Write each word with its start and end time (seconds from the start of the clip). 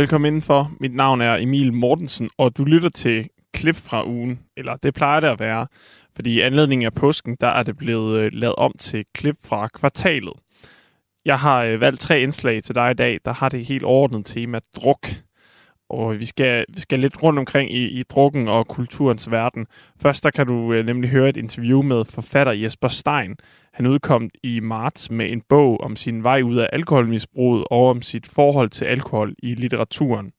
Velkommen 0.00 0.26
indenfor. 0.26 0.72
Mit 0.80 0.94
navn 0.94 1.20
er 1.20 1.36
Emil 1.36 1.72
Mortensen, 1.72 2.30
og 2.38 2.56
du 2.56 2.64
lytter 2.64 2.88
til 2.88 3.28
klip 3.54 3.76
fra 3.76 4.06
ugen. 4.06 4.40
Eller 4.56 4.76
det 4.76 4.94
plejer 4.94 5.20
det 5.20 5.28
at 5.28 5.40
være, 5.40 5.66
fordi 6.16 6.32
i 6.32 6.40
anledning 6.40 6.84
af 6.84 6.94
påsken, 6.94 7.36
der 7.40 7.46
er 7.46 7.62
det 7.62 7.76
blevet 7.76 8.18
øh, 8.18 8.30
lavet 8.32 8.56
om 8.56 8.72
til 8.78 9.04
klip 9.14 9.36
fra 9.44 9.68
kvartalet. 9.68 10.32
Jeg 11.24 11.38
har 11.38 11.62
øh, 11.62 11.80
valgt 11.80 12.00
tre 12.00 12.20
indslag 12.20 12.62
til 12.62 12.74
dig 12.74 12.90
i 12.90 12.94
dag, 12.94 13.18
der 13.24 13.32
har 13.32 13.48
det 13.48 13.66
helt 13.66 13.82
overordnet 13.82 14.26
tema 14.26 14.58
druk. 14.76 15.08
Og 15.90 16.18
vi 16.18 16.24
skal, 16.24 16.64
vi 16.74 16.80
skal 16.80 16.98
lidt 16.98 17.22
rundt 17.22 17.38
omkring 17.38 17.72
i, 17.72 18.00
i 18.00 18.02
drukken 18.02 18.48
og 18.48 18.68
kulturens 18.68 19.30
verden. 19.30 19.66
Først 20.02 20.24
der 20.24 20.30
kan 20.30 20.46
du 20.46 20.72
øh, 20.72 20.86
nemlig 20.86 21.10
høre 21.10 21.28
et 21.28 21.36
interview 21.36 21.82
med 21.82 22.04
forfatter 22.04 22.52
Jesper 22.52 22.88
Stein. 22.88 23.36
Han 23.72 23.86
udkom 23.86 24.30
i 24.42 24.60
marts 24.60 25.10
med 25.10 25.32
en 25.32 25.42
bog 25.48 25.80
om 25.80 25.96
sin 25.96 26.24
vej 26.24 26.42
ud 26.42 26.56
af 26.56 26.68
alkoholmisbruget 26.72 27.64
og 27.70 27.88
om 27.88 28.02
sit 28.02 28.26
forhold 28.26 28.70
til 28.70 28.84
alkohol 28.84 29.34
i 29.42 29.54
litteraturen. 29.54 30.32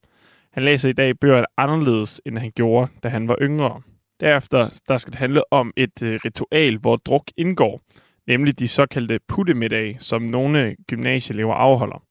Han 0.54 0.64
læser 0.64 0.90
i 0.90 0.94
dag 0.94 1.20
bøger 1.20 1.46
anderledes, 1.58 2.22
end 2.26 2.38
han 2.38 2.52
gjorde, 2.56 2.92
da 3.04 3.10
han 3.10 3.28
var 3.28 3.38
yngre. 3.42 3.82
Derefter 4.20 4.80
der 4.88 4.98
skal 4.98 5.12
det 5.12 5.20
handle 5.20 5.54
om 5.54 5.74
et 5.78 6.04
øh, 6.04 6.20
ritual, 6.26 6.78
hvor 6.78 6.96
druk 6.96 7.24
indgår, 7.38 7.82
nemlig 8.28 8.60
de 8.60 8.68
såkaldte 8.68 9.20
puttemiddag, 9.28 9.96
som 10.00 10.22
nogle 10.22 10.76
gymnasieelever 10.88 11.54
afholder. 11.54 12.04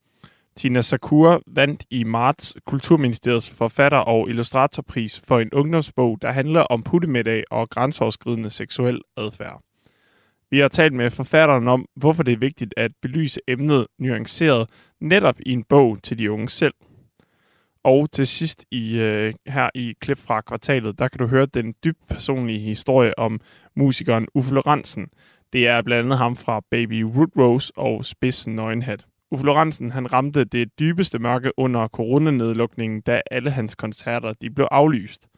Tina 0.56 0.80
Sakura 0.80 1.38
vandt 1.46 1.84
i 1.90 2.04
marts 2.04 2.56
Kulturministeriets 2.66 3.50
forfatter- 3.58 3.98
og 3.98 4.28
illustratorpris 4.28 5.20
for 5.28 5.40
en 5.40 5.52
ungdomsbog, 5.52 6.18
der 6.22 6.30
handler 6.30 6.60
om 6.60 6.82
puttemiddag 6.82 7.44
og 7.50 7.70
grænseoverskridende 7.70 8.50
seksuel 8.50 9.00
adfærd. 9.16 9.62
Vi 10.50 10.58
har 10.58 10.68
talt 10.68 10.92
med 10.92 11.10
forfatteren 11.10 11.68
om, 11.68 11.86
hvorfor 11.96 12.22
det 12.22 12.32
er 12.32 12.36
vigtigt 12.36 12.74
at 12.76 12.92
belyse 13.02 13.40
emnet 13.48 13.86
nuanceret 13.98 14.70
netop 15.00 15.40
i 15.46 15.52
en 15.52 15.64
bog 15.64 16.02
til 16.02 16.18
de 16.18 16.30
unge 16.30 16.48
selv. 16.48 16.74
Og 17.84 18.10
til 18.12 18.26
sidst 18.26 18.64
i 18.70 18.98
øh, 18.98 19.34
her 19.46 19.70
i 19.74 19.94
klip 20.00 20.18
fra 20.18 20.40
kvartalet, 20.40 20.98
der 20.98 21.08
kan 21.08 21.18
du 21.18 21.26
høre 21.26 21.46
den 21.46 21.74
dybt 21.84 22.06
personlige 22.08 22.58
historie 22.58 23.18
om 23.18 23.40
musikeren 23.76 24.26
Uffe 24.34 24.54
Lorentzen. 24.54 25.06
Det 25.52 25.68
er 25.68 25.82
blandt 25.82 26.04
andet 26.04 26.18
ham 26.18 26.36
fra 26.36 26.60
Baby 26.70 27.02
Rose 27.02 27.72
og 27.76 28.04
Spidsen 28.04 28.54
Nøgenhat. 28.54 29.06
Uffe 29.30 29.46
Lorentzen 29.46 29.90
han 29.90 30.12
ramte 30.12 30.44
det 30.44 30.78
dybeste 30.80 31.18
mørke 31.18 31.52
under 31.56 31.88
coronanedlukningen, 31.88 33.00
da 33.00 33.20
alle 33.30 33.50
hans 33.50 33.74
koncerter 33.74 34.32
de 34.32 34.50
blev 34.50 34.68
aflyst. 34.70 35.28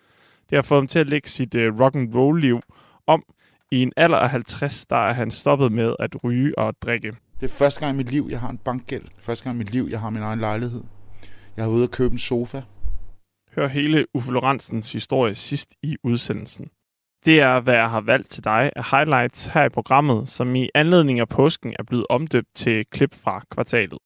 Det 0.50 0.56
har 0.56 0.62
fået 0.62 0.80
ham 0.80 0.86
til 0.86 0.98
at 0.98 1.08
lægge 1.10 1.28
sit 1.28 1.54
øh, 1.54 1.80
rock 1.80 1.96
and 1.96 2.14
roll 2.14 2.40
liv 2.40 2.60
om. 3.06 3.24
I 3.72 3.82
en 3.82 3.92
alder 3.96 4.18
af 4.18 4.30
50, 4.30 4.86
der 4.86 4.96
er 4.96 5.12
han 5.12 5.30
stoppet 5.30 5.72
med 5.72 5.94
at 5.98 6.24
ryge 6.24 6.58
og 6.58 6.74
drikke. 6.82 7.12
Det 7.40 7.50
er 7.50 7.54
første 7.54 7.80
gang 7.80 7.94
i 7.94 7.96
mit 7.96 8.10
liv, 8.10 8.28
jeg 8.30 8.40
har 8.40 8.48
en 8.48 8.58
bankgæld. 8.58 9.04
Første 9.18 9.44
gang 9.44 9.56
i 9.56 9.58
mit 9.58 9.70
liv, 9.70 9.88
jeg 9.90 10.00
har 10.00 10.10
min 10.10 10.22
egen 10.22 10.38
lejlighed. 10.38 10.82
Jeg 11.56 11.64
har 11.64 11.68
været 11.68 11.76
ude 11.76 11.84
at 11.84 11.90
købe 11.90 12.12
en 12.12 12.18
sofa. 12.18 12.62
Hør 13.54 13.66
hele 13.66 14.06
Uffe 14.14 14.32
Lorentzens 14.32 14.92
historie 14.92 15.34
sidst 15.34 15.74
i 15.82 15.96
udsendelsen. 16.04 16.66
Det 17.24 17.40
er, 17.40 17.60
hvad 17.60 17.74
jeg 17.74 17.90
har 17.90 18.00
valgt 18.00 18.30
til 18.30 18.44
dig 18.44 18.70
af 18.76 18.84
highlights 18.90 19.46
her 19.46 19.64
i 19.64 19.68
programmet, 19.68 20.28
som 20.28 20.54
i 20.54 20.68
anledning 20.74 21.20
af 21.20 21.28
påsken 21.28 21.74
er 21.78 21.82
blevet 21.82 22.06
omdøbt 22.10 22.48
til 22.54 22.86
klip 22.90 23.14
fra 23.14 23.42
kvartalet. 23.50 23.98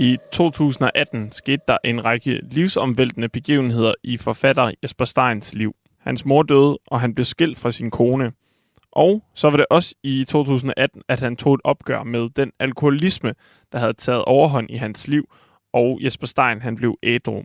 I 0.00 0.18
2018 0.32 1.32
skete 1.32 1.62
der 1.68 1.78
en 1.84 2.04
række 2.04 2.40
livsomvæltende 2.42 3.28
begivenheder 3.28 3.94
i 4.04 4.16
forfatter 4.16 4.72
Jesper 4.82 5.04
Steins 5.04 5.54
liv. 5.54 5.74
Hans 6.00 6.24
mor 6.24 6.42
døde, 6.42 6.78
og 6.86 7.00
han 7.00 7.14
blev 7.14 7.24
skilt 7.24 7.58
fra 7.58 7.70
sin 7.70 7.90
kone. 7.90 8.32
Og 8.92 9.22
så 9.34 9.50
var 9.50 9.56
det 9.56 9.66
også 9.70 9.94
i 10.02 10.24
2018, 10.24 11.02
at 11.08 11.20
han 11.20 11.36
tog 11.36 11.54
et 11.54 11.60
opgør 11.64 12.02
med 12.02 12.28
den 12.36 12.52
alkoholisme, 12.58 13.34
der 13.72 13.78
havde 13.78 13.92
taget 13.92 14.24
overhånd 14.24 14.70
i 14.70 14.76
hans 14.76 15.08
liv, 15.08 15.24
og 15.72 15.98
Jesper 16.02 16.26
Stein 16.26 16.60
han 16.60 16.76
blev 16.76 16.98
ædru. 17.02 17.42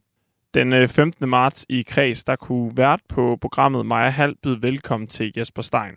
Den 0.53 0.89
15. 0.89 1.29
marts 1.29 1.65
i 1.69 1.81
Kreds, 1.81 2.23
der 2.23 2.35
kunne 2.35 2.77
vært 2.77 2.99
på 3.09 3.37
programmet 3.41 3.85
Maja 3.85 4.09
Hall 4.09 4.35
byde 4.43 4.61
velkommen 4.61 5.07
til 5.07 5.31
Jesper 5.37 5.61
Stein. 5.61 5.93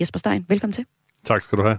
Jesper 0.00 0.18
Stein, 0.18 0.44
velkommen 0.48 0.72
til. 0.72 0.84
Tak 1.24 1.42
skal 1.42 1.58
du 1.58 1.62
have. 1.62 1.78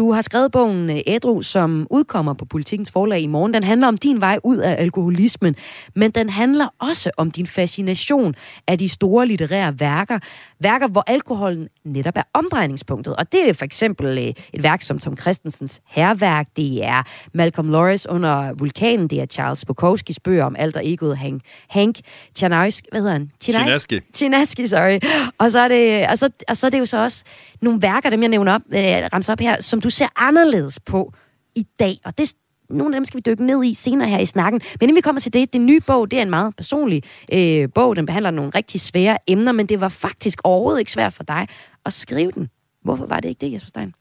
Du 0.00 0.12
har 0.12 0.22
skrevet 0.22 0.52
bogen 0.52 0.90
øh, 0.90 1.00
Ædru, 1.06 1.42
som 1.42 1.86
udkommer 1.90 2.34
på 2.34 2.44
Politikens 2.44 2.90
forlag 2.90 3.20
i 3.20 3.26
morgen. 3.26 3.54
Den 3.54 3.64
handler 3.64 3.88
om 3.88 3.96
din 3.96 4.20
vej 4.20 4.38
ud 4.44 4.56
af 4.56 4.76
alkoholismen, 4.78 5.56
men 5.94 6.10
den 6.10 6.28
handler 6.28 6.68
også 6.78 7.10
om 7.16 7.30
din 7.30 7.46
fascination 7.46 8.34
af 8.66 8.78
de 8.78 8.88
store 8.88 9.26
litterære 9.26 9.80
værker. 9.80 10.18
Værker, 10.60 10.88
hvor 10.88 11.04
alkoholen 11.06 11.68
netop 11.84 12.16
er 12.16 12.22
omdrejningspunktet. 12.34 13.16
Og 13.16 13.32
det 13.32 13.48
er 13.48 13.52
for 13.52 13.64
eksempel 13.64 14.18
øh, 14.18 14.24
et 14.24 14.62
værk 14.62 14.82
som 14.82 14.98
Tom 14.98 15.16
Christensens 15.16 15.80
Herværk, 15.86 16.46
det 16.56 16.84
er 16.84 17.02
Malcolm 17.34 17.70
Lawrence 17.70 18.10
under 18.10 18.52
Vulkanen, 18.52 19.08
det 19.08 19.20
er 19.20 19.26
Charles 19.26 19.64
Bukowskis 19.64 20.20
bøger 20.20 20.44
om 20.44 20.56
alter 20.58 20.80
egoet 20.84 21.16
Hank, 21.16 21.42
Hank 21.68 21.96
Chinaski, 22.36 22.88
hvad 22.90 23.00
hedder 23.00 23.12
han? 23.12 23.30
Chinaski. 23.40 24.00
Chinaski, 24.14 24.66
sorry. 24.66 24.98
Og 25.38 25.50
så, 25.50 25.58
er 25.58 25.68
det, 25.68 26.06
og, 26.08 26.18
så, 26.18 26.30
og 26.48 26.56
så 26.56 26.66
er 26.66 26.70
det 26.70 26.78
jo 26.78 26.86
så 26.86 27.02
også 27.02 27.24
nogle 27.62 27.82
værker, 27.82 28.10
dem 28.10 28.20
jeg 28.20 28.28
nævner 28.28 28.54
op, 28.54 28.62
øh, 28.72 28.78
ramser 29.12 29.32
op 29.32 29.40
her, 29.40 29.62
som 29.62 29.80
du 29.80 29.89
ser 29.90 30.08
anderledes 30.16 30.80
på 30.80 31.12
i 31.54 31.66
dag. 31.78 32.00
Og 32.04 32.18
det, 32.18 32.34
nogle 32.70 32.96
af 32.96 33.00
dem 33.00 33.04
skal 33.04 33.18
vi 33.18 33.22
dykke 33.26 33.46
ned 33.46 33.64
i 33.64 33.74
senere 33.74 34.08
her 34.08 34.18
i 34.18 34.26
snakken. 34.26 34.60
Men 34.80 34.88
inden 34.88 34.96
vi 34.96 35.00
kommer 35.00 35.20
til 35.20 35.32
det, 35.32 35.52
det 35.52 35.60
nye 35.60 35.80
bog, 35.80 36.10
det 36.10 36.18
er 36.18 36.22
en 36.22 36.30
meget 36.30 36.56
personlig 36.56 37.02
øh, 37.32 37.68
bog. 37.74 37.96
Den 37.96 38.06
behandler 38.06 38.30
nogle 38.30 38.50
rigtig 38.54 38.80
svære 38.80 39.18
emner, 39.26 39.52
men 39.52 39.66
det 39.66 39.80
var 39.80 39.88
faktisk 39.88 40.40
overhovedet 40.44 40.78
ikke 40.78 40.92
svært 40.92 41.12
for 41.12 41.22
dig 41.22 41.48
at 41.84 41.92
skrive 41.92 42.30
den. 42.30 42.48
Hvorfor 42.82 43.06
var 43.06 43.20
det 43.20 43.28
ikke 43.28 43.46
det, 43.46 43.52
Jesper 43.52 43.68
Stein? 43.68 43.94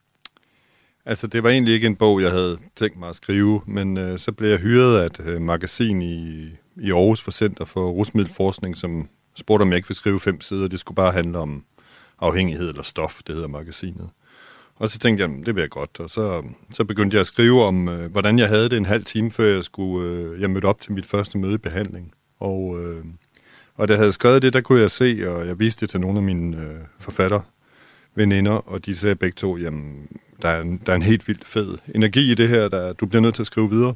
Altså, 1.06 1.28
det 1.28 1.44
var 1.44 1.50
egentlig 1.50 1.74
ikke 1.74 1.88
en 1.88 1.96
bog, 1.96 2.22
jeg 2.22 2.32
havde 2.32 2.58
tænkt 2.76 3.00
mig 3.00 3.10
at 3.10 3.16
skrive, 3.16 3.62
men 3.68 3.98
øh, 3.98 4.20
så 4.20 4.32
blev 4.32 4.50
jeg 4.50 4.60
hyret 4.60 5.00
af 5.00 5.06
et 5.06 5.20
øh, 5.26 5.42
magasin 5.42 6.02
i, 6.02 6.48
i 6.82 6.92
Aarhus 6.92 7.22
for 7.22 7.32
Center 7.32 7.66
for 7.66 7.90
Rusmiddelforskning, 7.90 8.78
som 8.78 9.10
spurgte, 9.36 9.62
om 9.62 9.70
jeg 9.70 9.76
ikke 9.76 9.88
ville 9.88 9.98
skrive 9.98 10.20
fem 10.20 10.42
sider. 10.42 10.68
Det 10.68 10.80
skulle 10.80 10.96
bare 10.96 11.12
handle 11.12 11.38
om 11.38 11.64
afhængighed 12.20 12.70
eller 12.70 12.84
stof, 12.84 13.22
det 13.28 13.36
hedder 13.36 13.48
magasinet. 13.48 14.10
Og 14.80 14.90
så 14.90 15.00
tænkte 15.00 15.24
jeg, 15.24 15.46
det 15.46 15.56
bliver 15.56 15.68
godt. 15.68 16.00
Og 16.00 16.10
så, 16.10 16.44
så 16.72 16.84
begyndte 16.86 17.16
jeg 17.16 17.22
at 17.22 17.28
skrive 17.28 17.64
om, 17.64 17.88
øh, 17.88 18.12
hvordan 18.12 18.40
jeg 18.40 18.48
havde 18.48 18.70
det 18.70 18.78
en 18.78 18.86
halv 18.86 19.06
time, 19.06 19.32
før 19.32 19.46
jeg 19.46 19.64
skulle 19.64 20.10
øh, 20.10 20.42
jeg 20.42 20.50
mødte 20.50 20.66
op 20.66 20.82
til 20.82 20.92
mit 20.92 21.06
første 21.06 21.38
møde 21.38 21.54
i 21.54 21.58
behandling. 21.58 22.14
Og, 22.40 22.84
øh, 22.84 23.06
og 23.76 23.88
da 23.88 23.94
jeg 23.94 24.00
havde 24.00 24.12
skrevet 24.12 24.42
det, 24.42 24.54
der 24.54 24.62
kunne 24.62 24.82
jeg 24.82 24.92
se, 24.92 25.24
og 25.28 25.48
jeg 25.48 25.60
viste 25.60 25.82
det 25.82 25.90
til 25.90 26.00
nogle 26.00 26.18
af 26.18 26.24
mine 26.24 26.58
øh, 26.58 26.80
forfatter, 27.00 27.42
veninder, 28.16 28.52
og 28.52 28.86
de 28.86 28.96
sagde 28.96 29.16
begge 29.16 29.36
to, 29.36 29.58
jamen, 29.58 30.08
der 30.42 30.50
er, 30.50 30.62
en, 30.62 30.82
der 30.86 30.92
er 30.92 30.96
en 30.96 31.02
helt 31.02 31.28
vildt 31.28 31.46
fed 31.46 31.78
energi 31.96 32.32
i 32.32 32.36
det 32.36 32.50
her, 32.50 32.68
der, 32.68 32.94
du 32.94 33.06
bliver 33.06 33.22
nødt 33.22 33.36
til 33.36 33.44
at 33.44 33.48
skrive 33.48 33.70
videre. 33.70 33.96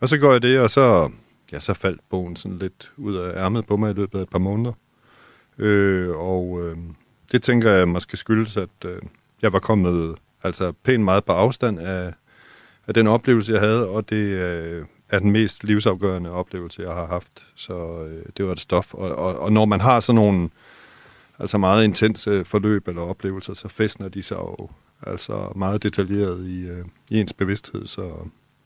Og 0.00 0.08
så 0.08 0.18
går 0.18 0.32
jeg 0.32 0.42
det, 0.42 0.60
og 0.60 0.70
så, 0.70 1.10
ja, 1.52 1.60
så 1.60 1.74
faldt 1.74 2.00
bogen 2.10 2.36
sådan 2.36 2.58
lidt 2.58 2.92
ud 2.96 3.16
af 3.16 3.44
ærmet 3.44 3.66
på 3.66 3.76
mig 3.76 3.90
i 3.90 3.94
løbet 3.94 4.18
af 4.18 4.22
et 4.22 4.28
par 4.28 4.38
måneder. 4.38 4.72
Øh, 5.58 6.10
og 6.16 6.60
øh, 6.62 6.76
det 7.32 7.42
tænker 7.42 7.70
jeg 7.70 7.88
måske 7.88 8.16
skyldes, 8.16 8.56
at 8.56 8.68
øh, 8.86 8.98
jeg 9.42 9.52
var 9.52 9.58
kommet 9.58 10.16
altså 10.42 10.72
pænt 10.72 11.04
meget 11.04 11.24
på 11.24 11.32
afstand 11.32 11.78
af, 11.80 12.12
af 12.86 12.94
den 12.94 13.06
oplevelse, 13.06 13.52
jeg 13.52 13.60
havde, 13.60 13.88
og 13.88 14.10
det 14.10 14.16
øh, 14.16 14.84
er 15.10 15.18
den 15.18 15.30
mest 15.30 15.64
livsafgørende 15.64 16.30
oplevelse, 16.30 16.82
jeg 16.82 16.92
har 16.92 17.06
haft. 17.06 17.44
Så 17.54 18.04
øh, 18.04 18.24
det 18.36 18.44
var 18.44 18.52
et 18.52 18.60
stof. 18.60 18.94
Og, 18.94 19.14
og, 19.14 19.38
og 19.38 19.52
når 19.52 19.64
man 19.64 19.80
har 19.80 20.00
sådan 20.00 20.14
nogle 20.14 20.50
altså 21.38 21.58
meget 21.58 21.84
intense 21.84 22.44
forløb 22.44 22.88
eller 22.88 23.02
oplevelser, 23.02 23.54
så 23.54 23.68
festner 23.68 24.08
de 24.08 24.22
sig 24.22 24.36
jo 24.36 24.68
altså 25.02 25.52
meget 25.56 25.82
detaljeret 25.82 26.46
i, 26.46 26.60
øh, 26.60 26.84
i 27.10 27.20
ens 27.20 27.32
bevidsthed. 27.32 27.86
Så, 27.86 28.10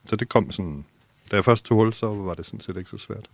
så 0.07 0.17
det 0.17 0.29
kom 0.29 0.51
sådan... 0.51 0.85
Da 1.31 1.37
jeg 1.37 1.45
først 1.45 1.65
tog 1.65 1.77
hul, 1.77 1.93
så 1.93 2.07
var 2.07 2.35
det 2.35 2.47
sådan 2.47 2.61
set 2.61 2.77
ikke 2.77 2.91
så 2.91 2.99
svært. 2.99 3.31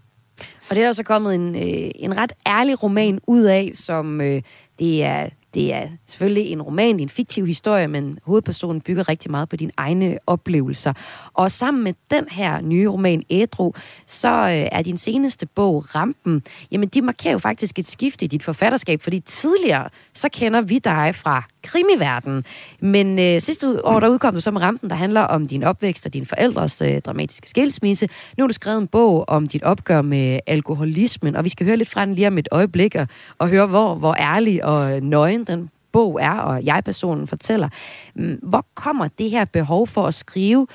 Og 0.71 0.77
det 0.77 0.79
er 0.79 0.87
der 0.87 0.93
så 0.93 1.03
kommet 1.03 1.35
en, 1.35 1.55
øh, 1.55 1.91
en 1.95 2.17
ret 2.17 2.33
ærlig 2.47 2.83
roman 2.83 3.21
ud 3.27 3.43
af, 3.43 3.71
som 3.75 4.21
øh, 4.21 4.43
det 4.79 5.05
er 5.05 5.29
det 5.55 5.75
er 5.75 5.89
selvfølgelig 6.07 6.53
en 6.53 6.63
roman, 6.63 7.01
en 7.01 7.09
fiktiv 7.09 7.47
historie, 7.47 7.89
men 7.89 8.19
hovedpersonen 8.23 8.81
bygger 8.81 9.09
rigtig 9.09 9.31
meget 9.31 9.49
på 9.49 9.57
dine 9.57 9.73
egne 9.77 10.19
oplevelser. 10.27 10.93
Og 11.35 11.51
sammen 11.51 11.85
med 11.85 11.93
den 12.11 12.25
her 12.31 12.61
nye 12.61 12.89
roman, 12.89 13.23
Ædru, 13.31 13.73
så 14.07 14.29
øh, 14.29 14.69
er 14.73 14.83
din 14.83 14.97
seneste 14.97 15.47
bog, 15.47 15.95
Rampen, 15.95 16.43
jamen 16.71 16.89
de 16.89 17.03
markerer 17.03 17.33
jo 17.33 17.39
faktisk 17.39 17.79
et 17.79 17.87
skift 17.87 18.23
i 18.23 18.27
dit 18.27 18.43
forfatterskab, 18.43 19.03
fordi 19.03 19.21
tidligere, 19.21 19.89
så 20.15 20.29
kender 20.29 20.61
vi 20.61 20.79
dig 20.79 21.15
fra 21.15 21.43
krimiverdenen. 21.65 22.45
Men 22.81 23.19
øh, 23.19 23.41
sidste 23.41 23.87
år, 23.87 24.01
der 24.01 24.09
udkom 24.09 24.35
du 24.35 24.41
så 24.41 24.51
med 24.51 24.61
Rampen, 24.61 24.91
der 24.91 24.97
handler 24.97 25.21
om 25.21 25.47
din 25.47 25.63
opvækst 25.63 26.07
og 26.07 26.15
dine 26.15 26.27
forældres 26.27 26.81
øh, 26.81 27.01
dramatiske 27.01 27.49
skilsmisse. 27.49 28.09
Nu 28.39 28.43
har 28.43 28.49
du 28.49 28.55
skrevet 28.55 28.79
en 28.79 28.87
bog 28.87 29.25
om 29.29 29.49
dit 29.49 29.63
opgør 29.63 30.03
med 30.03 30.41
alkoholismen, 30.47 31.37
og 31.37 31.45
vi 31.45 31.49
skal 31.49 31.67
høre 31.67 31.77
lidt 31.77 31.89
fra 31.89 32.07
den 32.07 32.15
lige 32.15 32.29
om 32.29 32.39
et 32.39 32.49
øjeblik, 32.51 32.95
og, 32.95 33.07
og 33.39 33.49
høre, 33.49 33.67
hvor, 33.67 33.95
hvor 33.95 34.15
ærlig 34.19 34.65
og 34.65 34.97
øh, 34.97 35.03
nøgen 35.03 35.44
den 35.45 35.71
bog 35.93 36.19
er, 36.21 36.39
og 36.39 36.65
jeg-personen 36.65 37.27
fortæller. 37.27 37.69
Mm, 38.15 38.39
hvor 38.43 38.67
kommer 38.75 39.09
det 39.09 39.31
her 39.31 39.45
behov 39.45 39.87
for 39.87 40.07
at 40.07 40.15
skrive 40.15 40.67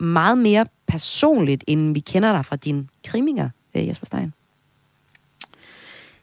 meget 0.00 0.38
mere 0.38 0.66
personligt, 0.86 1.64
end 1.66 1.94
vi 1.94 2.00
kender 2.00 2.32
dig 2.32 2.46
fra 2.46 2.56
dine 2.56 2.86
kriminger, 3.06 3.48
øh, 3.74 3.88
Jesper 3.88 4.06
Stein? 4.06 4.32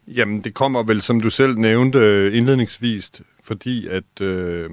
Jamen, 0.06 0.40
det 0.40 0.54
kommer 0.54 0.82
vel, 0.82 1.02
som 1.02 1.20
du 1.20 1.30
selv 1.30 1.58
nævnte 1.58 2.32
indledningsvis, 2.32 3.22
fordi 3.42 3.86
at 3.86 4.20
øh, 4.20 4.70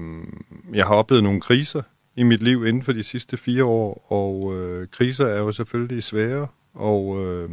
jeg 0.74 0.86
har 0.86 0.94
oplevet 0.94 1.24
nogle 1.24 1.40
kriser 1.40 1.82
i 2.16 2.22
mit 2.22 2.42
liv 2.42 2.66
inden 2.66 2.82
for 2.82 2.92
de 2.92 3.02
sidste 3.02 3.36
fire 3.36 3.64
år, 3.64 4.06
og 4.08 4.56
øh, 4.56 4.88
kriser 4.88 5.26
er 5.26 5.38
jo 5.38 5.52
selvfølgelig 5.52 6.02
svære 6.02 6.46
og, 6.74 7.24
øh, 7.24 7.50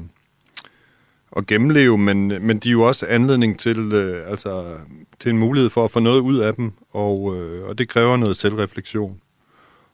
at 1.38 1.47
gennemleve, 1.47 1.97
men, 1.97 2.27
men 2.27 2.57
de 2.59 2.69
er 2.69 2.71
jo 2.71 2.81
også 2.81 3.06
anledning 3.09 3.59
til, 3.59 3.77
øh, 3.94 4.30
altså, 4.30 4.77
til 5.19 5.30
en 5.30 5.38
mulighed 5.38 5.69
for 5.69 5.85
at 5.85 5.91
få 5.91 6.00
noget 6.00 6.19
ud 6.19 6.38
af 6.38 6.56
dem, 6.56 6.71
og, 6.91 7.35
øh, 7.35 7.65
og 7.65 7.77
det 7.77 7.89
kræver 7.89 8.18
noget 8.18 8.38
selvreflektion. 8.38 9.21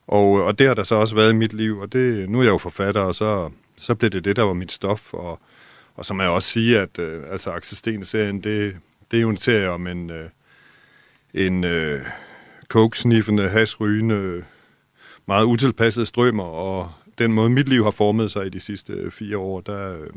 Og, 0.07 0.39
øh, 0.39 0.45
og 0.45 0.59
det 0.59 0.68
har 0.68 0.74
der 0.74 0.83
så 0.83 0.95
også 0.95 1.15
været 1.15 1.30
i 1.30 1.36
mit 1.36 1.53
liv, 1.53 1.77
og 1.77 1.94
det, 1.94 2.30
nu 2.30 2.39
er 2.39 2.44
jeg 2.44 2.51
jo 2.51 2.57
forfatter, 2.57 3.01
og 3.01 3.15
så, 3.15 3.50
så 3.77 3.95
blev 3.95 4.09
det 4.09 4.25
det, 4.25 4.36
der 4.36 4.44
var 4.44 4.53
mit 4.53 4.71
stof, 4.71 5.13
og, 5.13 5.39
og 5.95 6.06
så 6.06 6.13
må 6.13 6.24
jeg 6.24 6.31
også 6.31 6.50
sige, 6.50 6.80
at 6.80 7.00
øh, 7.00 7.24
altså 7.31 7.51
Axel 7.51 7.97
det, 8.44 8.75
det 9.12 9.18
er 9.18 9.21
jo 9.21 9.30
en 9.30 9.38
serie 9.38 9.69
om 9.69 9.88
en, 9.88 10.09
øh, 10.09 10.30
en 11.33 11.63
øh, 11.63 12.00
coke-sniffende, 12.68 13.50
hasrygende, 13.50 14.44
meget 15.25 15.45
utilpassede 15.45 16.06
strømmer, 16.06 16.44
og 16.44 16.91
den 17.18 17.33
måde, 17.33 17.50
mit 17.50 17.69
liv 17.69 17.83
har 17.83 17.91
formet 17.91 18.31
sig 18.31 18.45
i 18.45 18.50
de 18.50 18.59
sidste 18.59 18.94
øh, 18.94 19.12
fire 19.12 19.38
år, 19.38 19.62
der, 19.62 20.01
øh, 20.01 20.07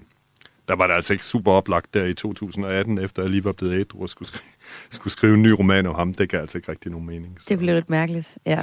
der 0.68 0.74
var 0.74 0.86
det 0.86 0.94
altså 0.94 1.12
ikke 1.12 1.24
super 1.24 1.52
oplagt 1.52 1.94
der 1.94 2.04
i 2.04 2.14
2018, 2.14 2.98
efter 2.98 3.22
jeg 3.22 3.30
lige 3.30 3.44
var 3.44 3.52
blevet 3.52 3.80
ædru 3.80 4.02
og 4.02 4.08
skulle 4.08 4.28
skrive, 4.28 4.42
skulle 4.90 5.12
skrive 5.12 5.34
en 5.34 5.42
ny 5.42 5.48
roman 5.48 5.86
om 5.86 5.94
ham. 5.94 6.14
Det 6.14 6.28
gav 6.28 6.40
altså 6.40 6.58
ikke 6.58 6.70
rigtig 6.70 6.90
nogen 6.90 7.06
mening. 7.06 7.36
Så. 7.40 7.46
Det 7.48 7.58
blev 7.58 7.74
lidt 7.74 7.90
mærkeligt, 7.90 8.38
ja. 8.46 8.60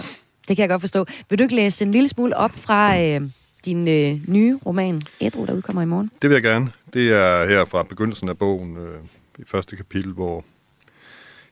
Det 0.47 0.55
kan 0.57 0.61
jeg 0.61 0.69
godt 0.69 0.81
forstå. 0.81 1.05
Vil 1.29 1.39
du 1.39 1.43
ikke 1.43 1.55
læse 1.55 1.85
en 1.85 1.91
lille 1.91 2.09
smule 2.09 2.37
op 2.37 2.51
fra 2.55 2.99
øh, 3.01 3.21
din 3.65 3.87
øh, 3.87 4.19
nye 4.27 4.59
roman, 4.65 5.01
Ædru, 5.21 5.45
der 5.45 5.53
udkommer 5.53 5.81
i 5.81 5.85
morgen? 5.85 6.11
Det 6.21 6.29
vil 6.29 6.35
jeg 6.35 6.43
gerne. 6.43 6.71
Det 6.93 7.11
er 7.11 7.45
her 7.45 7.65
fra 7.65 7.83
begyndelsen 7.83 8.29
af 8.29 8.37
bogen, 8.37 8.77
øh, 8.77 8.99
i 9.39 9.43
første 9.45 9.75
kapitel, 9.75 10.13
hvor 10.13 10.45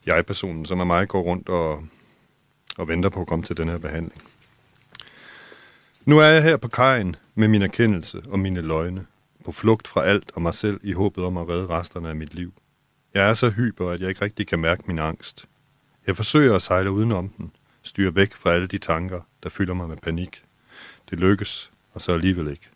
jeg-personen, 0.06 0.66
som 0.66 0.80
er 0.80 0.86
mig, 0.86 1.08
går 1.08 1.22
rundt 1.22 1.50
og, 1.50 1.84
og 2.78 2.88
venter 2.88 3.10
på 3.10 3.22
at 3.22 3.28
komme 3.28 3.46
til 3.46 3.58
den 3.58 3.70
her 3.70 3.78
behandling. 3.78 4.22
Nu 6.06 6.20
er 6.20 6.26
jeg 6.26 6.44
her 6.44 6.58
på 6.58 6.68
kajen 6.68 7.16
med 7.36 7.48
min 7.48 7.62
erkendelse 7.62 8.22
og 8.30 8.40
mine 8.40 8.62
løgne, 8.62 9.06
på 9.48 9.52
flugt 9.52 9.88
fra 9.88 10.06
alt 10.06 10.32
og 10.36 10.42
mig 10.42 10.54
selv 10.54 10.80
i 10.84 10.92
håbet 10.92 11.24
om 11.24 11.38
at 11.38 11.50
redde 11.50 11.68
resterne 11.68 12.10
af 12.10 12.16
mit 12.16 12.34
liv. 12.34 12.54
Jeg 13.14 13.30
er 13.30 13.34
så 13.34 13.50
hyper, 13.50 13.90
at 13.90 14.02
jeg 14.02 14.10
ikke 14.10 14.22
rigtig 14.22 14.48
kan 14.48 14.60
mærke 14.60 14.84
min 14.88 15.00
angst. 15.00 15.46
Jeg 16.08 16.16
forsøger 16.16 16.56
at 16.56 16.62
sejle 16.62 16.92
udenom 16.92 17.30
den, 17.30 17.52
styre 17.82 18.16
væk 18.16 18.34
fra 18.34 18.52
alle 18.52 18.68
de 18.68 18.78
tanker, 18.78 19.22
der 19.44 19.50
fylder 19.50 19.74
mig 19.74 19.90
med 19.90 19.98
panik. 19.98 20.44
Det 21.10 21.20
lykkes, 21.20 21.72
og 21.94 22.02
så 22.02 22.14
alligevel 22.14 22.48
ikke. 22.52 22.70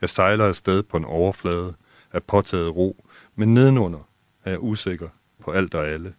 Jeg 0.00 0.08
sejler 0.08 0.46
afsted 0.46 0.82
på 0.82 0.96
en 0.96 1.04
overflade 1.04 1.74
af 2.12 2.22
påtaget 2.22 2.76
ro, 2.76 3.04
men 3.34 3.54
nedenunder 3.54 4.08
er 4.44 4.50
jeg 4.50 4.62
usikker 4.62 5.08
på 5.40 5.50
alt 5.50 5.74
og 5.74 5.88
alle. 5.88 6.14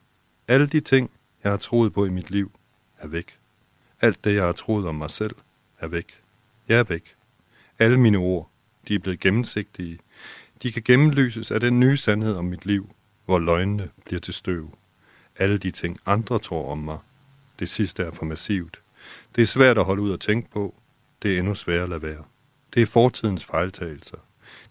Alle 0.48 0.68
de 0.68 0.80
ting, 0.80 1.12
jeg 1.44 1.52
har 1.52 1.58
troet 1.58 1.94
på 1.94 2.06
i 2.06 2.10
mit 2.10 2.32
liv, 2.32 2.52
er 2.98 3.08
væk. 3.08 3.40
Alt 4.02 4.24
det, 4.24 4.36
jeg 4.36 4.44
har 4.44 4.52
troet 4.52 4.88
om 4.88 4.96
mig 4.96 5.10
selv, 5.10 5.36
er 5.80 5.88
væk. 5.88 6.22
Jeg 6.68 6.80
er 6.80 6.84
væk. 6.84 7.16
Alle 7.80 8.00
mine 8.00 8.18
ord, 8.18 8.50
de 8.88 8.96
er 8.96 9.00
blevet 9.00 9.20
gennemsigtige. 9.20 10.00
De 10.64 10.72
kan 10.72 10.82
gennemlyses 10.86 11.52
af 11.52 11.60
den 11.60 11.80
nye 11.80 11.98
sandhed 11.98 12.36
om 12.36 12.46
mit 12.46 12.66
liv, 12.66 12.90
hvor 13.26 13.40
løgnene 13.40 13.90
bliver 14.06 14.20
til 14.20 14.34
støv. 14.34 14.78
Alle 15.38 15.58
de 15.58 15.72
ting, 15.72 16.00
andre 16.06 16.40
tror 16.40 16.72
om 16.72 16.78
mig. 16.78 16.98
Det 17.60 17.70
sidste 17.70 18.04
er 18.04 18.12
for 18.12 18.26
massivt. 18.26 18.82
Det 19.36 19.42
er 19.42 19.46
svært 19.46 19.78
at 19.78 19.86
holde 19.86 20.02
ud 20.02 20.12
og 20.12 20.20
tænke 20.20 20.52
på. 20.52 20.76
Det 21.24 21.34
er 21.34 21.40
endnu 21.40 21.56
sværere 21.56 21.84
at 21.84 21.90
lade 21.90 22.02
være. 22.02 22.24
Det 22.74 22.82
er 22.82 22.86
fortidens 22.86 23.46
fejltagelser. 23.46 24.18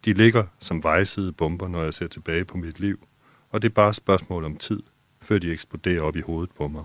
De 0.04 0.12
ligger 0.12 0.44
som 0.58 0.82
vejside 0.82 1.32
bomber, 1.32 1.68
når 1.68 1.82
jeg 1.82 1.94
ser 1.94 2.06
tilbage 2.06 2.44
på 2.44 2.56
mit 2.56 2.80
liv. 2.80 3.06
Og 3.50 3.62
det 3.62 3.68
er 3.68 3.72
bare 3.72 3.88
et 3.88 3.94
spørgsmål 3.94 4.44
om 4.44 4.56
tid, 4.56 4.82
før 5.22 5.38
de 5.38 5.52
eksploderer 5.52 6.02
op 6.02 6.16
i 6.16 6.20
hovedet 6.20 6.50
på 6.56 6.68
mig. 6.68 6.84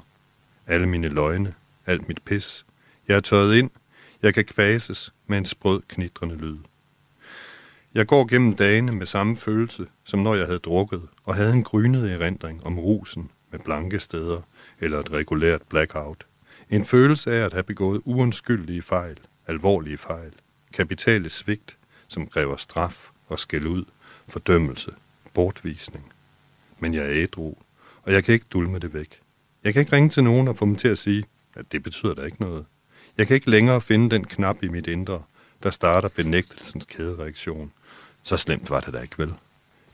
Alle 0.67 0.87
mine 0.87 1.09
løgne, 1.09 1.53
alt 1.85 2.07
mit 2.07 2.21
pis. 2.21 2.65
Jeg 3.07 3.15
er 3.15 3.19
tørret 3.19 3.55
ind. 3.55 3.69
Jeg 4.21 4.33
kan 4.33 4.45
kvases 4.45 5.13
med 5.27 5.37
en 5.37 5.45
sprød, 5.45 5.81
knitrende 5.87 6.35
lyd. 6.35 6.57
Jeg 7.93 8.07
går 8.07 8.25
gennem 8.25 8.53
dagene 8.53 8.91
med 8.91 9.05
samme 9.05 9.37
følelse, 9.37 9.87
som 10.03 10.19
når 10.19 10.35
jeg 10.35 10.45
havde 10.45 10.59
drukket, 10.59 11.01
og 11.23 11.35
havde 11.35 11.53
en 11.53 11.63
grynet 11.63 12.11
erindring 12.11 12.65
om 12.65 12.79
rusen 12.79 13.31
med 13.51 13.59
blanke 13.59 13.99
steder 13.99 14.41
eller 14.79 14.99
et 14.99 15.11
regulært 15.11 15.61
blackout. 15.61 16.25
En 16.69 16.85
følelse 16.85 17.31
af 17.31 17.45
at 17.45 17.53
have 17.53 17.63
begået 17.63 18.01
uundskyldige 18.05 18.81
fejl, 18.81 19.17
alvorlige 19.47 19.97
fejl, 19.97 20.31
kapitale 20.73 21.29
svigt, 21.29 21.77
som 22.07 22.27
kræver 22.27 22.55
straf 22.55 23.09
og 23.27 23.39
skæld 23.39 23.65
ud, 23.65 23.85
fordømmelse, 24.27 24.91
bortvisning. 25.33 26.11
Men 26.79 26.93
jeg 26.93 27.05
er 27.05 27.23
ædru, 27.23 27.53
og 28.03 28.13
jeg 28.13 28.23
kan 28.23 28.33
ikke 28.33 28.45
dulme 28.53 28.79
det 28.79 28.93
væk. 28.93 29.19
Jeg 29.63 29.73
kan 29.73 29.79
ikke 29.79 29.95
ringe 29.95 30.09
til 30.09 30.23
nogen 30.23 30.47
og 30.47 30.57
få 30.57 30.65
dem 30.65 30.75
til 30.75 30.87
at 30.87 30.97
sige, 30.97 31.25
at 31.55 31.71
det 31.71 31.83
betyder 31.83 32.13
da 32.13 32.21
ikke 32.21 32.41
noget. 32.41 32.65
Jeg 33.17 33.27
kan 33.27 33.35
ikke 33.35 33.49
længere 33.49 33.81
finde 33.81 34.09
den 34.09 34.25
knap 34.25 34.63
i 34.63 34.67
mit 34.67 34.87
indre, 34.87 35.23
der 35.63 35.69
starter 35.71 36.09
benægtelsens 36.09 36.85
kædereaktion. 36.85 37.71
Så 38.27 38.37
slemt 38.37 38.69
var 38.69 38.79
det 38.79 38.93
da 38.93 38.99
ikke 38.99 39.17
vel. 39.17 39.33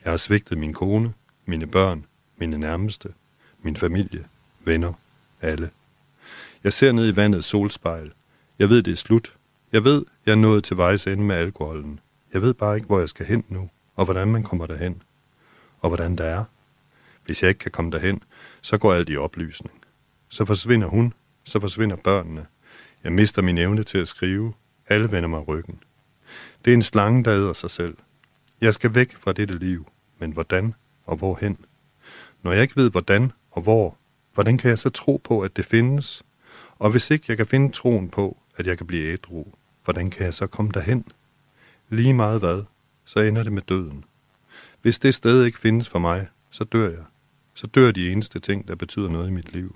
Jeg 0.03 0.12
har 0.12 0.18
svigtet 0.18 0.57
min 0.57 0.74
kone, 0.74 1.13
mine 1.45 1.68
børn, 1.68 2.06
mine 2.38 2.57
nærmeste, 2.57 3.13
min 3.62 3.77
familie, 3.77 4.25
venner, 4.59 4.94
alle. 5.41 5.69
Jeg 6.63 6.74
ser 6.74 6.91
ned 6.91 7.07
i 7.07 7.15
vandet 7.15 7.44
solspejl. 7.44 8.12
Jeg 8.59 8.69
ved, 8.69 8.83
det 8.83 8.91
er 8.91 8.95
slut. 8.95 9.33
Jeg 9.71 9.83
ved, 9.83 10.06
jeg 10.25 10.31
er 10.31 10.35
nået 10.35 10.63
til 10.63 10.77
vejs 10.77 11.07
ende 11.07 11.24
med 11.24 11.35
alkoholen. 11.35 12.00
Jeg 12.33 12.41
ved 12.41 12.53
bare 12.53 12.75
ikke, 12.75 12.88
hvor 12.88 13.00
jeg 13.00 13.09
skal 13.09 13.25
hen 13.25 13.44
nu, 13.50 13.69
og 13.95 14.06
hvordan 14.06 14.27
man 14.27 14.44
kommer 14.44 14.65
derhen. 14.65 15.01
Og 15.81 15.89
hvordan 15.89 16.15
der 16.15 16.25
er. 16.25 16.45
Hvis 17.25 17.43
jeg 17.43 17.50
ikke 17.50 17.60
kan 17.60 17.72
komme 17.72 17.91
derhen, 17.91 18.24
så 18.62 18.77
går 18.77 18.93
alt 18.93 19.10
i 19.10 19.17
oplysning. 19.17 19.75
Så 20.29 20.46
forsvinder 20.46 20.88
hun, 20.88 21.13
så 21.43 21.60
forsvinder 21.60 21.96
børnene. 21.96 22.46
Jeg 23.03 23.13
mister 23.13 23.41
min 23.41 23.57
evne 23.57 23.84
til 23.84 23.98
at 23.98 24.07
skrive. 24.07 24.53
Alle 24.88 25.12
vender 25.12 25.29
mig 25.29 25.48
ryggen. 25.48 25.79
Det 26.65 26.72
er 26.72 26.75
en 26.75 26.84
slange, 26.84 27.24
der 27.24 27.31
æder 27.31 27.53
sig 27.53 27.69
selv. 27.69 27.98
Jeg 28.63 28.74
skal 28.74 28.96
væk 28.96 29.15
fra 29.15 29.34
dette 29.34 29.58
liv, 29.58 29.88
men 30.20 30.32
hvordan 30.32 30.74
og 31.05 31.17
hvorhen? 31.17 31.58
Når 32.41 32.51
jeg 32.51 32.62
ikke 32.62 32.75
ved 32.75 32.91
hvordan 32.91 33.32
og 33.51 33.62
hvor, 33.62 33.98
hvordan 34.34 34.58
kan 34.58 34.70
jeg 34.70 34.79
så 34.79 34.89
tro 34.89 35.22
på, 35.24 35.41
at 35.41 35.55
det 35.58 35.65
findes? 35.65 36.24
Og 36.79 36.91
hvis 36.91 37.12
ikke 37.12 37.25
jeg 37.27 37.38
kan 37.38 37.48
finde 37.48 37.72
troen 37.72 38.10
på, 38.10 38.38
at 38.58 38.67
jeg 38.67 38.77
kan 38.77 38.88
blive 38.88 39.13
ædru, 39.13 39.46
hvordan 39.84 40.10
kan 40.10 40.25
jeg 40.25 40.34
så 40.34 40.48
komme 40.48 40.72
derhen? 40.72 41.05
Lige 41.89 42.13
meget 42.13 42.39
hvad, 42.39 42.63
så 43.05 43.20
ender 43.20 43.43
det 43.43 43.53
med 43.53 43.62
døden. 43.62 44.03
Hvis 44.82 45.00
det 45.00 45.15
sted 45.15 45.46
ikke 45.46 45.60
findes 45.60 45.89
for 45.89 46.00
mig, 46.00 46.27
så 46.51 46.63
dør 46.63 46.89
jeg. 46.89 47.03
Så 47.53 47.67
dør 47.67 47.91
de 47.91 48.12
eneste 48.12 48.39
ting, 48.39 48.67
der 48.67 48.75
betyder 48.75 49.10
noget 49.10 49.27
i 49.27 49.32
mit 49.32 49.53
liv. 49.53 49.75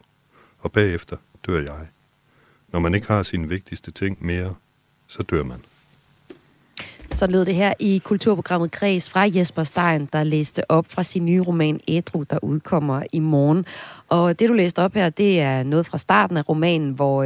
Og 0.60 0.72
bagefter 0.72 1.18
dør 1.48 1.62
jeg. 1.62 1.88
Når 2.68 2.80
man 2.80 2.96
ikke 2.96 3.08
har 3.08 3.24
sine 3.24 3.50
vigtigste 3.50 3.92
ting 3.92 4.26
mere, 4.26 4.56
så 5.08 5.24
dør 5.24 5.44
man. 5.44 5.62
Så 7.18 7.28
lød 7.28 7.46
det 7.46 7.56
her 7.56 7.74
i 7.80 8.02
kulturprogrammet 8.04 8.72
Kreds 8.72 9.10
fra 9.10 9.22
Jesper 9.22 9.64
Stein, 9.64 10.10
der 10.14 10.24
læste 10.24 10.72
op 10.72 10.86
fra 10.90 11.04
sin 11.04 11.26
nye 11.26 11.42
roman 11.42 11.80
Ædru, 11.88 12.24
der 12.24 12.40
udkommer 12.42 13.04
i 13.14 13.20
morgen. 13.20 13.66
Og 14.10 14.40
det, 14.40 14.50
du 14.50 14.54
læste 14.54 14.80
op 14.80 14.94
her, 14.94 15.10
det 15.10 15.40
er 15.40 15.64
noget 15.64 15.86
fra 15.86 15.98
starten 15.98 16.38
af 16.38 16.50
romanen, 16.50 16.92
hvor 16.92 17.24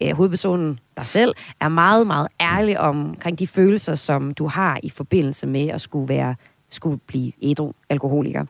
øh, 0.00 0.12
hovedpersonen, 0.12 0.78
dig 0.96 1.06
selv, 1.06 1.34
er 1.60 1.68
meget, 1.68 2.06
meget 2.06 2.28
ærlig 2.40 2.80
omkring 2.80 3.38
de 3.38 3.46
følelser, 3.46 3.94
som 3.94 4.34
du 4.34 4.46
har 4.46 4.80
i 4.82 4.90
forbindelse 4.90 5.46
med 5.46 5.68
at 5.68 5.80
skulle 5.80 6.08
være 6.08 6.34
skulle 6.70 6.98
blive 7.06 7.32
ædru 7.42 7.72
alkoholiker. 7.90 8.44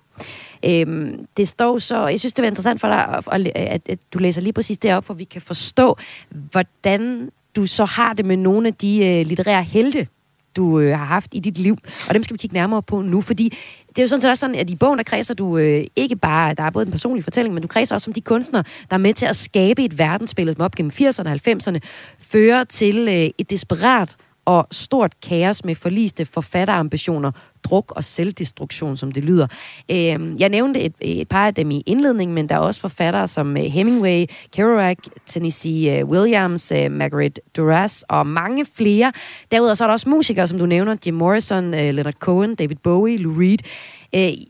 Øhm, 0.65 1.27
det 1.37 1.49
står 1.49 1.79
så, 1.79 2.07
jeg 2.07 2.21
synes, 2.21 2.33
det 2.33 2.43
var 2.43 2.49
interessant 2.49 2.81
for 2.81 2.89
dig, 2.89 3.09
at, 3.09 3.29
at, 3.29 3.47
at, 3.57 3.83
at 3.89 3.99
du 4.13 4.19
læser 4.19 4.41
lige 4.41 4.53
præcis 4.53 4.79
det 4.79 4.95
op, 4.95 5.05
for 5.05 5.15
vi 5.15 5.25
kan 5.25 5.43
forstå, 5.43 5.97
hvordan 6.31 7.31
du 7.57 7.67
så 7.67 7.85
har 7.85 8.13
det 8.13 8.25
med 8.25 8.37
nogle 8.37 8.69
af 8.69 8.75
de 8.75 9.07
øh, 9.07 9.27
litterære 9.27 9.63
helte, 9.63 10.09
du 10.57 10.81
øh, 10.81 10.99
har 10.99 11.05
haft 11.05 11.31
i 11.33 11.41
dit 11.41 11.59
liv. 11.59 11.77
Og 12.09 12.15
dem 12.15 12.23
skal 12.23 12.35
vi 12.35 12.39
kigge 12.39 12.55
nærmere 12.55 12.83
på 12.83 13.01
nu, 13.01 13.21
fordi 13.21 13.57
det 13.89 13.99
er 13.99 14.03
jo 14.03 14.09
sådan 14.09 14.21
set 14.21 14.31
også 14.31 14.41
sådan, 14.41 14.57
at 14.57 14.71
i 14.71 14.77
bogen, 14.77 14.99
der 14.99 15.05
kredser 15.05 15.35
du 15.35 15.59
øh, 15.59 15.85
ikke 15.97 16.17
bare, 16.17 16.55
der 16.55 16.63
er 16.63 16.71
både 16.71 16.87
en 16.87 16.91
personlig 16.91 17.25
fortælling, 17.25 17.55
men 17.55 17.63
du 17.63 17.69
kredser 17.69 17.95
også 17.95 18.11
om 18.11 18.15
de 18.15 18.21
kunstnere, 18.21 18.65
der 18.91 18.95
er 18.95 19.01
med 19.01 19.15
til 19.15 19.27
at 19.27 19.37
skabe 19.37 19.85
et 19.85 19.99
verdensbillede, 19.99 20.57
som 20.57 20.65
op 20.65 20.75
gennem 20.75 20.93
80'erne 21.01 21.29
og 21.29 21.33
90'erne 21.33 21.79
fører 22.19 22.65
til 22.65 23.09
øh, 23.09 23.31
et 23.39 23.51
desperat 23.51 24.17
og 24.51 24.67
stort 24.71 25.21
kaos 25.21 25.65
med 25.65 25.75
forliste 25.75 26.27
forfatterambitioner, 26.27 27.31
druk 27.65 27.93
og 27.97 28.05
selvdestruktion, 28.05 28.97
som 28.97 29.13
det 29.13 29.25
lyder. 29.25 29.47
Øhm, 29.91 30.37
jeg 30.39 30.49
nævnte 30.49 30.81
et, 30.81 30.95
et 31.01 31.29
par 31.29 31.47
af 31.47 31.55
dem 31.55 31.71
i 31.71 31.83
indledningen, 31.87 32.35
men 32.35 32.49
der 32.49 32.55
er 32.55 32.59
også 32.59 32.81
forfattere 32.81 33.29
som 33.29 33.57
øh, 33.57 33.63
Hemingway, 33.63 34.25
Kerouac, 34.53 34.99
Tennessee 35.27 35.99
øh, 35.99 36.07
Williams, 36.07 36.73
øh, 36.73 36.91
Margaret 36.91 37.41
Duras 37.57 38.05
og 38.09 38.27
mange 38.27 38.67
flere. 38.77 39.13
Derudover 39.51 39.75
så 39.75 39.85
er 39.85 39.89
der 39.89 39.93
også 39.93 40.09
musikere, 40.09 40.47
som 40.47 40.59
du 40.59 40.67
nævner, 40.67 40.97
Jim 41.07 41.15
Morrison, 41.15 41.71
Leonard 41.71 42.15
Cohen, 42.15 42.55
David 42.55 42.77
Bowie, 42.77 43.19
Lou 43.19 43.35
Reed. 43.39 43.59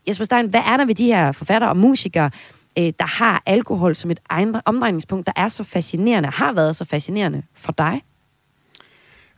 Jesper 0.08 0.24
Stein, 0.24 0.46
hvad 0.46 0.62
er 0.66 0.76
der 0.76 0.84
ved 0.84 0.94
de 0.94 1.06
her 1.06 1.32
forfattere 1.32 1.70
og 1.70 1.76
musikere, 1.76 2.30
der 2.76 3.06
har 3.06 3.42
alkohol 3.46 3.94
som 3.96 4.10
et 4.10 4.20
omdrejningspunkt, 4.64 5.26
der 5.26 5.32
er 5.36 5.48
så 5.48 5.64
fascinerende, 5.64 6.28
har 6.28 6.52
været 6.52 6.76
så 6.76 6.84
fascinerende 6.84 7.42
for 7.54 7.72
dig? 7.72 8.00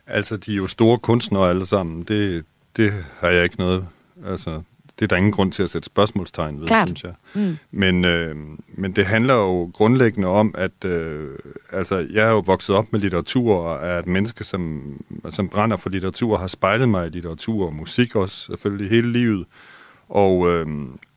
Altså, 0.07 0.37
de 0.37 0.51
er 0.51 0.55
jo 0.57 0.67
store 0.67 0.97
kunstnere 0.97 1.49
alle 1.49 1.65
sammen. 1.65 2.03
Det, 2.03 2.45
det 2.77 2.93
har 3.19 3.29
jeg 3.29 3.43
ikke 3.43 3.57
noget... 3.57 3.87
Altså, 4.25 4.61
det 4.99 5.05
er 5.05 5.07
der 5.07 5.15
ingen 5.15 5.31
grund 5.31 5.51
til 5.51 5.63
at 5.63 5.69
sætte 5.69 5.85
spørgsmålstegn 5.85 6.59
ved, 6.59 6.67
Klart. 6.67 6.87
synes 6.87 7.03
jeg. 7.03 7.13
Mm. 7.33 7.57
Men, 7.71 8.05
øh, 8.05 8.35
men 8.67 8.91
det 8.91 9.05
handler 9.05 9.33
jo 9.33 9.71
grundlæggende 9.73 10.27
om, 10.27 10.55
at 10.57 10.85
øh, 10.85 11.29
altså, 11.71 12.07
jeg 12.11 12.27
er 12.27 12.31
jo 12.31 12.43
vokset 12.45 12.75
op 12.75 12.85
med 12.91 12.99
litteratur, 12.99 13.55
og 13.55 13.87
er 13.87 13.99
et 13.99 14.07
menneske, 14.07 14.43
som, 14.43 14.93
som 15.29 15.49
brænder 15.49 15.77
for 15.77 15.89
litteratur, 15.89 16.37
har 16.37 16.47
spejlet 16.47 16.89
mig 16.89 17.07
i 17.07 17.09
litteratur 17.09 17.65
og 17.65 17.73
musik 17.73 18.15
også, 18.15 18.37
selvfølgelig 18.45 18.89
hele 18.89 19.11
livet. 19.11 19.45
Og, 20.09 20.49
øh, 20.49 20.67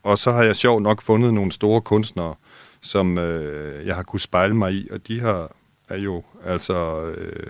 og 0.03 0.17
så 0.17 0.31
har 0.31 0.43
jeg 0.43 0.55
sjov 0.55 0.79
nok 0.79 1.01
fundet 1.01 1.33
nogle 1.33 1.51
store 1.51 1.81
kunstnere, 1.81 2.35
som 2.81 3.17
øh, 3.17 3.85
jeg 3.87 3.95
har 3.95 4.03
kunne 4.03 4.19
spejle 4.19 4.55
mig 4.55 4.73
i, 4.73 4.87
og 4.91 5.07
de 5.07 5.19
har 5.19 5.51
er 5.89 5.97
jo 5.97 6.23
altså... 6.43 7.05
Øh, 7.17 7.47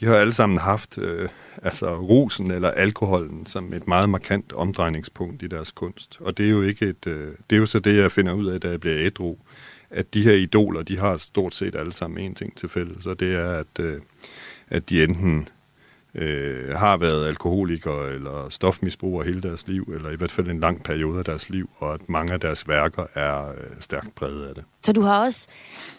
de 0.00 0.06
har 0.06 0.16
alle 0.16 0.32
sammen 0.32 0.58
haft 0.58 0.98
øh, 0.98 1.28
altså 1.62 1.96
rusen 1.96 2.50
eller 2.50 2.70
alkoholen 2.70 3.46
som 3.46 3.72
et 3.72 3.88
meget 3.88 4.10
markant 4.10 4.52
omdrejningspunkt 4.52 5.42
i 5.42 5.46
deres 5.46 5.72
kunst. 5.72 6.18
Og 6.20 6.38
det 6.38 6.46
er 6.46 6.50
jo 6.50 6.62
ikke 6.62 6.86
et, 6.86 7.06
øh, 7.06 7.32
det 7.50 7.56
er 7.56 7.60
jo 7.60 7.66
så 7.66 7.78
det, 7.78 7.96
jeg 7.96 8.12
finder 8.12 8.32
ud 8.32 8.46
af, 8.46 8.60
da 8.60 8.68
jeg 8.68 8.80
bliver 8.80 8.96
ædru, 8.98 9.36
at 9.90 10.14
de 10.14 10.22
her 10.22 10.32
idoler, 10.32 10.82
de 10.82 10.98
har 10.98 11.16
stort 11.16 11.54
set 11.54 11.74
alle 11.74 11.92
sammen 11.92 12.24
en 12.24 12.34
ting 12.34 12.56
til 12.56 12.68
fælles, 12.68 13.06
og 13.06 13.20
det 13.20 13.34
er, 13.34 13.52
at, 13.52 13.80
øh, 13.80 14.00
at 14.68 14.90
de 14.90 15.04
enten 15.04 15.48
øh, 16.14 16.74
har 16.74 16.96
været 16.96 17.26
alkoholikere 17.26 18.14
eller 18.14 18.48
stofmisbrugere 18.48 19.26
hele 19.26 19.42
deres 19.42 19.68
liv, 19.68 19.92
eller 19.94 20.10
i 20.10 20.16
hvert 20.16 20.30
fald 20.30 20.48
en 20.48 20.60
lang 20.60 20.82
periode 20.82 21.18
af 21.18 21.24
deres 21.24 21.50
liv, 21.50 21.70
og 21.76 21.94
at 21.94 22.08
mange 22.08 22.32
af 22.32 22.40
deres 22.40 22.68
værker 22.68 23.06
er 23.14 23.48
øh, 23.48 23.70
stærkt 23.80 24.14
præget 24.14 24.48
af 24.48 24.54
det. 24.54 24.64
Så 24.86 24.92
du 24.92 25.02
har 25.02 25.24
også... 25.24 25.46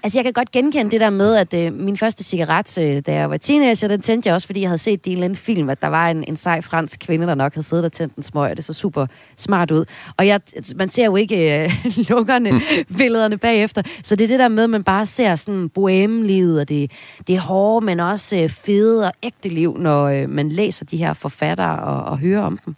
Altså, 0.04 0.20
jeg 0.20 0.24
kan 0.24 0.34
godt 0.34 0.52
genkende 0.52 0.92
det 0.92 1.02
der 1.02 1.10
med, 1.10 1.36
at 1.36 1.54
øh, 1.54 1.74
min 1.74 1.98
første 1.98 2.24
cigaret, 2.24 2.78
øh, 2.78 3.02
da 3.06 3.14
jeg 3.14 3.30
var 3.30 3.38
teenager, 3.38 3.88
den 3.88 4.02
tændte 4.02 4.28
jeg 4.28 4.36
også, 4.36 4.48
fordi 4.48 4.62
jeg 4.62 4.70
havde 4.70 4.78
set 4.78 5.06
det 5.06 5.08
i 5.08 5.10
en 5.12 5.18
eller 5.18 5.26
anden 5.26 5.38
film, 5.38 5.70
at 5.70 5.82
der 5.82 5.88
var 5.88 6.10
en, 6.10 6.24
en 6.28 6.38
sej 6.38 6.62
fransk 6.62 7.00
kvinde, 7.00 7.28
der 7.28 7.36
nok 7.36 7.54
havde 7.54 7.68
siddet 7.68 7.86
og 7.86 7.92
tændt 7.92 8.16
en 8.16 8.24
smøg, 8.24 8.52
og 8.52 8.58
det 8.58 8.66
så 8.66 8.74
super 8.74 9.06
smart 9.38 9.72
ud. 9.72 9.86
Og 10.18 10.28
jeg, 10.28 10.42
man 10.76 10.90
ser 10.90 11.06
jo 11.06 11.16
ikke 11.16 11.64
øh, 11.64 11.72
lungerne, 12.10 12.62
billederne 12.98 13.38
bagefter. 13.38 13.82
Så 14.04 14.16
det 14.16 14.24
er 14.24 14.28
det 14.28 14.40
der 14.40 14.48
med, 14.48 14.64
at 14.64 14.70
man 14.70 14.84
bare 14.84 15.06
ser 15.06 15.36
sådan 15.36 15.70
bohemelivet, 15.70 16.60
og 16.60 16.70
det, 16.70 16.92
det 17.28 17.40
hårde, 17.40 17.86
men 17.86 18.00
også 18.00 18.38
øh, 18.38 18.50
fede 18.50 19.06
og 19.08 19.14
ægte 19.24 19.50
liv, 19.50 19.78
når 19.78 20.04
øh, 20.06 20.30
man 20.30 20.50
læser 20.50 20.86
de 20.86 20.98
her 20.98 21.14
forfattere 21.14 21.80
og, 21.80 22.04
og 22.04 22.18
hører 22.18 22.42
om 22.42 22.60
dem. 22.66 22.76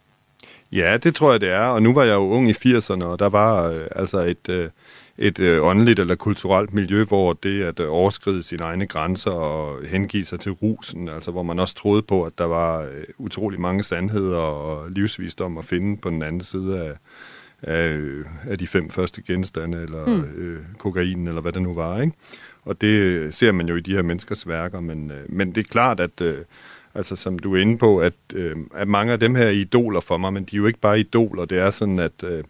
Ja, 0.72 0.96
det 0.96 1.14
tror 1.14 1.30
jeg, 1.30 1.40
det 1.40 1.50
er. 1.50 1.66
Og 1.66 1.82
nu 1.82 1.92
var 1.92 2.04
jeg 2.04 2.14
jo 2.14 2.30
ung 2.30 2.50
i 2.50 2.52
80'erne, 2.52 3.04
og 3.04 3.18
der 3.18 3.28
var 3.28 3.68
øh, 3.68 3.80
altså 3.96 4.18
et, 4.18 4.48
øh, 4.48 4.68
et 5.20 5.38
øh, 5.38 5.64
åndeligt 5.64 5.98
eller 5.98 6.14
kulturelt 6.14 6.74
miljø, 6.74 7.04
hvor 7.04 7.32
det 7.32 7.62
at 7.62 7.80
øh, 7.80 7.86
overskride 7.92 8.42
sine 8.42 8.64
egne 8.64 8.86
grænser 8.86 9.30
og 9.30 9.86
hengive 9.86 10.24
sig 10.24 10.40
til 10.40 10.52
rusen, 10.52 11.08
altså 11.08 11.30
hvor 11.30 11.42
man 11.42 11.58
også 11.58 11.74
troede 11.74 12.02
på, 12.02 12.24
at 12.24 12.38
der 12.38 12.44
var 12.44 12.80
øh, 12.82 13.04
utrolig 13.18 13.60
mange 13.60 13.82
sandheder 13.82 14.38
og 14.38 14.90
livsvisdom 14.90 15.58
at 15.58 15.64
finde 15.64 15.96
på 15.96 16.10
den 16.10 16.22
anden 16.22 16.40
side 16.40 16.80
af, 16.80 16.92
af, 17.62 17.88
øh, 17.88 18.24
af 18.46 18.58
de 18.58 18.66
fem 18.66 18.90
første 18.90 19.22
genstande, 19.22 19.82
eller 19.82 20.06
mm. 20.06 20.24
øh, 20.36 20.58
kokain, 20.78 21.28
eller 21.28 21.40
hvad 21.40 21.52
det 21.52 21.62
nu 21.62 21.74
var, 21.74 22.00
ikke? 22.00 22.12
Og 22.64 22.80
det 22.80 23.34
ser 23.34 23.52
man 23.52 23.68
jo 23.68 23.76
i 23.76 23.80
de 23.80 23.94
her 23.94 24.02
menneskers 24.02 24.48
værker, 24.48 24.80
men, 24.80 25.10
øh, 25.10 25.18
men 25.28 25.54
det 25.54 25.60
er 25.60 25.68
klart, 25.70 26.00
at 26.00 26.20
øh, 26.20 26.34
altså 26.94 27.16
som 27.16 27.38
du 27.38 27.54
er 27.54 27.60
inde 27.60 27.78
på, 27.78 28.00
at, 28.00 28.14
øh, 28.34 28.56
at 28.74 28.88
mange 28.88 29.12
af 29.12 29.20
dem 29.20 29.34
her 29.34 29.44
er 29.44 29.50
idoler 29.50 30.00
for 30.00 30.16
mig, 30.16 30.32
men 30.32 30.44
de 30.44 30.56
er 30.56 30.58
jo 30.58 30.66
ikke 30.66 30.80
bare 30.80 31.00
idoler, 31.00 31.44
det 31.44 31.58
er 31.58 31.70
sådan, 31.70 31.98
at 31.98 32.24
øh, 32.24 32.44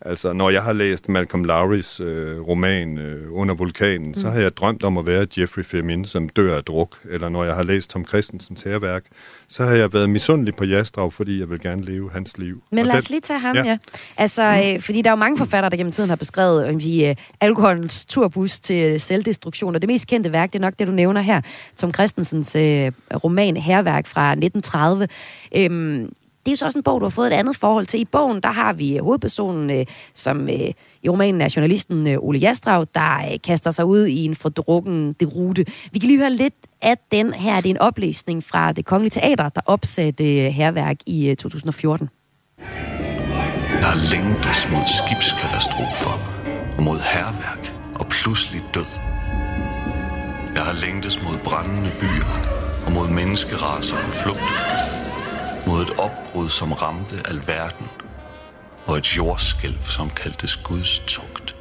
altså, 0.00 0.32
når 0.32 0.50
jeg 0.50 0.62
har 0.62 0.72
læst 0.72 1.08
Malcolm 1.08 1.44
Lowrys 1.44 2.00
øh, 2.00 2.40
roman 2.40 2.98
øh, 2.98 3.26
Under 3.32 3.54
vulkanen, 3.54 4.08
mm. 4.08 4.14
så 4.14 4.30
har 4.30 4.40
jeg 4.40 4.56
drømt 4.56 4.84
om 4.84 4.98
at 4.98 5.06
være 5.06 5.26
Jeffrey 5.38 5.64
Firmin, 5.64 6.04
som 6.04 6.28
dør 6.28 6.56
af 6.56 6.64
druk, 6.64 6.96
eller 7.10 7.28
når 7.28 7.44
jeg 7.44 7.54
har 7.54 7.62
læst 7.62 7.90
Tom 7.90 8.06
Christensens 8.06 8.62
herværk, 8.62 9.04
så 9.48 9.64
har 9.64 9.74
jeg 9.74 9.92
været 9.92 10.10
misundelig 10.10 10.56
på 10.56 10.64
Jastrav, 10.64 11.10
fordi 11.10 11.40
jeg 11.40 11.50
vil 11.50 11.60
gerne 11.60 11.84
leve 11.84 12.10
hans 12.12 12.38
liv. 12.38 12.62
Men 12.70 12.78
Og 12.78 12.84
lad 12.84 12.92
den- 12.92 12.98
os 12.98 13.10
lige 13.10 13.20
tage 13.20 13.38
ham, 13.40 13.56
ja. 13.56 13.64
Ja. 13.64 13.78
Altså, 14.16 14.42
øh, 14.76 14.82
fordi 14.82 15.02
der 15.02 15.10
er 15.10 15.12
jo 15.12 15.16
mange 15.16 15.38
forfattere, 15.38 15.70
der 15.70 15.76
gennem 15.76 15.92
tiden 15.92 16.08
har 16.08 16.16
beskrevet 16.16 16.68
øh, 17.02 17.08
øh, 17.08 17.14
alkoholens 17.40 18.06
turbus 18.06 18.60
til 18.60 18.92
øh, 18.94 19.00
selvdestruktion, 19.00 19.74
og 19.74 19.82
det 19.82 19.88
mest 19.88 20.06
kendte 20.06 20.32
værk, 20.32 20.52
det 20.52 20.58
er 20.58 20.60
nok 20.60 20.74
det, 20.78 20.86
du 20.86 20.92
nævner 20.92 21.20
her, 21.20 21.40
Tom 21.76 21.94
Christensens 21.94 22.56
øh, 22.56 22.92
roman 23.24 23.56
Herværk 23.56 24.06
fra 24.06 24.30
1930. 24.32 25.08
Øhm, 25.56 26.12
det 26.46 26.48
er 26.48 26.52
jo 26.52 26.56
så 26.56 26.64
også 26.64 26.78
en 26.78 26.82
bog, 26.82 27.00
du 27.00 27.04
har 27.04 27.10
fået 27.10 27.26
et 27.26 27.32
andet 27.36 27.56
forhold 27.56 27.86
til. 27.86 28.00
I 28.00 28.04
bogen, 28.04 28.40
der 28.40 28.52
har 28.52 28.72
vi 28.72 28.96
øh, 28.96 29.04
hovedpersonen, 29.04 29.70
øh, 29.70 29.86
som 30.14 30.48
øh, 30.48 30.72
i 31.02 31.08
romanen 31.08 31.40
er 31.40 31.52
journalisten 31.56 32.16
Ole 32.18 32.38
Jastrav, 32.38 32.86
der 32.94 33.38
kaster 33.44 33.70
sig 33.70 33.84
ud 33.84 34.06
i 34.06 34.24
en 34.24 34.34
fordrukken 34.34 35.12
derute. 35.12 35.64
Vi 35.92 35.98
kan 35.98 36.06
lige 36.06 36.18
høre 36.18 36.30
lidt 36.30 36.54
af 36.82 36.96
den 37.12 37.32
her. 37.32 37.56
Det 37.56 37.66
er 37.66 37.70
en 37.70 37.78
oplæsning 37.78 38.44
fra 38.44 38.72
det 38.72 38.84
Kongelige 38.84 39.10
Teater, 39.10 39.48
der 39.48 39.60
opsatte 39.66 40.24
herværk 40.50 40.96
i 41.06 41.34
2014. 41.38 42.08
Der 43.80 44.12
længtes 44.14 44.68
mod 44.70 44.86
skibskatastrofer 44.98 46.14
og 46.76 46.82
mod 46.82 46.98
herværk 47.12 47.74
og 47.94 48.06
pludselig 48.06 48.62
død. 48.74 48.90
Jeg 50.54 50.62
har 50.62 50.86
længtes 50.86 51.22
mod 51.22 51.38
brændende 51.44 51.90
byer 52.00 52.32
og 52.86 52.92
mod 52.92 53.08
menneskeraser 53.08 53.96
og 53.96 54.12
flugt. 54.22 55.09
Mod 55.66 55.82
et 55.82 55.98
opbrud, 55.98 56.48
som 56.48 56.72
ramte 56.72 57.16
alverden 57.28 57.86
og 58.86 58.96
et 58.96 59.16
jordskælv, 59.16 59.78
som 59.82 60.10
kaldtes 60.10 60.56
Guds 60.56 61.00
tugt. 61.06 61.56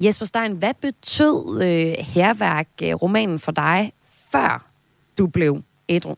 Jesper 0.00 0.26
Stein, 0.26 0.52
hvad 0.52 0.74
betød 0.82 1.62
øh, 1.62 2.04
herværk, 2.06 2.68
øh, 2.82 2.94
romanen 2.94 3.38
for 3.38 3.52
dig, 3.52 3.92
før 4.30 4.66
du 5.18 5.26
blev 5.26 5.62
ædru? 5.88 6.14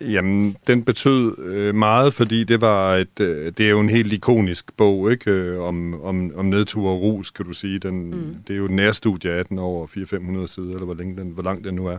Jamen, 0.00 0.56
den 0.66 0.82
betød 0.82 1.38
øh, 1.38 1.74
meget, 1.74 2.14
fordi 2.14 2.44
det 2.44 2.60
var 2.60 2.94
et, 2.94 3.20
øh, 3.20 3.52
det 3.58 3.66
er 3.66 3.70
jo 3.70 3.80
en 3.80 3.90
helt 3.90 4.12
ikonisk 4.12 4.76
bog, 4.76 5.12
ikke? 5.12 5.30
Øh, 5.30 5.60
om, 5.60 6.02
om, 6.02 6.32
om 6.36 6.44
nedtur 6.44 6.90
og 6.90 7.00
rus, 7.02 7.30
kan 7.30 7.44
du 7.44 7.52
sige. 7.52 7.78
Den, 7.78 8.10
mm. 8.10 8.36
Det 8.48 8.54
er 8.54 8.58
jo 8.58 8.66
nærstudie 8.66 9.32
af 9.32 9.46
den 9.46 9.58
over 9.58 9.86
400-500 9.86 10.46
sider, 10.46 10.72
eller 10.72 10.84
hvor, 10.84 10.94
længe 10.94 11.16
den, 11.16 11.30
hvor 11.30 11.42
lang 11.42 11.64
den 11.64 11.74
nu 11.74 11.86
er. 11.86 11.98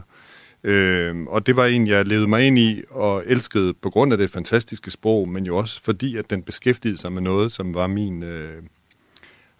Øh, 0.63 1.15
og 1.27 1.47
det 1.47 1.55
var 1.55 1.65
en, 1.65 1.87
jeg 1.87 2.07
levede 2.07 2.27
mig 2.27 2.47
ind 2.47 2.59
i 2.59 2.83
og 2.89 3.23
elskede 3.25 3.73
på 3.73 3.89
grund 3.89 4.11
af 4.11 4.17
det 4.17 4.31
fantastiske 4.31 4.91
sprog, 4.91 5.29
men 5.29 5.45
jo 5.45 5.57
også 5.57 5.81
fordi, 5.83 6.17
at 6.17 6.29
den 6.29 6.43
beskæftigede 6.43 6.97
sig 6.97 7.11
med 7.11 7.21
noget, 7.21 7.51
som 7.51 7.73
var 7.73 7.87
min... 7.87 8.23
Øh, 8.23 8.53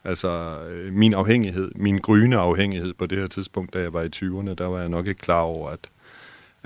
Altså 0.03 0.57
min 0.91 1.13
afhængighed, 1.13 1.71
min 1.75 1.97
gryende 1.97 2.37
afhængighed 2.37 2.93
på 2.93 3.05
det 3.05 3.17
her 3.17 3.27
tidspunkt, 3.27 3.73
da 3.73 3.79
jeg 3.79 3.93
var 3.93 4.01
i 4.01 4.09
20'erne, 4.15 4.53
der 4.53 4.65
var 4.65 4.79
jeg 4.79 4.89
nok 4.89 5.07
ikke 5.07 5.21
klar 5.21 5.41
over, 5.41 5.69
at, 5.69 5.79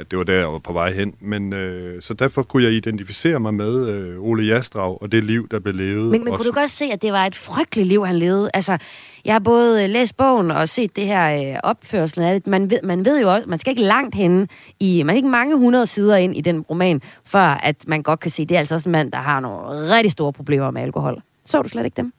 at 0.01 0.11
det 0.11 0.17
var 0.17 0.23
der, 0.23 0.33
jeg 0.33 0.47
var 0.47 0.59
på 0.59 0.73
vej 0.73 0.93
hen. 0.93 1.13
Men 1.19 1.53
øh, 1.53 2.01
så 2.01 2.13
derfor 2.13 2.43
kunne 2.43 2.63
jeg 2.63 2.71
identificere 2.71 3.39
mig 3.39 3.53
med 3.53 3.89
øh, 3.89 4.19
Ole 4.19 4.43
Jastrav 4.43 4.97
og 5.01 5.11
det 5.11 5.23
liv, 5.23 5.47
der 5.51 5.59
blev 5.59 5.75
levet. 5.75 6.11
Men, 6.11 6.23
men 6.23 6.33
og 6.33 6.39
kunne 6.39 6.47
du 6.47 6.53
godt 6.53 6.71
se, 6.71 6.85
at 6.85 7.01
det 7.01 7.13
var 7.13 7.25
et 7.25 7.35
frygteligt 7.35 7.87
liv, 7.87 8.05
han 8.05 8.15
levede? 8.15 8.49
Altså, 8.53 8.77
jeg 9.25 9.33
har 9.33 9.39
både 9.39 9.83
øh, 9.83 9.89
læst 9.89 10.17
bogen 10.17 10.51
og 10.51 10.69
set 10.69 10.95
det 10.95 11.05
her 11.05 11.53
øh, 11.53 11.59
opførsel 11.63 12.21
af 12.21 12.33
det. 12.33 12.47
Man 12.47 12.69
ved, 12.69 12.79
man 12.83 13.05
ved 13.05 13.21
jo 13.21 13.33
også, 13.33 13.49
man 13.49 13.59
skal 13.59 13.71
ikke 13.71 13.83
langt 13.83 14.15
henne 14.15 14.47
i, 14.79 15.03
man 15.03 15.13
er 15.13 15.17
ikke 15.17 15.29
mange 15.29 15.57
hundrede 15.57 15.87
sider 15.87 16.15
ind 16.15 16.37
i 16.37 16.41
den 16.41 16.61
roman, 16.61 17.01
før 17.25 17.41
at 17.41 17.75
man 17.87 18.03
godt 18.03 18.19
kan 18.19 18.31
se, 18.31 18.41
at 18.41 18.49
det 18.49 18.55
er 18.55 18.59
altså 18.59 18.75
også 18.75 18.89
en 18.89 18.91
mand, 18.91 19.11
der 19.11 19.17
har 19.17 19.39
nogle 19.39 19.95
rigtig 19.95 20.11
store 20.11 20.33
problemer 20.33 20.71
med 20.71 20.81
alkohol. 20.81 21.21
Så 21.45 21.61
du 21.61 21.69
slet 21.69 21.85
ikke 21.85 21.97
dem? 21.97 22.13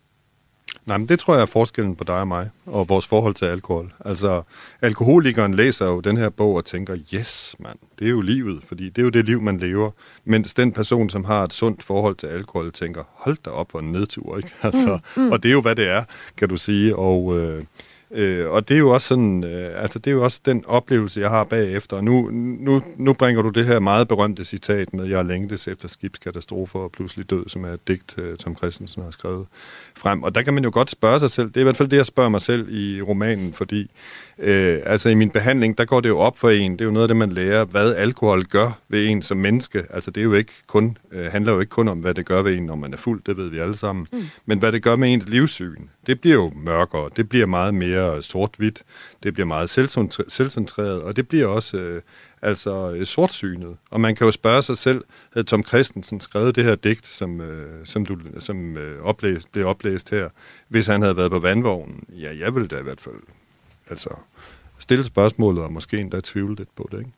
Nej, 0.86 0.98
men 0.98 1.08
det 1.08 1.18
tror 1.18 1.34
jeg 1.34 1.42
er 1.42 1.46
forskellen 1.46 1.96
på 1.96 2.04
dig 2.04 2.20
og 2.20 2.28
mig, 2.28 2.50
og 2.66 2.88
vores 2.88 3.06
forhold 3.06 3.34
til 3.34 3.44
alkohol. 3.44 3.92
Altså, 4.04 4.42
alkoholikeren 4.80 5.54
læser 5.54 5.86
jo 5.86 6.00
den 6.00 6.16
her 6.16 6.28
bog 6.28 6.54
og 6.54 6.64
tænker, 6.64 6.96
yes, 7.14 7.56
mand, 7.58 7.78
det 7.98 8.06
er 8.06 8.10
jo 8.10 8.20
livet, 8.20 8.62
fordi 8.66 8.88
det 8.88 8.98
er 8.98 9.02
jo 9.02 9.10
det 9.10 9.24
liv, 9.24 9.42
man 9.42 9.58
lever. 9.58 9.90
Mens 10.24 10.54
den 10.54 10.72
person, 10.72 11.10
som 11.10 11.24
har 11.24 11.44
et 11.44 11.52
sundt 11.52 11.82
forhold 11.82 12.14
til 12.14 12.26
alkohol, 12.26 12.72
tænker, 12.72 13.02
hold 13.14 13.36
da 13.44 13.50
op, 13.50 13.70
hvor 13.70 13.80
en 13.80 13.92
nedtur, 13.92 14.36
ikke? 14.36 14.50
Altså, 14.62 14.98
mm, 15.16 15.22
mm. 15.22 15.30
Og 15.30 15.42
det 15.42 15.48
er 15.48 15.52
jo, 15.52 15.60
hvad 15.60 15.76
det 15.76 15.88
er, 15.88 16.04
kan 16.36 16.48
du 16.48 16.56
sige, 16.56 16.96
og... 16.96 17.38
Øh, 17.38 17.64
Øh, 18.14 18.50
og 18.50 18.68
det 18.68 18.74
er 18.74 18.78
jo 18.78 18.90
også 18.90 19.06
sådan, 19.06 19.44
øh, 19.44 19.82
altså 19.82 19.98
det 19.98 20.10
er 20.10 20.14
jo 20.14 20.24
også 20.24 20.40
den 20.44 20.64
oplevelse, 20.66 21.20
jeg 21.20 21.30
har 21.30 21.44
bagefter. 21.44 21.96
Og 21.96 22.04
nu, 22.04 22.30
nu, 22.32 22.82
nu 22.96 23.12
bringer 23.12 23.42
du 23.42 23.48
det 23.48 23.66
her 23.66 23.80
meget 23.80 24.08
berømte 24.08 24.44
citat 24.44 24.94
med, 24.94 25.04
jeg 25.04 25.24
længtes 25.24 25.68
efter 25.68 25.88
skibskatastrofer 25.88 26.78
og 26.78 26.92
pludselig 26.92 27.30
død, 27.30 27.48
som 27.48 27.64
er 27.64 27.68
et 27.68 27.88
digt, 27.88 28.14
øh, 28.18 28.36
Tom 28.36 28.56
Christensen 28.56 29.02
har 29.02 29.10
skrevet 29.10 29.46
frem. 29.96 30.22
Og 30.22 30.34
der 30.34 30.42
kan 30.42 30.54
man 30.54 30.64
jo 30.64 30.70
godt 30.72 30.90
spørge 30.90 31.18
sig 31.18 31.30
selv, 31.30 31.48
det 31.48 31.56
er 31.56 31.60
i 31.60 31.64
hvert 31.64 31.76
fald 31.76 31.88
det, 31.88 31.96
jeg 31.96 32.06
spørger 32.06 32.30
mig 32.30 32.40
selv 32.40 32.68
i 32.70 33.02
romanen, 33.02 33.52
fordi 33.52 33.90
øh, 34.42 34.80
altså 34.84 35.08
i 35.08 35.14
min 35.14 35.30
behandling, 35.30 35.78
der 35.78 35.84
går 35.84 36.00
det 36.00 36.08
jo 36.08 36.18
op 36.18 36.38
for 36.38 36.50
en, 36.50 36.72
det 36.72 36.80
er 36.80 36.84
jo 36.84 36.90
noget 36.90 37.04
af 37.04 37.08
det, 37.08 37.16
man 37.16 37.32
lærer, 37.32 37.64
hvad 37.64 37.94
alkohol 37.94 38.44
gør 38.44 38.78
ved 38.88 39.06
en 39.06 39.22
som 39.22 39.38
menneske. 39.38 39.84
Altså 39.90 40.10
det 40.10 40.20
er 40.20 40.24
jo 40.24 40.34
ikke 40.34 40.52
kun, 40.66 40.98
øh, 41.12 41.32
handler 41.32 41.52
jo 41.52 41.60
ikke 41.60 41.70
kun 41.70 41.88
om, 41.88 41.98
hvad 41.98 42.14
det 42.14 42.26
gør 42.26 42.42
ved 42.42 42.56
en, 42.56 42.66
når 42.66 42.76
man 42.76 42.92
er 42.92 42.96
fuld, 42.96 43.22
det 43.26 43.36
ved 43.36 43.48
vi 43.48 43.58
alle 43.58 43.76
sammen, 43.76 44.06
mm. 44.12 44.22
men 44.46 44.58
hvad 44.58 44.72
det 44.72 44.82
gør 44.82 44.96
med 44.96 45.12
ens 45.12 45.28
livssyn. 45.28 45.82
Det 46.06 46.20
bliver 46.20 46.36
jo 46.36 46.52
mørkere, 46.56 47.10
det 47.16 47.28
bliver 47.28 47.46
meget 47.46 47.74
mere 47.74 48.22
sort-hvidt, 48.22 48.82
det 49.22 49.34
bliver 49.34 49.46
meget 49.46 49.78
selvcentre- 49.78 50.28
selvcentreret, 50.28 51.02
og 51.02 51.16
det 51.16 51.28
bliver 51.28 51.46
også 51.46 51.76
øh, 51.76 52.02
altså 52.42 52.94
øh, 52.94 53.06
sortsynet. 53.06 53.76
Og 53.90 54.00
man 54.00 54.14
kan 54.14 54.24
jo 54.24 54.30
spørge 54.30 54.62
sig 54.62 54.76
selv, 54.76 55.04
havde 55.32 55.46
Tom 55.46 55.64
Christensen 55.64 56.20
skrevet 56.20 56.56
det 56.56 56.64
her 56.64 56.74
digt, 56.74 57.06
som, 57.06 57.40
øh, 57.40 57.66
som, 57.84 58.06
du, 58.06 58.16
som 58.38 58.76
øh, 58.76 59.02
oplæst, 59.02 59.52
blev 59.52 59.66
oplæst 59.66 60.10
her, 60.10 60.28
hvis 60.68 60.86
han 60.86 61.02
havde 61.02 61.16
været 61.16 61.30
på 61.30 61.38
vandvognen? 61.38 62.04
Ja, 62.08 62.36
jeg 62.38 62.54
ville 62.54 62.68
da 62.68 62.78
i 62.78 62.82
hvert 62.82 63.00
fald 63.00 63.16
altså, 63.90 64.10
stille 64.82 65.04
spørgsmålet 65.04 65.64
og 65.64 65.72
måske 65.72 65.98
endda 65.98 66.20
tvivle 66.24 66.56
lidt 66.56 66.74
på 66.76 66.88
det. 66.92 66.98
Ikke? 66.98 67.10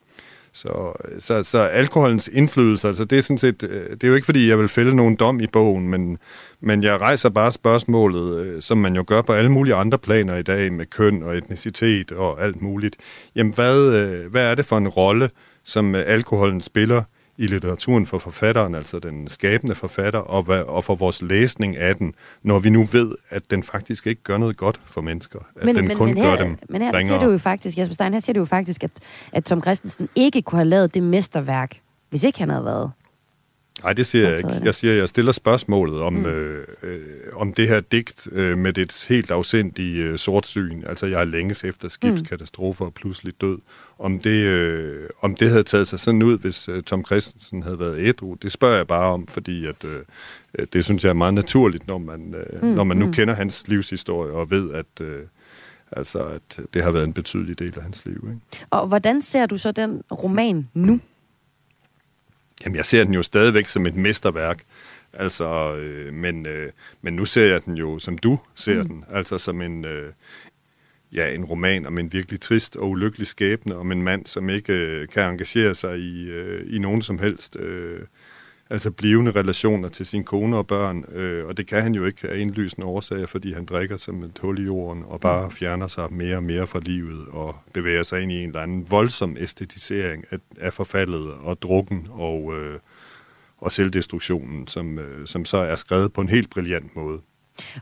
Så, 0.52 0.92
så, 1.18 1.42
så 1.42 1.58
alkoholens 1.58 2.28
indflydelse, 2.32 2.88
altså 2.88 3.04
det 3.04 3.18
er 3.18 3.22
sådan 3.22 3.38
set, 3.38 3.62
øh, 3.62 3.90
det 3.90 4.04
er 4.04 4.08
jo 4.08 4.14
ikke 4.14 4.24
fordi, 4.24 4.48
jeg 4.48 4.58
vil 4.58 4.68
fælde 4.68 4.96
nogen 4.96 5.16
dom 5.16 5.40
i 5.40 5.46
bogen, 5.46 5.88
men, 5.88 6.18
men 6.60 6.82
jeg 6.82 7.00
rejser 7.00 7.28
bare 7.28 7.50
spørgsmålet, 7.50 8.46
øh, 8.46 8.62
som 8.62 8.78
man 8.78 8.96
jo 8.96 9.04
gør 9.06 9.22
på 9.22 9.32
alle 9.32 9.52
mulige 9.52 9.74
andre 9.74 9.98
planer 9.98 10.36
i 10.36 10.42
dag, 10.42 10.72
med 10.72 10.86
køn 10.86 11.22
og 11.22 11.36
etnicitet 11.36 12.12
og 12.12 12.42
alt 12.42 12.62
muligt. 12.62 12.96
Jamen 13.34 13.54
hvad, 13.54 13.94
øh, 13.94 14.30
hvad 14.30 14.50
er 14.50 14.54
det 14.54 14.66
for 14.66 14.78
en 14.78 14.88
rolle, 14.88 15.30
som 15.64 15.94
alkoholen 15.94 16.60
spiller 16.60 17.02
i 17.36 17.46
litteraturen 17.46 18.06
for 18.06 18.18
forfatteren, 18.18 18.74
altså 18.74 18.98
den 18.98 19.28
skabende 19.28 19.74
forfatter, 19.74 20.18
og, 20.18 20.46
og 20.48 20.84
for 20.84 20.94
vores 20.94 21.22
læsning 21.22 21.76
af 21.76 21.96
den, 21.96 22.14
når 22.42 22.58
vi 22.58 22.70
nu 22.70 22.82
ved, 22.82 23.14
at 23.28 23.42
den 23.50 23.62
faktisk 23.62 24.06
ikke 24.06 24.22
gør 24.22 24.38
noget 24.38 24.56
godt 24.56 24.80
for 24.84 25.00
mennesker. 25.00 25.38
At 25.56 25.64
men, 25.64 25.76
den 25.76 25.88
men, 25.88 25.96
kun 25.96 26.08
men 26.08 26.18
her, 26.18 26.36
gør 26.36 26.44
dem 26.44 26.58
Men 26.68 26.82
her 26.82 26.94
ringere. 26.94 27.18
siger 27.18 27.26
du 27.26 27.32
jo 27.32 27.38
faktisk, 27.38 27.78
Jesper 27.78 27.94
Stein, 27.94 28.12
her 28.12 28.20
siger 28.20 28.34
du 28.34 28.40
jo 28.40 28.44
faktisk, 28.46 28.84
at, 28.84 28.90
at 29.32 29.44
Tom 29.44 29.62
Christensen 29.62 30.08
ikke 30.14 30.42
kunne 30.42 30.58
have 30.58 30.68
lavet 30.68 30.94
det 30.94 31.02
mesterværk, 31.02 31.80
hvis 32.10 32.22
ikke 32.24 32.38
han 32.38 32.48
havde 32.48 32.64
været 32.64 32.90
Nej, 33.82 33.92
det 33.92 34.06
siger 34.06 34.28
jeg 34.28 34.38
ikke. 34.38 34.50
Jeg 34.64 34.74
siger, 34.74 34.92
at 34.92 34.98
jeg 34.98 35.08
stiller 35.08 35.32
spørgsmålet 35.32 36.00
om, 36.00 36.12
mm. 36.12 36.26
øh, 36.26 36.66
øh, 36.82 37.00
om 37.32 37.52
det 37.52 37.68
her 37.68 37.80
digt 37.80 38.28
øh, 38.32 38.58
med 38.58 38.72
det 38.72 39.06
helt 39.08 39.30
afsindige 39.30 40.02
øh, 40.02 40.18
sortsyn, 40.18 40.82
altså 40.86 41.06
jeg 41.06 41.20
er 41.20 41.24
længes 41.24 41.64
efter 41.64 41.88
skibskatastrofer 41.88 42.84
og 42.84 42.94
pludselig 42.94 43.40
død, 43.40 43.58
om 43.98 44.18
det, 44.18 44.30
øh, 44.30 45.08
om 45.20 45.34
det 45.36 45.50
havde 45.50 45.62
taget 45.62 45.86
sig 45.86 46.00
sådan 46.00 46.22
ud, 46.22 46.38
hvis 46.38 46.68
øh, 46.68 46.82
Tom 46.82 47.04
Christensen 47.04 47.62
havde 47.62 47.78
været 47.78 47.98
ædru, 47.98 48.34
det 48.34 48.52
spørger 48.52 48.76
jeg 48.76 48.86
bare 48.86 49.12
om, 49.12 49.26
fordi 49.26 49.66
at, 49.66 49.84
øh, 49.84 50.66
det 50.72 50.84
synes 50.84 51.04
jeg 51.04 51.10
er 51.10 51.14
meget 51.14 51.34
naturligt, 51.34 51.88
når 51.88 51.98
man, 51.98 52.34
øh, 52.34 52.62
mm. 52.62 52.68
når 52.68 52.84
man 52.84 52.96
nu 52.96 53.06
mm. 53.06 53.12
kender 53.12 53.34
hans 53.34 53.68
livshistorie 53.68 54.32
og 54.32 54.50
ved, 54.50 54.70
at, 54.72 55.06
øh, 55.06 55.20
altså, 55.92 56.18
at 56.18 56.60
det 56.74 56.82
har 56.82 56.90
været 56.90 57.04
en 57.04 57.12
betydelig 57.12 57.58
del 57.58 57.72
af 57.76 57.82
hans 57.82 58.04
liv. 58.06 58.28
Ikke? 58.28 58.64
Og 58.70 58.86
hvordan 58.86 59.22
ser 59.22 59.46
du 59.46 59.58
så 59.58 59.72
den 59.72 60.02
roman 60.12 60.68
nu? 60.74 61.00
Jamen, 62.64 62.76
jeg 62.76 62.84
ser 62.84 63.04
den 63.04 63.14
jo 63.14 63.22
stadigvæk 63.22 63.68
som 63.68 63.86
et 63.86 63.94
mesterværk. 63.94 64.62
Altså, 65.12 65.76
øh, 65.76 66.12
men, 66.12 66.46
øh, 66.46 66.70
men 67.02 67.16
nu 67.16 67.24
ser 67.24 67.46
jeg 67.46 67.64
den 67.64 67.76
jo, 67.76 67.98
som 67.98 68.18
du 68.18 68.38
ser 68.54 68.82
mm. 68.82 68.88
den. 68.88 69.04
Altså 69.10 69.38
som 69.38 69.60
en, 69.60 69.84
øh, 69.84 70.12
ja, 71.12 71.34
en 71.34 71.44
roman 71.44 71.86
om 71.86 71.98
en 71.98 72.12
virkelig 72.12 72.40
trist 72.40 72.76
og 72.76 72.90
ulykkelig 72.90 73.26
skæbne, 73.26 73.76
om 73.76 73.92
en 73.92 74.02
mand, 74.02 74.26
som 74.26 74.50
ikke 74.50 74.72
øh, 74.72 75.08
kan 75.08 75.30
engagere 75.30 75.74
sig 75.74 75.98
i, 75.98 76.28
øh, 76.28 76.76
i 76.76 76.78
nogen 76.78 77.02
som 77.02 77.18
helst 77.18 77.56
øh, 77.56 78.00
altså 78.70 78.90
blivende 78.90 79.30
relationer 79.30 79.88
til 79.88 80.06
sin 80.06 80.24
kone 80.24 80.56
og 80.56 80.66
børn. 80.66 81.04
Øh, 81.12 81.46
og 81.46 81.56
det 81.56 81.66
kan 81.66 81.82
han 81.82 81.94
jo 81.94 82.04
ikke 82.04 82.28
af 82.28 82.38
indlysende 82.38 82.86
årsager, 82.86 83.26
fordi 83.26 83.52
han 83.52 83.64
drikker 83.64 83.96
som 83.96 84.22
et 84.22 84.38
hul 84.40 84.58
i 84.58 84.62
jorden 84.62 85.04
og 85.06 85.20
bare 85.20 85.50
fjerner 85.50 85.86
sig 85.86 86.12
mere 86.12 86.36
og 86.36 86.42
mere 86.42 86.66
fra 86.66 86.80
livet 86.82 87.28
og 87.28 87.56
bevæger 87.72 88.02
sig 88.02 88.22
ind 88.22 88.32
i 88.32 88.42
en 88.42 88.48
eller 88.48 88.60
anden 88.60 88.90
voldsom 88.90 89.36
æstetisering 89.40 90.24
af, 90.30 90.38
af 90.60 90.72
forfaldet 90.72 91.30
og 91.32 91.62
drukken 91.62 92.06
og, 92.10 92.54
øh, 92.58 92.78
og 93.58 93.72
selvdestruktionen, 93.72 94.66
som, 94.66 94.98
øh, 94.98 95.26
som 95.26 95.44
så 95.44 95.56
er 95.56 95.76
skrevet 95.76 96.12
på 96.12 96.20
en 96.20 96.28
helt 96.28 96.50
brilliant 96.50 96.96
måde. 96.96 97.20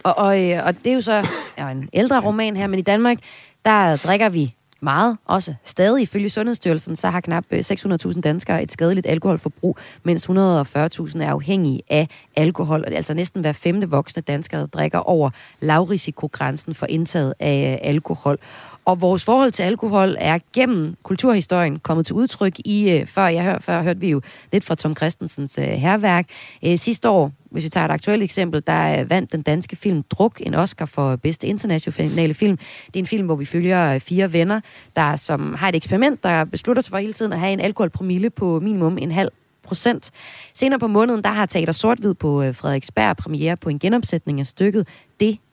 Og, 0.02 0.18
og, 0.18 0.50
øh, 0.50 0.66
og 0.66 0.74
det 0.74 0.86
er 0.86 0.94
jo 0.94 1.00
så 1.00 1.26
ja, 1.58 1.70
en 1.70 1.88
ældre 1.92 2.20
roman 2.20 2.56
her, 2.56 2.66
men 2.66 2.78
i 2.78 2.82
Danmark, 2.82 3.18
der 3.64 3.96
drikker 3.96 4.28
vi 4.28 4.54
meget, 4.82 5.16
også 5.24 5.54
stadig 5.64 6.02
ifølge 6.02 6.30
Sundhedsstyrelsen, 6.30 6.96
så 6.96 7.10
har 7.10 7.20
knap 7.20 7.44
øh, 7.50 7.58
600.000 7.58 8.20
danskere 8.20 8.62
et 8.62 8.72
skadeligt 8.72 9.06
alkoholforbrug, 9.06 9.78
mens 10.02 10.26
140.000 10.26 10.34
er 10.34 11.30
afhængige 11.30 11.82
af 11.90 12.08
alkohol. 12.36 12.80
Og 12.84 12.90
det 12.90 12.96
altså 12.96 13.14
næsten 13.14 13.40
hver 13.40 13.52
femte 13.52 13.90
voksne 13.90 14.22
dansker 14.22 14.66
drikker 14.66 14.98
over 14.98 15.30
lavrisikogrænsen 15.60 16.74
for 16.74 16.86
indtaget 16.86 17.34
af 17.40 17.78
øh, 17.82 17.88
alkohol. 17.88 18.38
Og 18.84 19.00
vores 19.00 19.24
forhold 19.24 19.52
til 19.52 19.62
alkohol 19.62 20.16
er 20.18 20.38
gennem 20.52 20.94
kulturhistorien 21.02 21.78
kommet 21.78 22.06
til 22.06 22.14
udtryk 22.14 22.58
i, 22.58 22.90
øh, 22.90 23.06
før 23.06 23.26
jeg 23.26 23.44
hør, 23.44 23.58
før 23.60 23.82
hørte 23.82 24.00
vi 24.00 24.10
jo 24.10 24.20
lidt 24.52 24.64
fra 24.64 24.74
Tom 24.74 24.96
Christensens 24.96 25.58
øh, 25.58 25.64
herværk. 25.64 26.28
Øh, 26.64 26.78
sidste 26.78 27.08
år, 27.08 27.32
hvis 27.50 27.64
vi 27.64 27.68
tager 27.68 27.84
et 27.84 27.90
aktuelt 27.90 28.22
eksempel, 28.22 28.62
der 28.66 29.04
vandt 29.04 29.32
den 29.32 29.42
danske 29.42 29.76
film 29.76 30.02
Druk 30.02 30.40
en 30.40 30.54
Oscar 30.54 30.86
for 30.86 31.16
bedste 31.16 31.46
internationale 31.46 32.34
film. 32.34 32.56
Det 32.86 32.96
er 32.96 32.98
en 32.98 33.06
film, 33.06 33.26
hvor 33.26 33.36
vi 33.36 33.44
følger 33.44 33.98
fire 33.98 34.32
venner, 34.32 34.60
der 34.96 35.16
som 35.16 35.54
har 35.54 35.68
et 35.68 35.76
eksperiment, 35.76 36.22
der 36.22 36.44
beslutter 36.44 36.82
sig 36.82 36.90
for 36.90 36.98
hele 36.98 37.12
tiden 37.12 37.32
at 37.32 37.38
have 37.38 37.52
en 37.52 37.60
alkoholpromille 37.60 38.30
på 38.30 38.60
minimum 38.60 38.98
en 38.98 39.12
halv 39.12 39.28
procent. 39.64 40.10
Senere 40.54 40.78
på 40.78 40.86
måneden, 40.86 41.24
der 41.24 41.30
har 41.30 41.46
Teater 41.46 41.72
Sortvid 41.72 42.14
på 42.14 42.52
Frederiksberg 42.52 43.16
premiere 43.16 43.56
på 43.56 43.68
en 43.68 43.78
genopsætning 43.78 44.40
af 44.40 44.46
stykket 44.46 44.88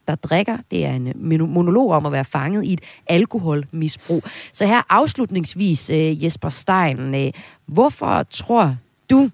der 0.10 0.16
drikker. 0.16 0.58
Det 0.72 0.86
er 0.86 0.92
en 0.92 1.08
øh, 1.08 1.50
monolog 1.50 1.92
om 1.92 2.06
at 2.06 2.12
være 2.12 2.26
fanget 2.26 2.64
i 2.64 2.74
et 2.74 2.82
alkoholmisbrug. 3.08 4.24
Så 4.54 4.66
her 4.66 4.82
afslutningsvis, 4.90 5.90
øh, 5.90 6.24
Jesper 6.24 6.50
Stein, 6.50 7.16
øh, 7.16 7.32
hvorfor 7.66 8.24
tror 8.24 8.78
du, 9.10 9.30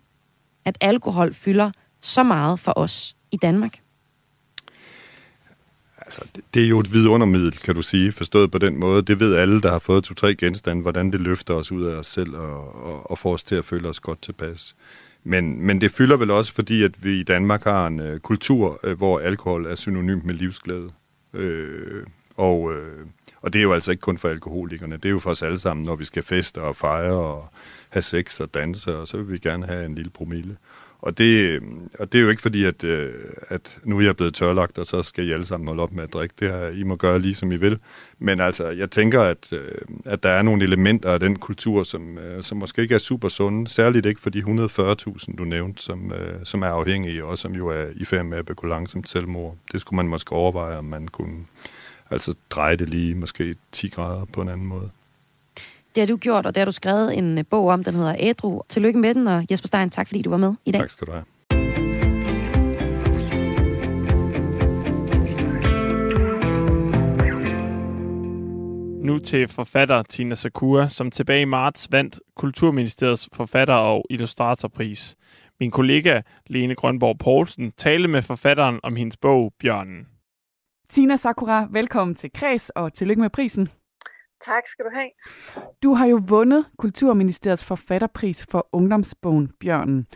at 0.65 0.77
alkohol 0.81 1.33
fylder 1.33 1.71
så 2.01 2.23
meget 2.23 2.59
for 2.59 2.73
os 2.75 3.15
i 3.31 3.38
Danmark? 3.38 3.79
Altså, 6.05 6.21
det, 6.35 6.43
det 6.53 6.63
er 6.63 6.67
jo 6.67 6.79
et 6.79 6.93
vidundermiddel, 6.93 7.51
kan 7.51 7.75
du 7.75 7.81
sige, 7.81 8.11
forstået 8.11 8.51
på 8.51 8.57
den 8.57 8.79
måde. 8.79 9.01
Det 9.01 9.19
ved 9.19 9.35
alle, 9.35 9.61
der 9.61 9.71
har 9.71 9.79
fået 9.79 10.03
to-tre 10.03 10.35
genstande, 10.35 10.81
hvordan 10.81 11.11
det 11.11 11.21
løfter 11.21 11.53
os 11.53 11.71
ud 11.71 11.83
af 11.83 11.95
os 11.95 12.07
selv 12.07 12.35
og, 12.35 12.85
og, 12.85 13.11
og 13.11 13.17
får 13.19 13.33
os 13.33 13.43
til 13.43 13.55
at 13.55 13.65
føle 13.65 13.89
os 13.89 13.99
godt 13.99 14.21
tilpas. 14.21 14.75
Men, 15.27 15.61
men 15.61 15.81
det 15.81 15.91
fylder 15.91 16.17
vel 16.17 16.31
også, 16.31 16.53
fordi 16.53 16.83
at 16.83 17.03
vi 17.03 17.19
i 17.19 17.23
Danmark 17.23 17.63
har 17.63 17.88
en 17.88 17.99
øh, 17.99 18.19
kultur, 18.19 18.79
øh, 18.83 18.97
hvor 18.97 19.19
alkohol 19.19 19.65
er 19.65 19.75
synonymt 19.75 20.25
med 20.25 20.33
livsglæde. 20.33 20.89
Øh, 21.33 22.05
og, 22.35 22.73
øh, 22.73 23.05
og 23.41 23.53
det 23.53 23.59
er 23.59 23.63
jo 23.63 23.73
altså 23.73 23.91
ikke 23.91 24.01
kun 24.01 24.17
for 24.17 24.29
alkoholikerne, 24.29 24.97
det 24.97 25.05
er 25.05 25.09
jo 25.09 25.19
for 25.19 25.29
os 25.29 25.43
alle 25.43 25.59
sammen, 25.59 25.85
når 25.85 25.95
vi 25.95 26.05
skal 26.05 26.23
feste 26.23 26.61
og 26.61 26.75
fejre 26.75 27.15
og 27.15 27.49
have 27.89 28.01
sex 28.01 28.39
og 28.39 28.53
danse, 28.53 28.97
og 28.97 29.07
så 29.07 29.17
vil 29.17 29.31
vi 29.31 29.38
gerne 29.38 29.65
have 29.65 29.85
en 29.85 29.95
lille 29.95 30.11
promille. 30.11 30.57
Og 31.05 31.17
det, 31.17 31.49
øhm, 31.49 31.89
og 31.99 32.11
det 32.11 32.17
er 32.17 32.23
jo 32.23 32.29
ikke 32.29 32.41
fordi, 32.41 32.63
at, 32.63 32.83
øh, 32.83 33.13
at 33.47 33.77
nu 33.83 33.97
er 33.97 34.01
jeg 34.01 34.15
blevet 34.15 34.33
tørlagt, 34.33 34.77
og 34.77 34.85
så 34.85 35.03
skal 35.03 35.27
I 35.27 35.31
alle 35.31 35.45
sammen 35.45 35.67
holde 35.67 35.83
op 35.83 35.91
med 35.91 36.03
at 36.03 36.13
drikke. 36.13 36.35
Det 36.39 36.51
her, 36.51 36.67
I 36.67 36.83
må 36.83 36.95
gøre 36.95 37.19
lige, 37.19 37.35
som 37.35 37.51
I 37.51 37.55
vil. 37.55 37.79
Men 38.19 38.39
altså, 38.39 38.69
jeg 38.69 38.91
tænker, 38.91 39.21
at, 39.21 39.53
øh, 39.53 39.71
at 40.05 40.23
der 40.23 40.29
er 40.29 40.41
nogle 40.41 40.63
elementer 40.63 41.11
af 41.11 41.19
den 41.19 41.35
kultur, 41.35 41.83
som, 41.83 42.17
øh, 42.17 42.43
som 42.43 42.57
måske 42.57 42.81
ikke 42.81 42.95
er 42.95 42.99
super 42.99 43.29
sunde. 43.29 43.67
Særligt 43.67 44.05
ikke 44.05 44.21
for 44.21 44.29
de 44.29 44.39
140.000, 44.39 45.35
du 45.35 45.43
nævnte, 45.43 45.83
som, 45.83 46.13
som 46.43 46.61
er 46.61 46.67
afhængige, 46.67 47.25
og 47.25 47.37
som 47.37 47.53
jo 47.53 47.67
er 47.67 47.85
i 47.95 48.05
færd 48.05 48.25
med 48.25 48.37
at 48.37 48.45
begå 48.45 48.67
langsomt 48.67 49.09
selvmord. 49.09 49.57
Det 49.71 49.81
skulle 49.81 49.97
man 49.97 50.07
måske 50.07 50.31
overveje, 50.31 50.77
om 50.77 50.85
man 50.85 51.07
kunne 51.07 51.45
altså 52.11 52.35
dreje 52.49 52.75
det 52.75 52.89
lige 52.89 53.15
måske 53.15 53.55
10 53.71 53.87
grader 53.87 54.25
på 54.25 54.41
en 54.41 54.49
anden 54.49 54.67
måde. 54.67 54.89
Det 55.95 56.01
har 56.01 56.08
du 56.08 56.17
gjort, 56.17 56.45
og 56.45 56.55
det 56.55 56.62
har 56.62 56.65
du 56.65 56.71
skrevet 56.71 57.17
en 57.17 57.38
øh, 57.38 57.43
bog 57.49 57.67
om, 57.67 57.84
den 57.84 57.95
hedder 57.95 58.15
Ædru. 58.19 58.62
Tillykke 58.69 58.99
med 58.99 59.13
den, 59.13 59.27
og 59.27 59.45
Jesper 59.51 59.67
Stein, 59.67 59.89
tak 59.89 60.08
fordi 60.08 60.21
du 60.21 60.29
var 60.29 60.38
med 60.38 60.53
i 60.65 60.71
dag. 60.71 60.81
Tak 60.81 60.89
skal 60.89 61.08
du 61.08 61.12
have. 61.12 61.25
Nu 69.03 69.19
til 69.19 69.47
forfatter 69.47 70.03
Tina 70.03 70.36
Sakura, 70.36 70.88
som 70.88 71.12
tilbage 71.12 71.41
i 71.41 71.45
marts 71.45 71.91
vandt 71.91 72.19
Kulturministeriets 72.36 73.29
forfatter- 73.34 73.73
og 73.73 74.05
illustratorpris. 74.10 75.15
Min 75.60 75.71
kollega 75.71 76.21
Lene 76.47 76.75
Grønborg 76.75 77.17
Poulsen 77.17 77.71
talte 77.71 78.08
med 78.08 78.21
forfatteren 78.21 78.79
om 78.84 78.95
hendes 78.95 79.17
bog 79.17 79.53
Bjørnen. 79.60 80.08
Tina 80.89 81.17
Sakura, 81.17 81.67
velkommen 81.71 82.15
til 82.15 82.29
Kreds, 82.34 82.69
og 82.69 82.93
tillykke 82.93 83.21
med 83.21 83.29
prisen. 83.29 83.69
Tak 84.45 84.67
skal 84.67 84.86
du 84.86 84.89
have. 84.93 85.10
Du 85.84 85.93
har 85.93 86.05
jo 86.05 86.21
vundet 86.27 86.65
Kulturministeriets 86.77 87.65
forfatterpris 87.65 88.45
for 88.51 88.67
ungdomsbogen 88.71 89.51
Bjørnen. 89.60 90.08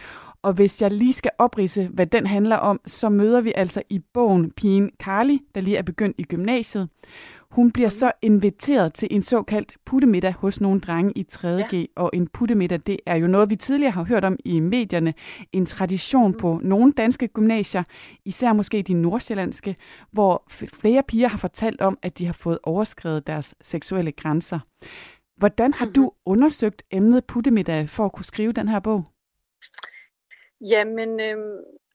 Og 0.41 0.53
hvis 0.53 0.81
jeg 0.81 0.91
lige 0.91 1.13
skal 1.13 1.31
oprise, 1.37 1.87
hvad 1.93 2.07
den 2.07 2.27
handler 2.27 2.55
om, 2.55 2.81
så 2.85 3.09
møder 3.09 3.41
vi 3.41 3.53
altså 3.55 3.81
i 3.89 3.99
bogen 4.13 4.51
pigen 4.51 4.91
Carly, 4.99 5.37
der 5.55 5.61
lige 5.61 5.77
er 5.77 5.81
begyndt 5.81 6.15
i 6.19 6.23
gymnasiet. 6.23 6.89
Hun 7.51 7.71
bliver 7.71 7.89
så 7.89 8.11
inviteret 8.21 8.93
til 8.93 9.07
en 9.11 9.21
såkaldt 9.21 9.75
puttemiddag 9.85 10.33
hos 10.33 10.61
nogle 10.61 10.79
drenge 10.79 11.13
i 11.15 11.25
3.G, 11.31 11.73
ja. 11.73 11.85
og 11.95 12.09
en 12.13 12.27
puttemiddag, 12.27 12.79
det 12.85 12.99
er 13.05 13.15
jo 13.15 13.27
noget, 13.27 13.49
vi 13.49 13.55
tidligere 13.55 13.91
har 13.91 14.03
hørt 14.03 14.25
om 14.25 14.37
i 14.45 14.59
medierne. 14.59 15.13
En 15.51 15.65
tradition 15.65 16.37
på 16.37 16.59
nogle 16.63 16.93
danske 16.93 17.27
gymnasier, 17.27 17.83
især 18.25 18.53
måske 18.53 18.81
de 18.81 18.93
nordsjællandske, 18.93 19.75
hvor 20.11 20.43
flere 20.73 21.03
piger 21.07 21.27
har 21.27 21.37
fortalt 21.37 21.81
om, 21.81 21.97
at 22.01 22.17
de 22.17 22.25
har 22.25 22.33
fået 22.33 22.59
overskrevet 22.63 23.27
deres 23.27 23.55
seksuelle 23.61 24.11
grænser. 24.11 24.59
Hvordan 25.37 25.73
har 25.73 25.85
du 25.95 26.11
undersøgt 26.25 26.83
emnet 26.91 27.25
puttemiddag 27.25 27.89
for 27.89 28.05
at 28.05 28.11
kunne 28.11 28.25
skrive 28.25 28.51
den 28.51 28.67
her 28.67 28.79
bog? 28.79 29.03
Jamen, 30.71 31.19
øh, 31.19 31.37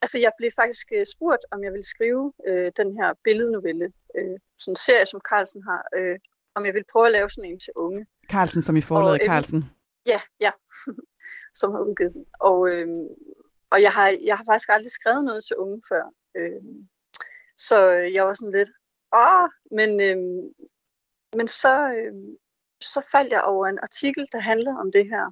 altså 0.02 0.18
jeg 0.18 0.32
blev 0.38 0.50
faktisk 0.62 0.86
øh, 0.96 1.06
spurgt, 1.14 1.44
om 1.52 1.64
jeg 1.64 1.72
ville 1.72 1.90
skrive 1.94 2.32
øh, 2.48 2.68
den 2.76 2.88
her 2.98 3.08
billednovelle, 3.24 3.86
øh, 4.18 4.36
sådan 4.58 4.72
en 4.72 4.76
serie, 4.76 5.06
som 5.06 5.20
Carlsen 5.30 5.62
har, 5.62 5.82
øh, 5.98 6.18
om 6.54 6.64
jeg 6.66 6.74
ville 6.74 6.90
prøve 6.92 7.06
at 7.06 7.12
lave 7.12 7.30
sådan 7.30 7.50
en 7.50 7.60
til 7.60 7.72
unge. 7.76 8.06
Carlsen, 8.30 8.62
som 8.62 8.76
i 8.76 8.80
forladet 8.80 9.12
Og, 9.12 9.20
øh, 9.20 9.26
Carlsen. 9.26 9.64
Ja, 10.06 10.20
ja, 10.40 10.50
som 11.60 11.72
har 11.72 11.80
udgivet 11.80 12.12
den. 12.12 12.24
Og, 12.40 12.58
øh, 12.72 12.88
og 13.72 13.82
jeg, 13.82 13.92
har, 13.96 14.08
jeg 14.24 14.36
har 14.36 14.44
faktisk 14.50 14.68
aldrig 14.72 14.92
skrevet 14.92 15.24
noget 15.24 15.44
til 15.44 15.56
unge 15.56 15.82
før. 15.88 16.04
Øh, 16.36 16.62
så 17.56 17.78
jeg 18.16 18.26
var 18.26 18.34
sådan 18.34 18.56
lidt, 18.58 18.70
åh, 19.22 19.48
men, 19.78 19.90
øh, 20.08 20.18
men 21.36 21.48
så, 21.48 21.74
øh, 21.98 22.14
så 22.80 23.08
faldt 23.12 23.32
jeg 23.32 23.42
over 23.42 23.66
en 23.66 23.78
artikel, 23.82 24.26
der 24.32 24.38
handlede 24.38 24.76
om 24.78 24.92
det 24.92 25.06
her. 25.08 25.26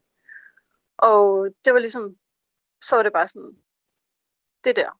Og 0.98 1.48
det 1.64 1.72
var 1.74 1.78
ligesom, 1.78 2.16
så 2.84 2.96
var 2.96 3.02
det 3.02 3.12
bare 3.12 3.28
sådan, 3.28 3.56
det 4.64 4.76
der, 4.76 4.98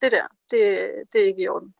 det 0.00 0.12
der, 0.12 0.26
det, 0.50 0.60
det 1.12 1.20
er 1.20 1.26
ikke 1.26 1.42
i 1.42 1.48
orden. 1.48 1.74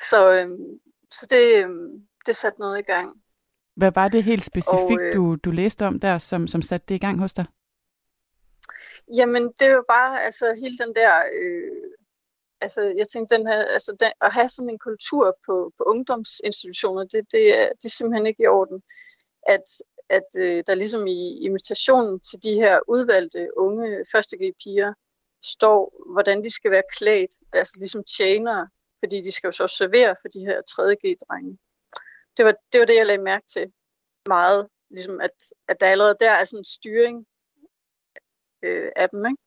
Så, 0.00 0.32
øhm, 0.32 0.80
så 1.10 1.26
det, 1.30 1.64
øhm, 1.64 2.08
det 2.26 2.36
satte 2.36 2.60
noget 2.60 2.78
i 2.78 2.82
gang. 2.82 3.22
Hvad 3.76 3.92
var 3.94 4.08
det 4.08 4.24
helt 4.24 4.44
specifikt, 4.44 5.00
Og, 5.00 5.06
øh, 5.06 5.14
du, 5.14 5.36
du 5.36 5.50
læste 5.50 5.86
om 5.86 6.00
der, 6.00 6.18
som, 6.18 6.46
som 6.46 6.62
satte 6.62 6.86
det 6.88 6.94
i 6.94 6.98
gang 6.98 7.18
hos 7.18 7.34
dig? 7.34 7.46
Jamen, 9.16 9.52
det 9.60 9.72
var 9.72 9.84
bare 9.88 10.22
altså 10.22 10.46
hele 10.62 10.78
den 10.78 10.94
der, 10.94 11.12
øh, 11.18 11.90
altså 12.60 12.80
jeg 12.82 13.08
tænkte, 13.08 13.36
den 13.36 13.46
her, 13.46 13.64
altså 13.64 13.96
den, 14.00 14.12
at 14.20 14.32
have 14.32 14.48
sådan 14.48 14.70
en 14.70 14.78
kultur 14.78 15.36
på, 15.46 15.72
på 15.78 15.84
ungdomsinstitutioner, 15.84 17.04
det, 17.04 17.32
det, 17.32 17.58
er, 17.60 17.68
det 17.68 17.84
er 17.84 17.96
simpelthen 17.96 18.26
ikke 18.26 18.42
i 18.42 18.46
orden. 18.46 18.82
At, 19.46 19.66
at 20.08 20.28
øh, 20.38 20.62
der 20.66 20.74
ligesom 20.74 21.06
i 21.06 21.38
invitationen 21.46 22.20
til 22.20 22.42
de 22.42 22.54
her 22.54 22.80
udvalgte 22.88 23.48
unge 23.56 24.04
første 24.12 24.36
piger 24.62 24.94
står, 25.42 26.12
hvordan 26.12 26.44
de 26.44 26.50
skal 26.50 26.70
være 26.70 26.82
klædt, 26.96 27.30
altså 27.52 27.74
ligesom 27.78 28.04
tjenere, 28.04 28.68
fordi 28.98 29.22
de 29.22 29.32
skal 29.32 29.48
jo 29.48 29.52
så 29.52 29.66
servere 29.66 30.16
for 30.20 30.28
de 30.28 30.40
her 30.40 30.62
3G-drenge. 30.70 31.58
Det 32.36 32.44
var, 32.44 32.54
det 32.72 32.80
var 32.80 32.86
det, 32.86 32.96
jeg 32.96 33.06
lagde 33.06 33.22
mærke 33.22 33.46
til 33.46 33.72
meget, 34.26 34.68
ligesom 34.90 35.20
at, 35.20 35.30
at 35.68 35.80
der 35.80 35.86
allerede 35.86 36.16
der 36.20 36.30
er 36.30 36.44
sådan 36.44 36.60
en 36.60 36.64
styring 36.64 37.26
øh, 38.62 38.90
af 38.96 39.08
dem. 39.10 39.26
Ikke? 39.26 39.42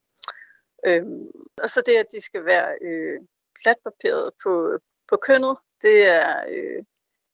Øhm, 0.87 1.31
og 1.63 1.69
så 1.69 1.83
det, 1.85 1.95
at 1.95 2.11
de 2.11 2.21
skal 2.21 2.45
være 2.45 2.77
øh, 2.81 3.19
klatbarberet 3.61 4.31
på, 4.43 4.79
på 5.09 5.17
kønnet, 5.17 5.57
det 5.81 6.07
er, 6.07 6.45
øh, 6.49 6.83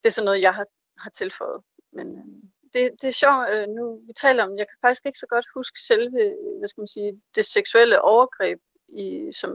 det 0.04 0.06
er 0.06 0.10
sådan 0.10 0.26
noget, 0.26 0.42
jeg 0.42 0.56
har, 0.56 0.66
har 0.98 1.10
tilføjet. 1.10 1.64
Men 1.92 2.08
øh, 2.18 2.50
det, 2.74 2.92
det 3.02 3.08
er 3.08 3.20
sjovt, 3.24 3.50
øh, 3.54 3.68
nu 3.68 4.02
vi 4.08 4.14
taler 4.14 4.44
om, 4.44 4.58
jeg 4.58 4.68
kan 4.68 4.78
faktisk 4.82 5.06
ikke 5.06 5.20
så 5.20 5.28
godt 5.28 5.46
huske 5.54 5.80
selve, 5.82 6.22
øh, 6.24 6.58
hvad 6.60 6.68
skal 6.68 6.82
man 6.82 6.88
sige, 6.88 7.22
det 7.36 7.46
seksuelle 7.46 8.02
overgreb, 8.02 8.60
i, 8.90 9.32
som 9.32 9.52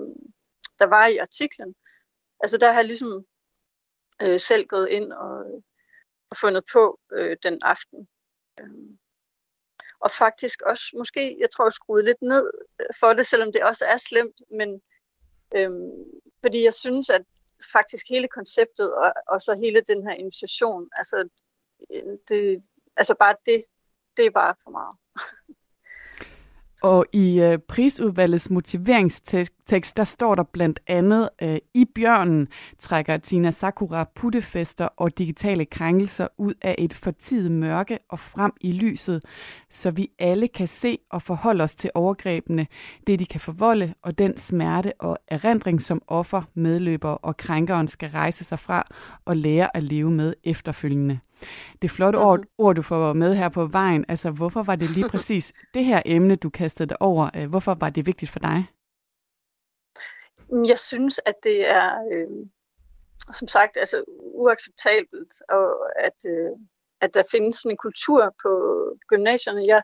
der 0.78 0.86
var 0.86 1.06
i 1.06 1.16
artiklen. 1.16 1.74
Altså 2.40 2.56
der 2.58 2.72
har 2.72 2.78
jeg 2.80 2.84
ligesom 2.84 3.26
øh, 4.22 4.40
selv 4.40 4.66
gået 4.66 4.88
ind 4.88 5.12
og, 5.12 5.34
øh, 5.46 5.62
og 6.30 6.36
fundet 6.36 6.64
på 6.72 7.00
øh, 7.12 7.36
den 7.42 7.58
aften. 7.62 8.08
Øhm, 8.60 8.98
og 10.00 10.10
faktisk 10.10 10.62
også, 10.62 10.84
måske, 10.98 11.36
jeg 11.40 11.50
tror, 11.50 11.64
jeg 11.66 11.72
skruede 11.72 12.04
lidt 12.04 12.22
ned 12.22 12.50
øh, 12.80 12.86
for 13.00 13.12
det, 13.12 13.26
selvom 13.26 13.52
det 13.52 13.62
også 13.62 13.84
er 13.84 13.96
slemt, 13.96 14.38
men 14.58 14.82
øhm, 15.56 16.04
fordi 16.44 16.64
jeg 16.64 16.74
synes, 16.74 17.10
at 17.10 17.24
faktisk 17.72 18.04
hele 18.08 18.28
konceptet, 18.28 18.94
og, 18.94 19.12
og 19.28 19.40
så 19.40 19.54
hele 19.62 19.80
den 19.80 20.06
her 20.06 20.14
invitation, 20.14 20.90
altså, 20.96 21.28
det, 22.28 22.64
altså 22.96 23.14
bare 23.20 23.34
det, 23.46 23.64
det 24.16 24.26
er 24.26 24.30
bare 24.30 24.54
for 24.64 24.70
meget. 24.70 24.96
Og 26.82 27.06
i 27.12 27.40
øh, 27.40 27.58
prisudvalgets 27.58 28.50
motiveringstekst, 28.50 29.96
der 29.96 30.04
står 30.04 30.34
der 30.34 30.42
blandt 30.42 30.80
andet, 30.86 31.28
øh, 31.42 31.58
i 31.74 31.84
bjørnen 31.84 32.48
trækker 32.78 33.16
Tina 33.16 33.50
Sakura 33.50 34.10
puttefester 34.14 34.84
og 34.96 35.18
digitale 35.18 35.64
krænkelser 35.64 36.28
ud 36.38 36.54
af 36.62 36.74
et 36.78 36.94
fortidet 36.94 37.52
mørke 37.52 37.98
og 38.08 38.18
frem 38.18 38.52
i 38.60 38.72
lyset, 38.72 39.24
så 39.70 39.90
vi 39.90 40.08
alle 40.18 40.48
kan 40.48 40.68
se 40.68 40.98
og 41.10 41.22
forholde 41.22 41.64
os 41.64 41.74
til 41.74 41.90
overgrebene, 41.94 42.66
det 43.06 43.18
de 43.18 43.26
kan 43.26 43.40
forvolde, 43.40 43.94
og 44.02 44.18
den 44.18 44.36
smerte 44.36 44.92
og 44.98 45.18
erindring, 45.28 45.82
som 45.82 46.02
offer, 46.06 46.42
medløber 46.54 47.10
og 47.10 47.36
krænkeren 47.36 47.88
skal 47.88 48.10
rejse 48.10 48.44
sig 48.44 48.58
fra 48.58 48.86
og 49.24 49.36
lære 49.36 49.76
at 49.76 49.82
leve 49.82 50.10
med 50.10 50.34
efterfølgende. 50.44 51.20
Det 51.82 51.90
flotte 51.90 52.16
ord, 52.16 52.40
ord, 52.58 52.74
du 52.74 52.82
får 52.82 53.12
med 53.12 53.34
her 53.34 53.48
på 53.48 53.66
vejen, 53.66 54.04
altså 54.08 54.30
hvorfor 54.30 54.62
var 54.62 54.76
det 54.76 54.90
lige 54.96 55.08
præcis 55.14 55.52
det 55.74 55.84
her 55.84 56.02
emne, 56.04 56.36
du 56.36 56.50
kastede 56.50 56.88
dig 56.88 57.02
over? 57.02 57.30
Øh, 57.36 57.48
Hvorfor 57.50 57.74
var 57.74 57.90
det 57.90 58.06
vigtigt 58.06 58.30
for 58.30 58.38
dig? 58.38 58.66
Jeg 60.68 60.78
synes, 60.78 61.20
at 61.26 61.34
det 61.42 61.70
er, 61.70 61.90
øh, 62.12 62.46
som 63.32 63.48
sagt, 63.48 63.76
altså 63.76 64.04
uacceptabelt, 64.34 65.32
og 65.48 65.66
at, 66.06 66.18
øh, 66.26 66.50
at 67.00 67.14
der 67.14 67.22
findes 67.32 67.56
sådan 67.56 67.70
en 67.70 67.84
kultur 67.86 68.34
på 68.42 68.52
gymnasierne. 69.08 69.62
Jeg, 69.66 69.82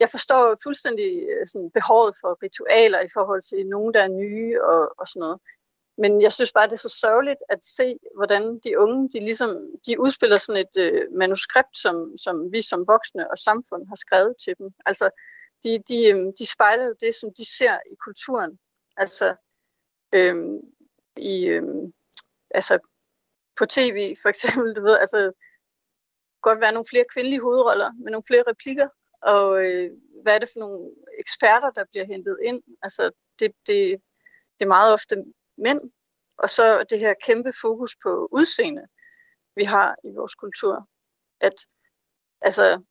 jeg 0.00 0.08
forstår 0.10 0.56
fuldstændig 0.62 1.10
øh, 1.32 1.46
sådan, 1.46 1.70
behovet 1.70 2.14
for 2.20 2.38
ritualer 2.42 3.00
i 3.00 3.10
forhold 3.16 3.42
til 3.42 3.66
nogen, 3.66 3.94
der 3.94 4.02
er 4.02 4.16
nye 4.24 4.62
og, 4.72 4.82
og 4.98 5.08
sådan 5.08 5.20
noget. 5.20 5.38
Men 5.98 6.22
jeg 6.22 6.32
synes 6.32 6.52
bare, 6.52 6.66
det 6.66 6.72
er 6.72 6.88
så 6.88 6.98
sørgeligt 7.00 7.42
at 7.48 7.64
se, 7.64 7.98
hvordan 8.16 8.58
de 8.64 8.78
unge, 8.78 9.08
de 9.08 9.20
ligesom, 9.20 9.50
de 9.86 10.00
udspiller 10.00 10.36
sådan 10.36 10.60
et 10.66 10.76
øh, 10.78 11.12
manuskript, 11.12 11.78
som, 11.78 12.18
som 12.18 12.52
vi 12.52 12.60
som 12.60 12.86
voksne 12.86 13.30
og 13.30 13.38
samfund 13.38 13.88
har 13.88 13.94
skrevet 13.94 14.34
til 14.44 14.54
dem. 14.58 14.70
Altså, 14.86 15.10
de, 15.64 15.78
de, 15.88 15.98
øh, 16.10 16.32
de 16.38 16.46
spejler 16.46 16.84
jo 16.84 16.94
det, 17.00 17.14
som 17.14 17.30
de 17.38 17.44
ser 17.56 17.74
i 17.92 17.94
kulturen. 18.04 18.58
Altså, 18.96 19.34
øh, 20.14 20.36
i, 21.16 21.46
øh, 21.46 21.62
altså, 22.50 22.78
på 23.58 23.66
tv 23.66 24.14
for 24.22 24.28
eksempel, 24.28 24.76
du 24.76 24.82
ved, 24.82 24.98
altså, 24.98 25.32
godt 26.42 26.60
være 26.60 26.72
nogle 26.72 26.90
flere 26.90 27.04
kvindelige 27.12 27.40
hovedroller 27.40 27.90
med 27.92 28.10
nogle 28.12 28.28
flere 28.30 28.44
replikker, 28.50 28.88
og 29.22 29.64
øh, 29.66 29.90
hvad 30.22 30.34
er 30.34 30.38
det 30.38 30.48
for 30.52 30.60
nogle 30.60 30.90
eksperter, 31.18 31.70
der 31.70 31.84
bliver 31.90 32.06
hentet 32.06 32.36
ind? 32.44 32.62
Altså, 32.82 33.10
det, 33.38 33.52
det, 33.66 33.80
det 34.56 34.64
er 34.64 34.74
meget 34.76 34.92
ofte 34.92 35.24
mænd, 35.58 35.80
og 36.38 36.50
så 36.50 36.84
det 36.90 36.98
her 36.98 37.14
kæmpe 37.26 37.52
fokus 37.60 37.96
på 38.02 38.28
udseende, 38.32 38.86
vi 39.56 39.64
har 39.64 39.96
i 40.04 40.10
vores 40.10 40.34
kultur. 40.34 40.88
At 41.40 41.54
altså, 42.40 42.82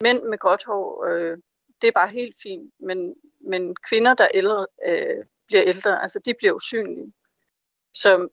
mænd 0.00 0.22
med 0.22 0.38
gråt 0.38 0.64
hår, 0.64 1.04
øh, 1.04 1.38
det 1.82 1.88
er 1.88 1.92
bare 1.92 2.08
helt 2.08 2.36
fint, 2.42 2.72
men, 2.80 3.14
men 3.40 3.76
kvinder, 3.88 4.14
der 4.14 4.28
ældre, 4.34 4.66
øh, 4.86 5.24
bliver 5.46 5.62
ældre, 5.66 6.02
altså 6.02 6.18
de 6.24 6.34
bliver 6.38 6.52
usynlige. 6.52 7.12
Så 7.94 8.28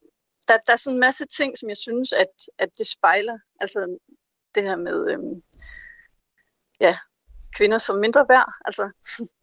der, 0.47 0.57
der 0.57 0.73
er 0.73 0.77
sådan 0.77 0.95
en 0.95 0.99
masse 0.99 1.25
ting, 1.25 1.57
som 1.57 1.69
jeg 1.69 1.77
synes, 1.77 2.13
at, 2.13 2.33
at 2.57 2.69
det 2.77 2.87
spejler. 2.87 3.39
Altså 3.59 3.97
det 4.55 4.63
her 4.63 4.75
med 4.75 5.11
øh, 5.11 5.19
ja, 6.79 6.97
kvinder 7.55 7.77
som 7.77 7.95
mindre 7.95 8.25
værd. 8.29 8.53
Altså. 8.65 8.91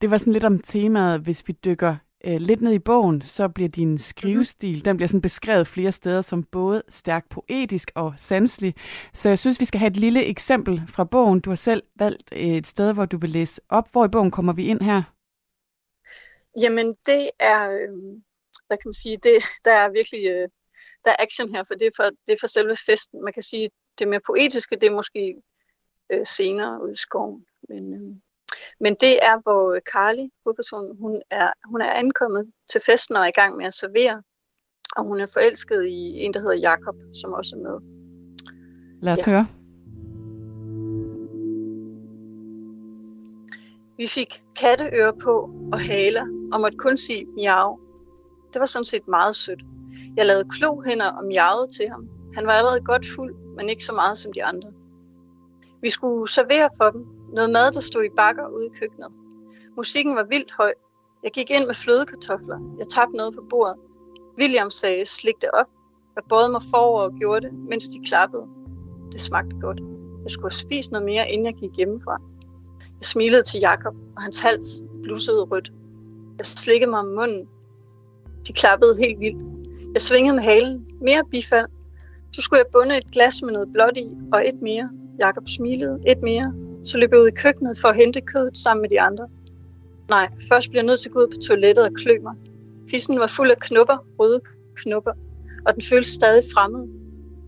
Det 0.00 0.10
var 0.10 0.18
sådan 0.18 0.32
lidt 0.32 0.44
om 0.44 0.58
temaet, 0.58 1.20
hvis 1.20 1.48
vi 1.48 1.52
dykker 1.52 1.96
øh, 2.24 2.36
lidt 2.40 2.60
ned 2.60 2.72
i 2.72 2.78
bogen, 2.78 3.22
så 3.22 3.48
bliver 3.48 3.68
din 3.68 3.98
skrivestil, 3.98 4.84
den 4.84 4.96
bliver 4.96 5.08
sådan 5.08 5.20
beskrevet 5.20 5.66
flere 5.66 5.92
steder 5.92 6.20
som 6.20 6.44
både 6.44 6.82
stærkt 6.88 7.28
poetisk 7.28 7.90
og 7.94 8.14
sanselig. 8.16 8.74
Så 9.12 9.28
jeg 9.28 9.38
synes, 9.38 9.60
vi 9.60 9.64
skal 9.64 9.80
have 9.80 9.90
et 9.90 9.96
lille 9.96 10.24
eksempel 10.24 10.82
fra 10.88 11.04
bogen. 11.04 11.40
Du 11.40 11.50
har 11.50 11.56
selv 11.56 11.82
valgt 11.96 12.32
et 12.32 12.66
sted, 12.66 12.94
hvor 12.94 13.06
du 13.06 13.18
vil 13.18 13.30
læse 13.30 13.60
op. 13.68 13.88
Hvor 13.92 14.04
i 14.04 14.08
bogen 14.08 14.30
kommer 14.30 14.52
vi 14.52 14.66
ind 14.66 14.80
her? 14.80 15.02
Jamen, 16.60 16.86
det 17.06 17.30
er, 17.40 17.70
øh, 17.70 17.92
hvad 18.66 18.76
kan 18.78 18.88
man 18.88 18.94
sige, 18.94 19.16
det, 19.16 19.42
der 19.64 19.72
er 19.72 19.88
virkelig, 19.88 20.30
øh, 20.30 20.48
der 21.04 21.10
er 21.10 21.16
action 21.18 21.54
her, 21.54 21.64
for 21.64 21.74
det 21.74 21.86
er 21.86 21.90
for, 21.96 22.04
det 22.26 22.32
er 22.32 22.40
for 22.40 22.46
selve 22.46 22.76
festen. 22.86 23.24
Man 23.24 23.32
kan 23.32 23.42
sige, 23.42 23.70
det 23.98 24.08
mere 24.08 24.20
poetiske, 24.26 24.76
det 24.76 24.86
er 24.86 24.94
måske 24.94 25.36
øh, 26.12 26.26
senere 26.26 26.82
ude 26.82 26.92
i 26.92 26.96
skoven. 26.96 27.44
Men, 27.68 27.94
øh, 27.94 28.16
men 28.80 28.94
det 28.94 29.14
er, 29.22 29.40
hvor 29.42 29.78
Carly, 29.92 30.26
hovedpersonen, 30.44 30.96
hun 31.00 31.22
er, 31.30 31.50
hun 31.70 31.80
er 31.80 31.90
ankommet 31.90 32.52
til 32.72 32.80
festen 32.86 33.16
og 33.16 33.22
er 33.22 33.26
i 33.26 33.40
gang 33.40 33.56
med 33.56 33.66
at 33.66 33.74
servere. 33.74 34.22
Og 34.96 35.04
hun 35.04 35.20
er 35.20 35.26
forelsket 35.26 35.84
i 35.86 36.24
en, 36.24 36.34
der 36.34 36.40
hedder 36.40 36.54
Jakob, 36.54 36.94
som 37.20 37.32
også 37.32 37.56
er 37.56 37.60
med. 37.60 37.76
Lad 39.02 39.12
os 39.12 39.26
ja. 39.26 39.32
høre. 39.32 39.46
Vi 43.96 44.06
fik 44.06 44.42
katteører 44.60 45.12
på 45.12 45.50
og 45.72 45.80
haler 45.80 46.26
og 46.52 46.60
måtte 46.60 46.78
kun 46.78 46.96
sige 46.96 47.26
miau. 47.26 47.78
Det 48.52 48.60
var 48.60 48.66
sådan 48.66 48.84
set 48.84 49.08
meget 49.08 49.36
sødt. 49.36 49.62
Jeg 50.16 50.26
lavede 50.26 50.48
klohænder 50.50 51.10
og 51.12 51.24
miavede 51.24 51.68
til 51.68 51.88
ham. 51.88 52.08
Han 52.34 52.46
var 52.46 52.52
allerede 52.52 52.80
godt 52.80 53.06
fuld, 53.06 53.34
men 53.56 53.68
ikke 53.68 53.84
så 53.84 53.92
meget 53.92 54.18
som 54.18 54.32
de 54.32 54.44
andre. 54.44 54.72
Vi 55.82 55.90
skulle 55.90 56.30
servere 56.30 56.70
for 56.76 56.90
dem, 56.90 57.15
noget 57.36 57.50
mad, 57.50 57.72
der 57.72 57.80
stod 57.80 58.04
i 58.04 58.16
bakker 58.16 58.48
ude 58.48 58.66
i 58.66 58.72
køkkenet. 58.78 59.10
Musikken 59.76 60.16
var 60.16 60.26
vildt 60.32 60.52
høj. 60.52 60.72
Jeg 61.24 61.32
gik 61.32 61.50
ind 61.50 61.66
med 61.66 61.74
flødekartofler. 61.74 62.58
Jeg 62.78 62.86
tabte 62.88 63.16
noget 63.16 63.34
på 63.34 63.42
bordet. 63.50 63.76
William 64.38 64.70
sagde, 64.70 65.06
slik 65.06 65.34
det 65.40 65.50
op. 65.60 65.66
Jeg 66.16 66.24
bøjede 66.28 66.52
mig 66.52 66.62
forover 66.70 67.00
og 67.00 67.12
gjorde 67.20 67.40
det, 67.46 67.52
mens 67.70 67.88
de 67.88 67.98
klappede. 68.08 68.46
Det 69.12 69.20
smagte 69.20 69.56
godt. 69.60 69.80
Jeg 70.22 70.30
skulle 70.30 70.52
have 70.52 70.64
spist 70.66 70.90
noget 70.92 71.04
mere, 71.04 71.30
inden 71.30 71.46
jeg 71.46 71.54
gik 71.54 71.70
hjemmefra. 71.76 72.16
Jeg 72.80 73.06
smilede 73.12 73.42
til 73.42 73.60
Jakob, 73.60 73.94
og 74.16 74.22
hans 74.22 74.42
hals 74.42 74.82
blussede 75.02 75.42
rødt. 75.42 75.72
Jeg 76.38 76.46
slikkede 76.46 76.90
mig 76.90 77.00
om 77.00 77.06
munden. 77.06 77.48
De 78.46 78.52
klappede 78.52 78.94
helt 79.04 79.20
vildt. 79.20 79.42
Jeg 79.94 80.02
svingede 80.02 80.36
med 80.36 80.42
halen. 80.42 80.86
Mere 81.00 81.22
bifald. 81.30 81.66
Så 82.32 82.42
skulle 82.42 82.58
jeg 82.58 82.70
bunde 82.72 82.96
et 82.96 83.10
glas 83.12 83.42
med 83.42 83.52
noget 83.52 83.68
blåt 83.72 83.96
i, 83.96 84.06
og 84.32 84.48
et 84.48 84.62
mere. 84.62 84.90
Jakob 85.20 85.48
smilede. 85.48 86.00
Et 86.06 86.22
mere. 86.22 86.65
Så 86.86 86.98
løb 86.98 87.12
jeg 87.12 87.20
ud 87.20 87.28
i 87.28 87.40
køkkenet 87.44 87.78
for 87.78 87.88
at 87.88 87.96
hente 87.96 88.20
kødet 88.20 88.58
sammen 88.58 88.82
med 88.82 88.90
de 88.90 89.00
andre. 89.00 89.28
Nej, 90.08 90.28
først 90.48 90.70
blev 90.70 90.78
jeg 90.78 90.86
nødt 90.86 91.00
til 91.00 91.08
at 91.08 91.12
gå 91.12 91.18
ud 91.20 91.26
på 91.26 91.36
toilettet 91.46 91.84
og 91.84 91.92
klø 91.94 92.12
mig. 92.22 92.34
Fissen 92.90 93.20
var 93.20 93.26
fuld 93.26 93.50
af 93.50 93.58
knupper, 93.58 93.96
røde 94.18 94.40
knupper, 94.74 95.12
og 95.66 95.74
den 95.74 95.82
føltes 95.82 96.08
stadig 96.08 96.44
fremmed. 96.54 96.88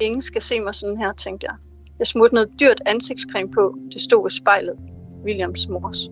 Ingen 0.00 0.22
skal 0.22 0.42
se 0.42 0.60
mig 0.60 0.74
sådan 0.74 0.98
her, 0.98 1.12
tænkte 1.12 1.46
jeg. 1.46 1.56
Jeg 1.98 2.06
smurte 2.06 2.34
noget 2.34 2.50
dyrt 2.60 2.80
ansigtscreme 2.86 3.50
på. 3.50 3.74
Det 3.92 4.00
stod 4.00 4.30
i 4.30 4.36
spejlet. 4.36 4.76
Williams 5.24 5.68
mors. 5.68 6.08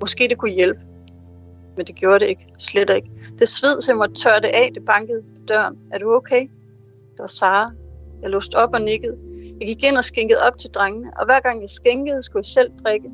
Måske 0.00 0.28
det 0.28 0.38
kunne 0.38 0.52
hjælpe. 0.52 0.80
Men 1.76 1.86
det 1.86 1.94
gjorde 1.94 2.18
det 2.18 2.26
ikke. 2.26 2.46
Slet 2.58 2.90
ikke. 2.90 3.10
Det 3.38 3.48
sved, 3.48 3.80
så 3.80 3.92
jeg 3.92 3.96
måtte 3.96 4.14
tørre 4.14 4.40
det 4.40 4.48
af. 4.48 4.70
Det 4.74 4.84
bankede 4.84 5.22
på 5.22 5.42
døren. 5.48 5.78
Er 5.92 5.98
du 5.98 6.12
okay? 6.12 6.42
Det 7.12 7.18
var 7.18 7.26
Sara. 7.26 7.72
Jeg 8.22 8.30
låste 8.30 8.54
op 8.54 8.70
og 8.74 8.82
nikkede. 8.82 9.27
Jeg 9.60 9.68
gik 9.68 9.84
ind 9.84 9.96
og 9.96 10.04
skænkede 10.04 10.40
op 10.42 10.58
til 10.58 10.70
drengene. 10.70 11.10
Og 11.18 11.24
hver 11.24 11.40
gang 11.40 11.60
jeg 11.60 11.70
skænkede, 11.70 12.22
skulle 12.22 12.40
jeg 12.40 12.44
selv 12.58 12.70
drikke. 12.84 13.10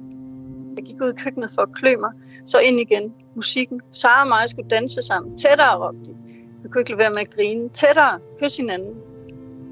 Jeg 0.76 0.84
gik 0.84 0.96
ud 1.02 1.12
i 1.12 1.16
køkkenet 1.16 1.50
for 1.54 1.62
at 1.62 1.74
klø 1.74 1.96
mig. 1.96 2.10
Så 2.46 2.58
ind 2.58 2.80
igen. 2.80 3.14
Musikken. 3.36 3.80
Sara 3.92 4.22
og 4.22 4.28
mig 4.28 4.48
skulle 4.48 4.68
danse 4.68 5.02
sammen. 5.02 5.38
Tættere, 5.38 5.86
råbte 5.86 6.04
de. 6.04 6.16
Jeg 6.62 6.70
kunne 6.70 6.80
ikke 6.80 6.90
lade 6.90 6.98
være 6.98 7.10
med 7.10 7.20
at 7.20 7.34
grine. 7.34 7.68
Tættere. 7.68 8.20
Kys 8.40 8.56
hinanden. 8.56 8.94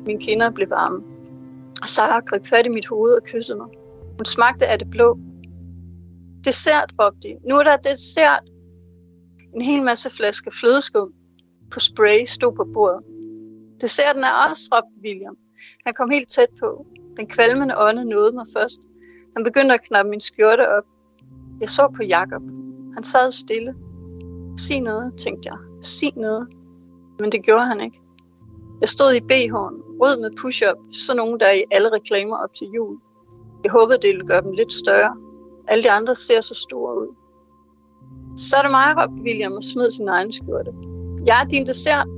Mine 0.07 0.21
kinder 0.21 0.51
blev 0.51 0.71
varme. 0.71 1.03
Og 1.83 1.89
Sara 1.89 2.21
greb 2.21 2.47
fat 2.47 2.67
i 2.67 2.69
mit 2.69 2.87
hoved 2.87 3.13
og 3.15 3.23
kyssede 3.25 3.59
mig. 3.59 3.67
Hun 4.19 4.25
smagte 4.25 4.67
af 4.67 4.79
det 4.79 4.91
blå. 4.91 5.19
Dessert, 6.45 6.93
råbte 7.01 7.29
de. 7.29 7.49
Nu 7.49 7.55
er 7.57 7.63
der 7.63 7.77
dessert. 7.77 8.43
En 9.55 9.63
hel 9.63 9.83
masse 9.83 10.11
flasker 10.11 10.51
flødeskum 10.61 11.13
på 11.71 11.81
spray 11.81 12.25
stod 12.27 12.53
på 12.57 12.65
bordet. 12.75 13.01
Desserten 13.81 14.25
er 14.25 14.49
også, 14.49 14.63
råbte 14.73 15.05
William. 15.05 15.37
Han 15.87 15.95
kom 15.95 16.11
helt 16.11 16.29
tæt 16.29 16.49
på. 16.61 16.87
Den 17.17 17.27
kvalmende 17.27 17.75
ånde 17.79 18.05
nåede 18.05 18.33
mig 18.33 18.47
først. 18.57 18.81
Han 19.37 19.45
begyndte 19.45 19.75
at 19.75 19.83
knappe 19.83 20.11
min 20.11 20.21
skjorte 20.21 20.69
op. 20.77 20.85
Jeg 21.61 21.69
så 21.69 21.93
på 21.97 22.03
Jakob. 22.03 22.43
Han 22.95 23.05
sad 23.05 23.33
stille. 23.33 23.75
Sig 24.59 24.81
noget, 24.81 25.13
tænkte 25.19 25.49
jeg. 25.49 25.59
Sig 25.83 26.13
noget. 26.17 26.49
Men 27.21 27.33
det 27.33 27.43
gjorde 27.43 27.67
han 27.67 27.81
ikke. 27.81 28.01
Jeg 28.81 28.89
stod 28.89 29.13
i 29.15 29.21
BH'en, 29.21 29.77
rød 30.01 30.21
med 30.21 30.31
push-up, 30.41 30.79
så 30.93 31.15
nogen 31.15 31.41
der 31.41 31.47
er 31.47 31.53
i 31.53 31.65
alle 31.71 31.89
reklamer 31.93 32.37
op 32.37 32.55
til 32.55 32.67
jul. 32.75 32.99
Jeg 33.65 33.73
håbede, 33.73 33.99
det 34.03 34.09
ville 34.09 34.27
gøre 34.27 34.43
dem 34.43 34.53
lidt 34.53 34.73
større. 34.73 35.17
Alle 35.69 35.83
de 35.83 35.91
andre 35.91 36.15
ser 36.15 36.41
så 36.41 36.55
store 36.55 37.01
ud. 37.01 37.15
Så 38.37 38.57
er 38.57 38.63
det 38.63 38.71
mig, 38.71 38.95
råbte 38.97 39.23
William 39.23 39.53
og 39.53 39.65
smed 39.65 39.91
sin 39.91 40.09
egen 40.09 40.33
skjorte. 40.33 40.73
Jeg 41.27 41.43
er 41.43 41.49
din 41.49 41.67
dessert. 41.67 42.09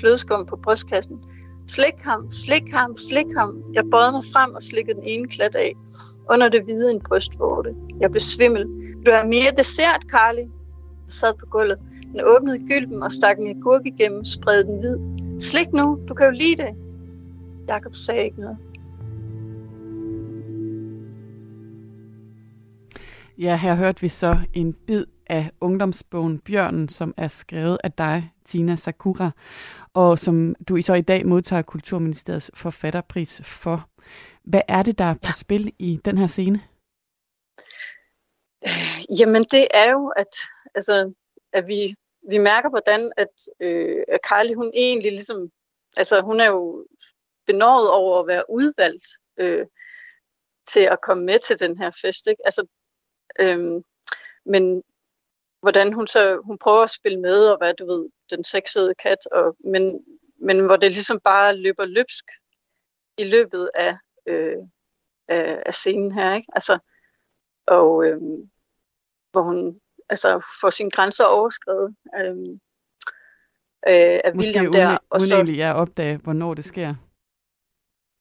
Flødeskum 0.00 0.46
på 0.46 0.56
brystkassen. 0.56 1.24
Slik 1.74 1.98
ham, 2.04 2.30
slik 2.30 2.68
ham, 2.72 2.96
slik 2.96 3.26
ham. 3.36 3.62
Jeg 3.74 3.84
bøjede 3.90 4.12
mig 4.12 4.24
frem 4.32 4.54
og 4.54 4.62
slikkede 4.62 4.96
den 4.96 5.04
ene 5.06 5.28
klat 5.28 5.54
af. 5.54 5.72
Under 6.30 6.48
det 6.48 6.62
hvide 6.64 6.92
en 6.94 7.00
brystvorte. 7.08 7.74
Jeg 8.00 8.10
blev 8.10 8.20
svimmel. 8.20 8.62
Du 9.06 9.10
er 9.10 9.24
mere 9.26 9.52
dessert, 9.56 10.02
Carly? 10.10 10.46
Jeg 11.04 11.12
sad 11.20 11.34
på 11.40 11.46
gulvet. 11.46 11.78
Den 12.12 12.20
åbnede 12.24 12.58
gylden 12.68 13.02
og 13.02 13.12
stak 13.12 13.38
en 13.38 13.56
agurk 13.56 13.86
igennem, 13.86 14.24
spredte 14.24 14.70
den 14.70 14.78
hvid. 14.78 14.96
Slik 15.40 15.72
nu, 15.72 15.98
du 16.08 16.14
kan 16.14 16.26
jo 16.26 16.32
lide 16.32 16.56
det. 16.62 16.76
Jakob 17.68 17.94
sagde 17.94 18.24
ikke 18.24 18.40
noget. 18.40 18.56
Ja, 23.38 23.56
her 23.56 23.74
hørte 23.74 24.00
vi 24.00 24.08
så 24.08 24.38
en 24.52 24.72
bid 24.86 25.04
af 25.26 25.50
ungdomsbogen 25.60 26.38
Bjørnen, 26.38 26.88
som 26.88 27.14
er 27.16 27.28
skrevet 27.28 27.78
af 27.84 27.92
dig, 27.92 28.32
Tina 28.44 28.76
Sakura, 28.76 29.30
og 29.94 30.18
som 30.18 30.54
du 30.54 30.82
så 30.82 30.94
i 30.94 31.00
dag 31.00 31.26
modtager 31.26 31.62
Kulturministeriets 31.62 32.50
forfatterpris 32.54 33.40
for. 33.44 33.88
Hvad 34.44 34.60
er 34.68 34.82
det, 34.82 34.98
der 34.98 35.04
er 35.04 35.14
på 35.14 35.20
ja. 35.28 35.32
spil 35.32 35.72
i 35.78 36.00
den 36.04 36.18
her 36.18 36.26
scene? 36.26 36.62
Jamen, 39.18 39.42
det 39.42 39.68
er 39.74 39.90
jo, 39.90 40.08
at, 40.08 40.34
altså, 40.74 41.12
at 41.52 41.66
vi, 41.66 41.94
vi 42.28 42.38
mærker, 42.38 42.68
hvordan 42.70 43.12
at, 43.16 43.34
øh, 43.60 44.02
at 44.08 44.20
Carly, 44.28 44.54
hun 44.54 44.70
egentlig 44.74 45.12
ligesom, 45.12 45.50
altså 45.96 46.22
hun 46.24 46.40
er 46.40 46.46
jo 46.46 46.86
benådet 47.46 47.90
over 47.90 48.20
at 48.20 48.26
være 48.26 48.44
udvalgt 48.50 49.06
øh, 49.38 49.66
til 50.68 50.80
at 50.80 51.00
komme 51.02 51.24
med 51.24 51.38
til 51.38 51.60
den 51.60 51.76
her 51.78 51.90
fest. 52.02 52.26
Ikke? 52.26 52.42
Altså, 52.44 52.66
øh, 53.40 53.82
men 54.46 54.82
hvordan 55.62 55.92
hun 55.92 56.06
så 56.06 56.40
hun 56.44 56.58
prøver 56.58 56.82
at 56.82 56.90
spille 56.90 57.20
med 57.20 57.48
og 57.48 57.58
hvad 57.58 57.74
du 57.74 57.86
ved, 57.86 58.08
den 58.36 58.44
sexede 58.44 58.94
kat, 58.94 59.26
og, 59.32 59.56
men, 59.64 60.04
men 60.40 60.66
hvor 60.66 60.76
det 60.76 60.92
ligesom 60.92 61.20
bare 61.20 61.56
løber 61.56 61.84
løbsk 61.84 62.24
i 63.18 63.24
løbet 63.24 63.70
af, 63.74 63.96
øh, 64.26 64.56
af, 65.28 65.62
af 65.66 65.74
scenen 65.74 66.12
her. 66.12 66.34
Ikke? 66.34 66.48
Altså, 66.52 66.78
og 67.66 68.06
øh, 68.06 68.20
hvor 69.32 69.42
hun 69.42 69.80
altså 70.08 70.46
får 70.60 70.70
sine 70.70 70.90
grænser 70.90 71.24
overskrevet 71.24 71.96
øh, 72.16 72.36
øh, 73.88 74.20
af 74.24 74.34
Måske 74.34 74.60
William 74.60 74.72
der. 74.72 74.98
og 75.10 75.20
så, 75.20 75.34
egentlig 75.34 75.60
er 75.60 75.72
opdage, 75.72 76.16
hvornår 76.16 76.54
det 76.54 76.64
sker. 76.64 76.94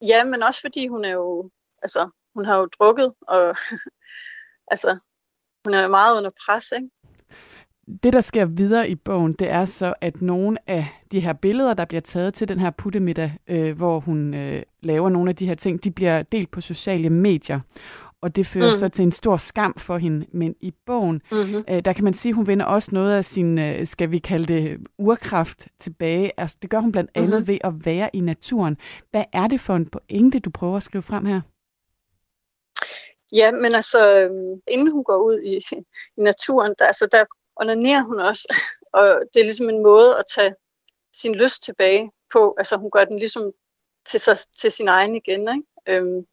Ja, 0.01 0.23
men 0.23 0.43
også 0.43 0.61
fordi 0.61 0.87
hun 0.87 1.05
er 1.05 1.11
jo, 1.11 1.51
altså, 1.81 2.09
hun 2.35 2.45
har 2.45 2.57
jo 2.57 2.65
drukket, 2.65 3.13
og 3.21 3.55
altså, 4.73 4.99
hun 5.65 5.73
er 5.73 5.81
jo 5.81 5.87
meget 5.87 6.17
under 6.17 6.31
pres, 6.45 6.71
ikke? 6.71 6.89
Det, 8.03 8.13
der 8.13 8.21
sker 8.21 8.45
videre 8.45 8.89
i 8.89 8.95
bogen, 8.95 9.33
det 9.33 9.49
er 9.49 9.65
så, 9.65 9.93
at 10.01 10.21
nogle 10.21 10.57
af 10.67 10.87
de 11.11 11.19
her 11.19 11.33
billeder, 11.33 11.73
der 11.73 11.85
bliver 11.85 12.01
taget 12.01 12.33
til 12.33 12.47
den 12.47 12.59
her 12.59 12.69
puttemiddag, 12.69 13.37
øh, 13.47 13.77
hvor 13.77 13.99
hun 13.99 14.33
øh, 14.33 14.63
laver 14.81 15.09
nogle 15.09 15.29
af 15.29 15.35
de 15.35 15.47
her 15.47 15.55
ting, 15.55 15.83
de 15.83 15.91
bliver 15.91 16.23
delt 16.23 16.51
på 16.51 16.61
sociale 16.61 17.09
medier. 17.09 17.59
Og 18.21 18.35
det 18.35 18.47
fører 18.47 18.71
mm. 18.71 18.79
så 18.79 18.89
til 18.89 19.03
en 19.03 19.11
stor 19.11 19.37
skam 19.37 19.73
for 19.77 19.97
hende. 19.97 20.25
Men 20.33 20.55
i 20.61 20.73
bogen, 20.85 21.21
mm-hmm. 21.31 21.63
øh, 21.69 21.85
der 21.85 21.93
kan 21.93 22.03
man 22.03 22.13
sige, 22.13 22.29
at 22.29 22.35
hun 22.35 22.47
vinder 22.47 22.65
også 22.65 22.89
noget 22.91 23.13
af 23.13 23.25
sin, 23.25 23.59
øh, 23.59 23.87
skal 23.87 24.11
vi 24.11 24.19
kalde 24.19 24.53
det, 24.53 24.77
urkraft 24.97 25.67
tilbage. 25.79 26.31
Altså, 26.37 26.57
det 26.61 26.69
gør 26.69 26.79
hun 26.79 26.91
blandt 26.91 27.11
andet 27.15 27.31
mm-hmm. 27.31 27.47
ved 27.47 27.57
at 27.63 27.85
være 27.85 28.09
i 28.13 28.19
naturen. 28.19 28.77
Hvad 29.11 29.23
er 29.33 29.47
det 29.47 29.61
for 29.61 29.75
en 29.75 29.85
pointe, 29.85 30.39
du 30.39 30.49
prøver 30.49 30.77
at 30.77 30.83
skrive 30.83 31.01
frem 31.01 31.25
her? 31.25 31.41
Ja, 33.35 33.51
men 33.51 33.75
altså, 33.75 34.19
øhm, 34.19 34.61
inden 34.67 34.91
hun 34.91 35.03
går 35.03 35.17
ud 35.17 35.39
i, 35.43 35.55
i 36.17 36.21
naturen, 36.21 36.75
der, 36.79 36.85
altså, 36.85 37.07
der 37.11 37.23
onanerer 37.61 38.03
hun 38.03 38.19
også. 38.19 38.55
Og 38.99 39.21
det 39.33 39.39
er 39.39 39.43
ligesom 39.43 39.69
en 39.69 39.83
måde 39.83 40.17
at 40.17 40.25
tage 40.35 40.55
sin 41.13 41.35
lyst 41.35 41.63
tilbage 41.63 42.11
på. 42.33 42.55
Altså, 42.57 42.77
hun 42.77 42.91
gør 42.91 43.05
den 43.05 43.19
ligesom 43.19 43.51
til, 44.05 44.19
sig, 44.19 44.37
til 44.57 44.71
sin 44.71 44.87
egen 44.87 45.15
igen. 45.15 45.41
Ikke? 45.41 45.63
Øhm, 45.87 46.25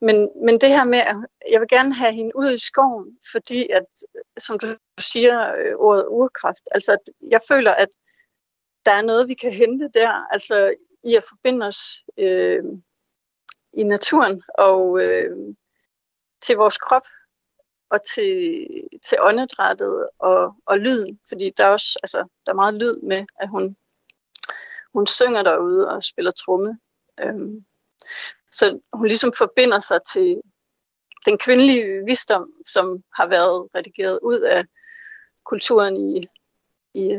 men, 0.00 0.30
men 0.44 0.60
det 0.60 0.68
her 0.68 0.84
med, 0.84 0.98
at 0.98 1.16
jeg 1.50 1.60
vil 1.60 1.68
gerne 1.68 1.94
have 1.94 2.12
hende 2.12 2.36
ud 2.36 2.50
i 2.52 2.58
skoven, 2.58 3.18
fordi 3.32 3.68
at, 3.70 3.86
som 4.38 4.58
du 4.58 4.76
siger, 4.98 5.54
øh, 5.54 5.74
ordet 5.76 6.06
urkraft, 6.08 6.62
altså 6.70 6.92
at 6.92 7.30
jeg 7.30 7.40
føler, 7.48 7.72
at 7.74 7.88
der 8.86 8.92
er 8.92 9.02
noget, 9.02 9.28
vi 9.28 9.34
kan 9.34 9.52
hente 9.52 9.90
der, 9.94 10.32
altså 10.32 10.72
i 11.04 11.14
at 11.16 11.24
forbinde 11.28 11.66
os 11.66 11.80
øh, 12.18 12.64
i 13.72 13.82
naturen 13.82 14.42
og 14.58 15.00
øh, 15.02 15.36
til 16.42 16.56
vores 16.56 16.78
krop 16.78 17.06
og 17.90 18.00
til, 18.14 18.66
til 19.06 19.18
åndedrættet 19.20 20.08
og, 20.18 20.54
og 20.66 20.78
lyden, 20.78 21.20
fordi 21.28 21.50
der 21.56 21.64
er 21.64 21.70
også 21.70 21.98
altså, 22.02 22.18
der 22.46 22.52
er 22.52 22.56
meget 22.56 22.74
lyd 22.74 23.00
med, 23.00 23.18
at 23.40 23.48
hun, 23.48 23.76
hun 24.92 25.06
synger 25.06 25.42
derude 25.42 25.88
og 25.88 26.02
spiller 26.02 26.30
tromme. 26.30 26.78
Øhm, 27.24 27.64
så 28.52 28.80
hun 28.92 29.06
ligesom 29.06 29.32
forbinder 29.38 29.78
sig 29.78 30.00
til 30.12 30.42
den 31.26 31.38
kvindelige 31.38 32.04
visdom, 32.04 32.52
som 32.66 33.02
har 33.14 33.26
været 33.26 33.68
redigeret 33.74 34.18
ud 34.22 34.40
af 34.40 34.64
kulturen 35.44 36.16
i, 36.16 36.22
i, 36.94 37.18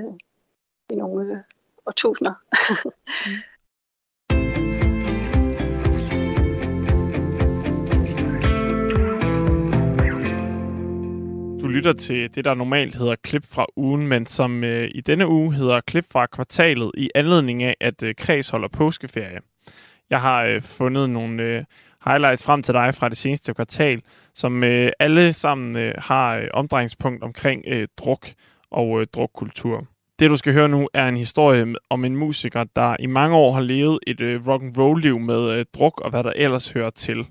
i 0.89 0.95
nogle 0.95 1.43
årtusinder. 1.85 2.33
lytter 11.71 11.93
til 11.93 12.35
det, 12.35 12.45
der 12.45 12.53
normalt 12.53 12.95
hedder 12.95 13.15
klip 13.23 13.45
fra 13.49 13.65
ugen, 13.75 14.07
men 14.07 14.25
som 14.25 14.63
øh, 14.63 14.89
i 14.95 15.01
denne 15.01 15.27
uge 15.27 15.53
hedder 15.53 15.81
klip 15.81 16.05
fra 16.11 16.25
kvartalet 16.25 16.91
i 16.97 17.09
anledning 17.15 17.63
af, 17.63 17.75
at 17.81 18.03
øh, 18.03 18.15
Kreds 18.17 18.49
holder 18.49 18.67
påskeferie. 18.67 19.39
Jeg 20.09 20.21
har 20.21 20.43
øh, 20.43 20.61
fundet 20.61 21.09
nogle 21.09 21.43
øh, 21.43 21.63
highlights 22.05 22.43
frem 22.43 22.63
til 22.63 22.73
dig 22.73 22.93
fra 22.95 23.09
det 23.09 23.17
seneste 23.17 23.53
kvartal, 23.53 24.01
som 24.35 24.63
øh, 24.63 24.91
alle 24.99 25.33
sammen 25.33 25.77
øh, 25.77 25.93
har 25.97 26.35
øh, 26.35 26.47
omdrejningspunkt 26.53 27.23
omkring 27.23 27.63
øh, 27.67 27.87
druk 27.97 28.27
og 28.71 29.01
øh, 29.01 29.07
drukkultur. 29.13 29.87
Det, 30.19 30.29
du 30.29 30.35
skal 30.35 30.53
høre 30.53 30.69
nu, 30.69 30.89
er 30.93 31.07
en 31.07 31.17
historie 31.17 31.75
om 31.89 32.05
en 32.05 32.15
musiker, 32.15 32.63
der 32.75 32.95
i 32.99 33.05
mange 33.05 33.35
år 33.35 33.51
har 33.51 33.61
levet 33.61 33.99
et 34.07 34.21
øh, 34.21 34.47
rock 34.47 34.63
and 34.63 34.77
roll 34.77 35.01
liv 35.01 35.19
med 35.19 35.57
øh, 35.57 35.65
druk 35.73 36.01
og 36.01 36.09
hvad 36.09 36.23
der 36.23 36.33
ellers 36.35 36.71
hører 36.71 36.89
til. 36.89 37.25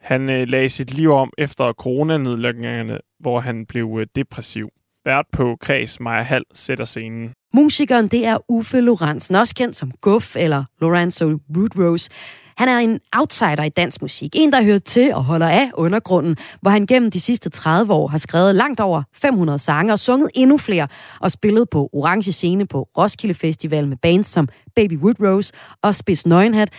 Han 0.00 0.30
øh, 0.30 0.48
lagde 0.48 0.68
sit 0.68 0.94
liv 0.94 1.12
om 1.12 1.32
efter 1.38 1.72
coronanedlukningerne 1.72 2.98
hvor 3.20 3.40
han 3.40 3.66
blev 3.66 3.96
øh, 4.00 4.06
depressiv. 4.16 4.68
Vært 5.04 5.26
på 5.32 5.56
Kreds 5.60 6.00
Maja 6.00 6.22
Hall 6.22 6.44
sætter 6.54 6.84
scenen. 6.84 7.32
Musikeren, 7.54 8.08
det 8.08 8.26
er 8.26 8.38
Uffe 8.48 8.80
Lorentzen, 8.80 9.34
også 9.34 9.54
kendt 9.54 9.76
som 9.76 9.90
Guff 10.00 10.36
eller 10.36 10.64
Lorenzo 10.80 11.38
Woodrose. 11.56 12.10
Han 12.56 12.68
er 12.68 12.78
en 12.78 13.00
outsider 13.12 13.62
i 13.62 13.68
dansk 13.68 14.02
musik. 14.02 14.32
En, 14.34 14.52
der 14.52 14.62
hører 14.62 14.78
til 14.78 15.14
og 15.14 15.24
holder 15.24 15.48
af 15.48 15.70
undergrunden, 15.74 16.36
hvor 16.60 16.70
han 16.70 16.86
gennem 16.86 17.10
de 17.10 17.20
sidste 17.20 17.50
30 17.50 17.92
år 17.92 18.08
har 18.08 18.18
skrevet 18.18 18.54
langt 18.54 18.80
over 18.80 19.02
500 19.12 19.58
sange 19.58 19.92
og 19.92 19.98
sunget 19.98 20.30
endnu 20.34 20.58
flere 20.58 20.88
og 21.20 21.30
spillet 21.30 21.70
på 21.70 21.90
Orange 21.92 22.32
Scene 22.32 22.66
på 22.66 22.88
Roskilde 22.98 23.34
Festival 23.34 23.88
med 23.88 23.96
bands 23.96 24.28
som 24.28 24.48
Baby 24.74 24.98
Woodrose 24.98 25.52
og 25.82 25.94
Spids 25.94 26.26
Nøgenhat. 26.26 26.72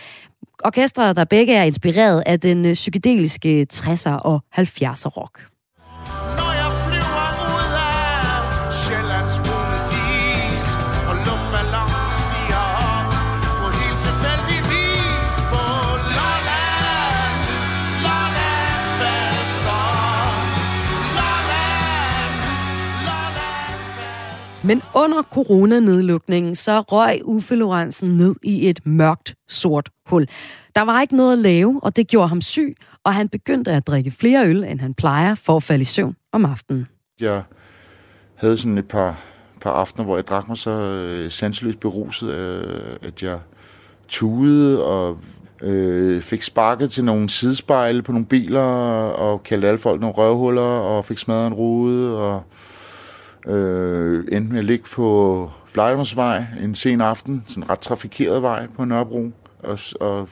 Orkestre, 0.64 1.12
der 1.12 1.24
begge 1.24 1.54
er 1.54 1.64
inspireret 1.64 2.22
af 2.26 2.40
den 2.40 2.66
øh, 2.66 2.74
psykedeliske 2.74 3.66
60'er 3.74 4.10
og 4.10 4.40
70'er 4.58 5.08
rock. 5.08 5.48
Når 6.38 6.52
jeg 6.62 6.70
flyver 6.84 7.28
ud 7.54 7.70
af 7.90 8.72
Sjællands 8.80 9.36
brune 9.44 9.78
Og 11.10 11.16
luftballon 11.26 11.90
stiger 12.22 12.64
op 12.90 13.08
På 13.60 13.66
helt 13.80 14.00
tilfældig 14.06 14.60
vis 14.70 15.34
På 15.52 15.64
Lolland 16.16 17.38
Lolland 18.06 18.82
Falster 18.98 19.84
Lolland 21.18 22.32
Lolland 23.08 23.82
Falster 23.96 24.66
Men 24.68 24.82
under 24.94 25.22
coronanedlukningen, 25.22 26.54
så 26.54 26.80
røg 26.80 27.20
Uffe 27.24 27.54
Lorentzen 27.54 28.16
ned 28.16 28.34
i 28.42 28.68
et 28.68 28.80
mørkt, 28.86 29.34
sort 29.48 29.88
hul. 30.06 30.28
Der 30.74 30.82
var 30.82 31.00
ikke 31.00 31.16
noget 31.16 31.32
at 31.32 31.38
lave, 31.38 31.80
og 31.82 31.96
det 31.96 32.08
gjorde 32.08 32.28
ham 32.28 32.40
syg, 32.40 32.76
og 33.08 33.14
han 33.14 33.28
begyndte 33.28 33.70
at 33.72 33.86
drikke 33.86 34.10
flere 34.10 34.46
øl, 34.46 34.64
end 34.64 34.80
han 34.80 34.94
plejer, 34.94 35.34
for 35.34 35.56
at 35.56 35.62
falde 35.62 35.82
i 35.82 35.84
søvn 35.84 36.16
om 36.32 36.44
aftenen. 36.44 36.86
Jeg 37.20 37.42
havde 38.34 38.56
sådan 38.56 38.78
et 38.78 38.88
par, 38.88 39.20
par 39.60 39.70
aftener, 39.70 40.04
hvor 40.04 40.16
jeg 40.16 40.26
drak 40.26 40.48
mig 40.48 40.56
så 40.56 40.70
øh, 40.70 41.30
sanseløst 41.30 41.80
beruset, 41.80 42.30
øh, 42.30 42.96
at 43.02 43.22
jeg 43.22 43.38
tudede 44.08 44.84
og 44.84 45.18
øh, 45.62 46.22
fik 46.22 46.42
sparket 46.42 46.90
til 46.90 47.04
nogle 47.04 47.28
sidespejle 47.28 48.02
på 48.02 48.12
nogle 48.12 48.26
biler, 48.26 48.60
og 48.60 49.42
kaldte 49.42 49.68
alle 49.68 49.78
folk 49.78 50.00
nogle 50.00 50.14
røvhuller, 50.14 50.62
og 50.62 51.04
fik 51.04 51.18
smadret 51.18 51.46
en 51.46 51.54
rude, 51.54 52.18
og 52.18 52.42
øh, 53.52 54.24
endte 54.32 54.52
med 54.52 54.58
at 54.58 54.64
ligge 54.64 54.84
på 54.92 55.50
Blejdomsvej 55.72 56.44
en 56.62 56.74
sen 56.74 57.00
aften, 57.00 57.44
sådan 57.46 57.62
en 57.62 57.70
ret 57.70 57.80
trafikeret 57.80 58.42
vej 58.42 58.66
på 58.76 58.84
Nørrebro, 58.84 59.30
og, 59.58 59.78
og 60.00 60.28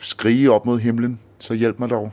skrige 0.00 0.52
op 0.52 0.66
mod 0.66 0.78
himlen, 0.78 1.20
så 1.38 1.54
hjælp 1.54 1.78
mig 1.78 1.90
dog. 1.90 2.12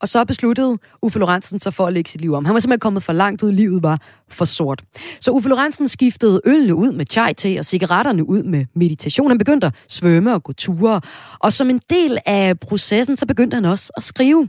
Og 0.00 0.08
så 0.08 0.24
besluttede 0.24 0.78
Uffe 1.02 1.18
Lorentzen 1.18 1.60
sig 1.60 1.74
for 1.74 1.86
at 1.86 1.92
lægge 1.92 2.10
sit 2.10 2.20
liv 2.20 2.34
om. 2.34 2.44
Han 2.44 2.54
var 2.54 2.60
simpelthen 2.60 2.80
kommet 2.80 3.02
for 3.02 3.12
langt 3.12 3.42
ud, 3.42 3.52
livet 3.52 3.82
var 3.82 4.00
for 4.28 4.44
sort. 4.44 4.84
Så 5.20 5.30
Uffe 5.30 5.48
Lorentzen 5.48 5.88
skiftede 5.88 6.40
ølene 6.44 6.74
ud 6.74 6.92
med 6.92 7.06
chai 7.10 7.34
te 7.34 7.58
og 7.58 7.64
cigaretterne 7.64 8.28
ud 8.28 8.42
med 8.42 8.64
meditation. 8.74 9.30
Han 9.30 9.38
begyndte 9.38 9.66
at 9.66 9.74
svømme 9.88 10.34
og 10.34 10.42
gå 10.42 10.52
ture. 10.52 11.00
Og 11.38 11.52
som 11.52 11.70
en 11.70 11.80
del 11.90 12.18
af 12.26 12.60
processen, 12.60 13.16
så 13.16 13.26
begyndte 13.26 13.54
han 13.54 13.64
også 13.64 13.92
at 13.96 14.02
skrive 14.02 14.48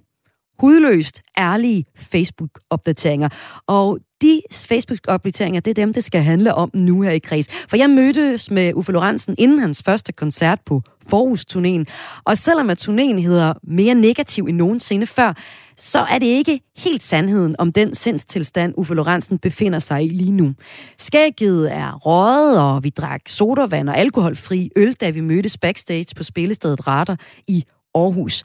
hudløst 0.60 1.22
ærlige 1.38 1.86
Facebook-opdateringer. 1.98 3.30
Og 3.68 4.00
de 4.24 4.42
Facebook-opdateringer, 4.54 5.62
det 5.62 5.72
er 5.72 5.76
dem, 5.76 5.94
det 5.94 6.04
skal 6.04 6.22
handle 6.22 6.56
om 6.56 6.72
nu 6.74 7.02
her 7.02 7.12
i 7.12 7.20
Kreds. 7.20 7.48
For 7.70 7.78
jeg 7.78 7.90
mødtes 7.90 8.52
med 8.52 8.74
Uffe 8.74 8.92
Lorentzen 8.92 9.36
inden 9.38 9.60
hans 9.60 9.84
første 9.86 10.12
koncert 10.12 10.60
på 10.66 10.82
Forhus-turnéen. 11.10 11.86
Og 12.24 12.38
selvom 12.38 12.70
at 12.70 12.90
turnéen 12.90 13.20
hedder 13.20 13.54
mere 13.64 13.96
negativ 13.96 14.44
end 14.44 14.58
nogensinde 14.58 15.08
før, 15.08 15.34
så 15.78 16.00
er 16.00 16.20
det 16.20 16.26
ikke 16.26 16.60
helt 16.78 17.04
sandheden 17.04 17.56
om 17.60 17.72
den 17.72 17.96
sindstilstand, 17.96 18.74
Uffe 18.78 18.94
Lorentzen 18.94 19.38
befinder 19.38 19.80
sig 19.80 20.06
i 20.06 20.08
lige 20.08 20.32
nu. 20.32 20.54
Skægget 20.98 21.74
er 21.74 21.98
røget, 21.98 22.60
og 22.60 22.84
vi 22.84 22.90
drak 22.90 23.22
sodavand 23.28 23.90
og 23.90 23.98
alkoholfri 23.98 24.70
øl, 24.76 24.94
da 24.94 25.10
vi 25.10 25.22
mødtes 25.22 25.58
backstage 25.58 26.16
på 26.16 26.24
spillestedet 26.24 26.88
Radar 26.88 27.20
i 27.48 27.64
Aarhus. 27.96 28.44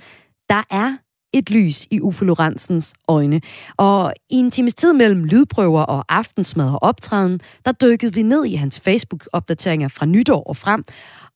Der 0.48 0.62
er 0.70 1.07
et 1.32 1.50
lys 1.50 1.86
i 1.90 2.00
Uffe 2.00 2.24
Lorentzens 2.24 2.94
øjne. 3.08 3.40
Og 3.76 4.12
i 4.30 4.34
en 4.34 4.50
times 4.50 4.74
tid 4.74 4.92
mellem 4.92 5.24
lydprøver 5.24 5.82
og 5.82 6.04
aftensmad 6.08 6.70
og 6.70 6.82
optræden, 6.82 7.40
der 7.64 7.72
dykkede 7.72 8.14
vi 8.14 8.22
ned 8.22 8.44
i 8.44 8.54
hans 8.54 8.80
Facebook-opdateringer 8.80 9.88
fra 9.88 10.06
nytår 10.06 10.42
og 10.42 10.56
frem, 10.56 10.84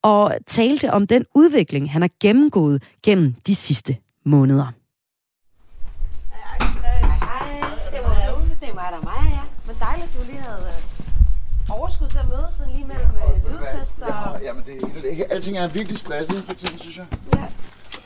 og 0.03 0.35
talte 0.47 0.93
om 0.93 1.07
den 1.07 1.25
udvikling, 1.35 1.93
han 1.93 2.03
har 2.03 2.11
gennemgået 2.21 2.83
gennem 3.03 3.35
de 3.47 3.55
sidste 3.55 3.97
måneder. 4.25 4.67
Hej, 6.61 7.61
det 7.93 8.01
var 8.05 8.15
da 8.15 8.33
Uffe, 8.37 8.57
det 8.61 8.69
er 8.69 8.75
mig, 8.75 8.89
der 8.91 8.99
er 8.99 9.03
mig, 9.03 9.33
ja. 9.33 9.41
Men 9.67 9.77
dejligt, 9.81 10.11
du 10.15 10.25
lige 10.27 10.39
havde 10.39 10.67
øh, 10.67 11.77
overskud 11.79 12.09
til 12.09 12.19
at 12.19 12.29
mødes 12.29 12.55
sådan 12.55 12.73
lige 12.73 12.87
mellem 12.87 13.11
øh, 13.11 13.53
lydtester. 13.53 14.07
Ja, 14.07 14.47
jamen 14.47 14.63
det 14.67 15.05
er 15.05 15.11
ikke, 15.11 15.33
alting 15.33 15.59
er 15.59 15.69
virkelig 15.69 15.99
stresset 15.99 16.45
for 16.45 16.55
tiden, 16.55 16.79
synes 16.79 16.97
jeg. 16.97 17.07
Ja. 17.35 17.47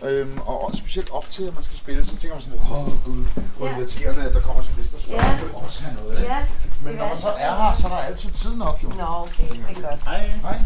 Øhm, 0.02 0.38
og 0.46 0.64
også 0.64 0.78
specielt 0.78 1.11
op 1.11 1.30
til, 1.30 1.42
at 1.42 1.54
man 1.54 1.64
skal 1.64 1.76
spille, 1.78 2.06
så 2.06 2.16
tænker 2.16 2.35
man 2.37 2.42
sådan, 2.44 2.59
åh 2.59 2.88
oh, 2.88 3.04
gud, 3.04 3.24
hvor 3.56 3.66
Ja. 3.66 3.72
ja. 3.72 3.78
irriterende, 3.78 4.22
at 4.24 4.35
der 4.35 4.40
kommer 4.40 4.62
sådan 4.62 4.74
en 4.76 4.80
liste, 4.82 4.96
der 4.96 5.02
skal 5.02 5.14
Ja. 5.14 5.30
ja. 5.30 5.64
også 5.66 5.82
have 5.82 5.94
noget. 6.04 6.22
Ja, 6.22 6.37
Men 6.82 6.94
når 6.94 7.09
man 7.09 7.18
så 7.18 7.28
er 7.28 7.54
her, 7.56 7.72
så 7.74 7.87
er 7.87 7.90
der 7.90 7.98
altid 7.98 8.30
tid 8.30 8.56
nok, 8.56 8.78
jo. 8.82 8.88
Nå, 8.88 9.04
okay, 9.04 9.48
det 9.48 9.76
er 9.76 9.90
godt. 9.90 10.00
Hej. 10.04 10.30
Hej. 10.42 10.59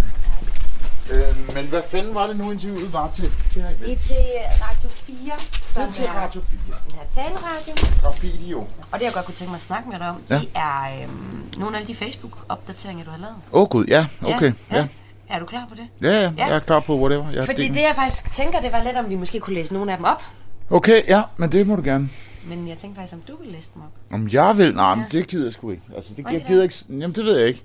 Øhm, 1.10 1.48
men 1.54 1.66
hvad 1.66 1.82
fanden 1.90 2.14
var 2.14 2.26
det 2.26 2.36
nu, 2.36 2.50
interviewet 2.50 2.92
var 2.92 3.10
til? 3.14 3.24
Det 3.54 3.62
har 3.62 3.70
Vi 3.84 3.92
er 3.92 3.98
til 3.98 4.16
Radio 4.62 4.88
4, 4.88 5.16
som 5.62 5.82
Det 5.82 5.88
er 5.88 5.92
til 5.92 6.06
Radio 6.10 6.40
4. 6.40 6.60
den 6.88 6.94
her 6.94 7.06
taleradio. 7.08 7.74
Graffiti, 8.02 8.50
jo. 8.50 8.60
Og 8.92 8.98
det, 8.98 9.02
jeg 9.04 9.12
godt 9.12 9.24
kunne 9.26 9.34
tænke 9.34 9.50
mig 9.50 9.56
at 9.56 9.62
snakke 9.62 9.88
med 9.88 9.98
dig 9.98 10.08
om, 10.08 10.22
Ja. 10.30 10.38
det 10.38 10.48
er 10.54 11.02
øhm, 11.02 11.44
nogle 11.56 11.78
af 11.78 11.86
de 11.86 11.94
Facebook-opdateringer, 11.94 13.04
du 13.04 13.10
har 13.10 13.18
lavet. 13.18 13.34
Åh 13.52 13.62
oh, 13.62 13.68
gud, 13.68 13.84
ja, 13.86 14.06
okay. 14.22 14.52
Ja. 14.70 14.76
Ja. 14.76 14.86
Er 15.30 15.38
du 15.38 15.46
klar 15.46 15.66
på 15.68 15.74
det? 15.74 15.88
Ja, 16.02 16.08
ja, 16.08 16.20
Ja. 16.38 16.46
jeg 16.46 16.56
er 16.56 16.60
klar 16.60 16.80
på 16.80 16.98
whatever. 17.00 17.30
Jeg 17.30 17.44
Fordi 17.46 17.68
det, 17.68 17.76
jeg 17.76 17.92
faktisk 17.94 18.30
tænker, 18.32 18.60
det 18.60 18.72
var 18.72 18.82
lidt, 18.84 18.96
om 18.96 19.10
vi 19.10 19.14
måske 19.16 19.40
kunne 19.40 19.54
læse 19.54 19.72
nogle 19.74 19.92
af 19.92 19.98
dem 19.98 20.04
op. 20.04 20.22
Okay, 20.70 21.08
ja, 21.08 21.22
men 21.36 21.52
det 21.52 21.66
må 21.66 21.76
du 21.76 21.82
gerne. 21.82 22.08
Men 22.44 22.68
jeg 22.68 22.76
tænkte 22.76 22.98
faktisk, 22.98 23.14
om 23.14 23.20
du 23.28 23.36
ville 23.36 23.52
læse 23.52 23.70
dem 23.74 23.82
op. 23.82 23.88
Om 24.14 24.28
jeg 24.28 24.58
vil? 24.58 24.74
Nej, 24.74 24.94
men 24.94 25.04
Ja. 25.12 25.18
det 25.18 25.26
gider 25.26 25.44
jeg 25.44 25.52
sgu 25.52 25.70
ikke. 25.70 25.82
Altså, 25.96 26.14
det, 26.16 26.24
jeg 26.32 26.44
gider 26.48 26.62
ikke. 26.62 26.74
Jamen, 26.88 27.12
det 27.12 27.24
ved 27.24 27.36
jeg 27.38 27.48
ikke. 27.48 27.62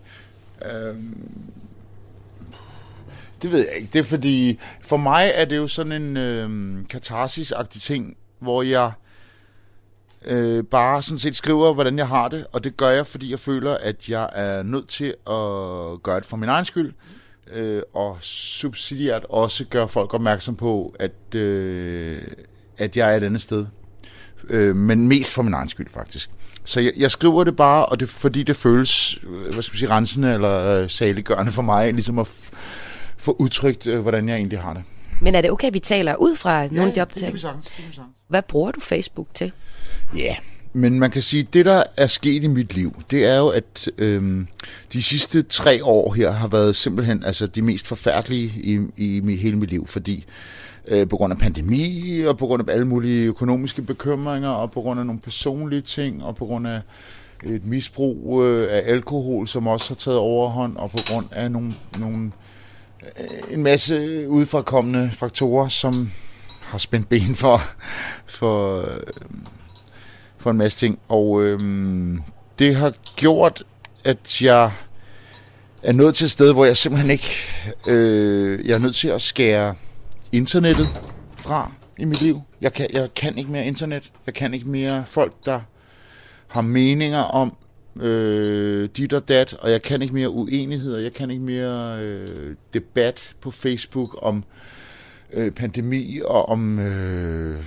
Øhm, 0.75 1.17
det 3.41 3.51
ved 3.51 3.59
jeg 3.59 3.75
ikke. 3.75 3.89
Det 3.93 3.99
er 3.99 4.03
fordi, 4.03 4.59
for 4.81 4.97
mig 4.97 5.31
er 5.35 5.45
det 5.45 5.57
jo 5.57 5.67
sådan 5.67 5.91
en 5.91 6.17
øhm, 6.17 6.85
katarsis-agtig 6.89 7.81
ting, 7.81 8.17
hvor 8.39 8.61
jeg 8.61 8.91
øh, 10.25 10.63
bare 10.63 11.01
sådan 11.03 11.19
set 11.19 11.35
skriver, 11.35 11.73
hvordan 11.73 11.97
jeg 11.97 12.07
har 12.07 12.27
det, 12.27 12.45
og 12.51 12.63
det 12.63 12.77
gør 12.77 12.89
jeg, 12.89 13.07
fordi 13.07 13.31
jeg 13.31 13.39
føler, 13.39 13.77
at 13.77 14.09
jeg 14.09 14.29
er 14.33 14.63
nødt 14.63 14.89
til 14.89 15.05
at 15.27 16.03
gøre 16.03 16.15
det 16.19 16.25
for 16.25 16.37
min 16.37 16.49
egen 16.49 16.65
skyld, 16.65 16.93
øh, 17.53 17.81
og 17.93 18.17
subsidiært 18.21 19.25
også 19.29 19.65
gøre 19.65 19.87
folk 19.89 20.13
opmærksom 20.13 20.55
på, 20.55 20.95
at, 20.99 21.35
øh, 21.35 22.21
at 22.77 22.97
jeg 22.97 23.13
er 23.13 23.17
et 23.17 23.23
andet 23.23 23.41
sted. 23.41 23.65
Øh, 24.49 24.75
men 24.75 25.07
mest 25.07 25.31
for 25.33 25.41
min 25.41 25.53
egen 25.53 25.69
skyld, 25.69 25.87
faktisk. 25.93 26.29
Så 26.63 26.79
jeg, 26.79 26.93
jeg 26.97 27.11
skriver 27.11 27.43
det 27.43 27.55
bare, 27.55 27.85
og 27.85 27.99
det 27.99 28.09
fordi 28.09 28.43
det 28.43 28.55
føles, 28.55 29.19
øh, 29.23 29.53
hvad 29.53 29.63
skal 29.63 29.73
man 29.73 29.79
sige, 29.79 29.89
rensende 29.89 30.33
eller 30.33 30.81
øh, 30.81 30.89
saliggørende 30.89 31.51
for 31.51 31.61
mig, 31.61 31.93
ligesom 31.93 32.19
at 32.19 32.27
f- 32.27 32.55
få 33.17 33.35
udtrykt, 33.39 33.87
øh, 33.87 33.99
hvordan 33.99 34.29
jeg 34.29 34.35
egentlig 34.35 34.59
har 34.59 34.73
det. 34.73 34.83
Men 35.21 35.35
er 35.35 35.41
det 35.41 35.51
okay, 35.51 35.67
at 35.67 35.73
vi 35.73 35.79
taler 35.79 36.15
ud 36.15 36.35
fra 36.35 36.67
nogle 36.67 36.93
af 36.99 37.07
de 37.07 37.19
sagtens. 37.19 37.45
Hvad 38.27 38.41
bruger 38.41 38.71
du 38.71 38.79
Facebook 38.79 39.27
til? 39.33 39.51
Ja, 40.15 40.35
men 40.75 40.99
man 40.99 41.11
kan 41.11 41.21
sige, 41.21 41.41
at 41.41 41.53
det, 41.53 41.65
der 41.65 41.83
er 41.97 42.07
sket 42.07 42.43
i 42.43 42.47
mit 42.47 42.73
liv, 42.73 43.03
det 43.11 43.25
er 43.25 43.37
jo, 43.37 43.47
at 43.47 43.89
øhm, 43.97 44.47
de 44.93 45.03
sidste 45.03 45.41
tre 45.41 45.83
år 45.83 46.13
her 46.13 46.31
har 46.31 46.47
været 46.47 46.75
simpelthen 46.75 47.23
altså, 47.23 47.47
de 47.47 47.61
mest 47.61 47.87
forfærdelige 47.87 48.53
i, 48.63 48.79
i, 48.97 49.31
i 49.31 49.35
hele 49.35 49.57
mit 49.57 49.69
liv, 49.69 49.87
fordi 49.87 50.25
øh, 50.87 51.07
på 51.07 51.17
grund 51.17 51.33
af 51.33 51.39
pandemi, 51.39 52.21
og 52.27 52.37
på 52.37 52.45
grund 52.45 52.69
af 52.69 52.73
alle 52.73 52.87
mulige 52.87 53.25
økonomiske 53.25 53.81
bekymringer, 53.81 54.49
og 54.49 54.71
på 54.71 54.81
grund 54.81 54.99
af 54.99 55.05
nogle 55.05 55.21
personlige 55.21 55.81
ting, 55.81 56.23
og 56.23 56.35
på 56.35 56.45
grund 56.45 56.67
af 56.67 56.81
et 57.43 57.65
misbrug 57.65 58.43
øh, 58.43 58.67
af 58.71 58.83
alkohol, 58.85 59.47
som 59.47 59.67
også 59.67 59.89
har 59.89 59.95
taget 59.95 60.19
overhånd, 60.19 60.77
og 60.77 60.91
på 60.91 60.97
grund 61.11 61.25
af 61.31 61.51
nogle, 61.51 61.73
nogle, 61.99 62.31
øh, 63.19 63.53
en 63.53 63.63
masse 63.63 64.29
udefrakommende 64.29 65.11
faktorer, 65.13 65.67
som 65.67 66.11
har 66.61 66.77
spændt 66.77 67.09
ben 67.09 67.35
for, 67.35 67.61
for, 68.25 68.81
øh, 68.81 69.01
for 70.45 70.51
en 70.51 70.57
masse 70.57 70.79
ting. 70.79 70.99
Og 71.07 71.43
øhm, 71.43 72.21
det 72.59 72.75
har 72.75 72.93
gjort, 73.15 73.63
at 74.03 74.41
jeg 74.41 74.71
er 75.83 75.91
nået 75.91 76.15
til 76.15 76.25
et 76.25 76.31
sted, 76.31 76.53
hvor 76.53 76.65
jeg 76.65 76.77
simpelthen 76.77 77.11
ikke... 77.11 77.29
Øh, 77.87 78.67
jeg 78.67 78.75
er 78.75 78.79
nødt 78.79 78.95
til 78.95 79.07
at 79.07 79.21
skære 79.21 79.75
internettet 80.31 80.89
fra 81.37 81.71
i 81.99 82.05
mit 82.05 82.21
liv. 82.21 82.41
Jeg 82.61 82.73
kan, 82.73 82.87
jeg 82.93 83.13
kan 83.15 83.37
ikke 83.37 83.51
mere 83.51 83.65
internet. 83.65 84.11
Jeg 84.25 84.33
kan 84.33 84.53
ikke 84.53 84.69
mere 84.69 85.03
folk, 85.07 85.33
der 85.45 85.59
har 86.47 86.61
meninger 86.61 87.21
om 87.21 87.57
øh, 88.01 88.89
dit 88.97 89.13
og 89.13 89.27
dat, 89.27 89.53
og 89.53 89.71
jeg 89.71 89.81
kan 89.81 90.01
ikke 90.01 90.13
mere 90.13 90.29
uenigheder. 90.29 90.99
Jeg 90.99 91.13
kan 91.13 91.31
ikke 91.31 91.43
mere 91.43 91.99
øh, 92.01 92.55
debat 92.73 93.35
på 93.41 93.51
Facebook 93.51 94.17
om 94.21 94.43
øh, 95.33 95.51
pandemi 95.51 96.21
og 96.25 96.49
om... 96.49 96.79
Øh, 96.79 97.63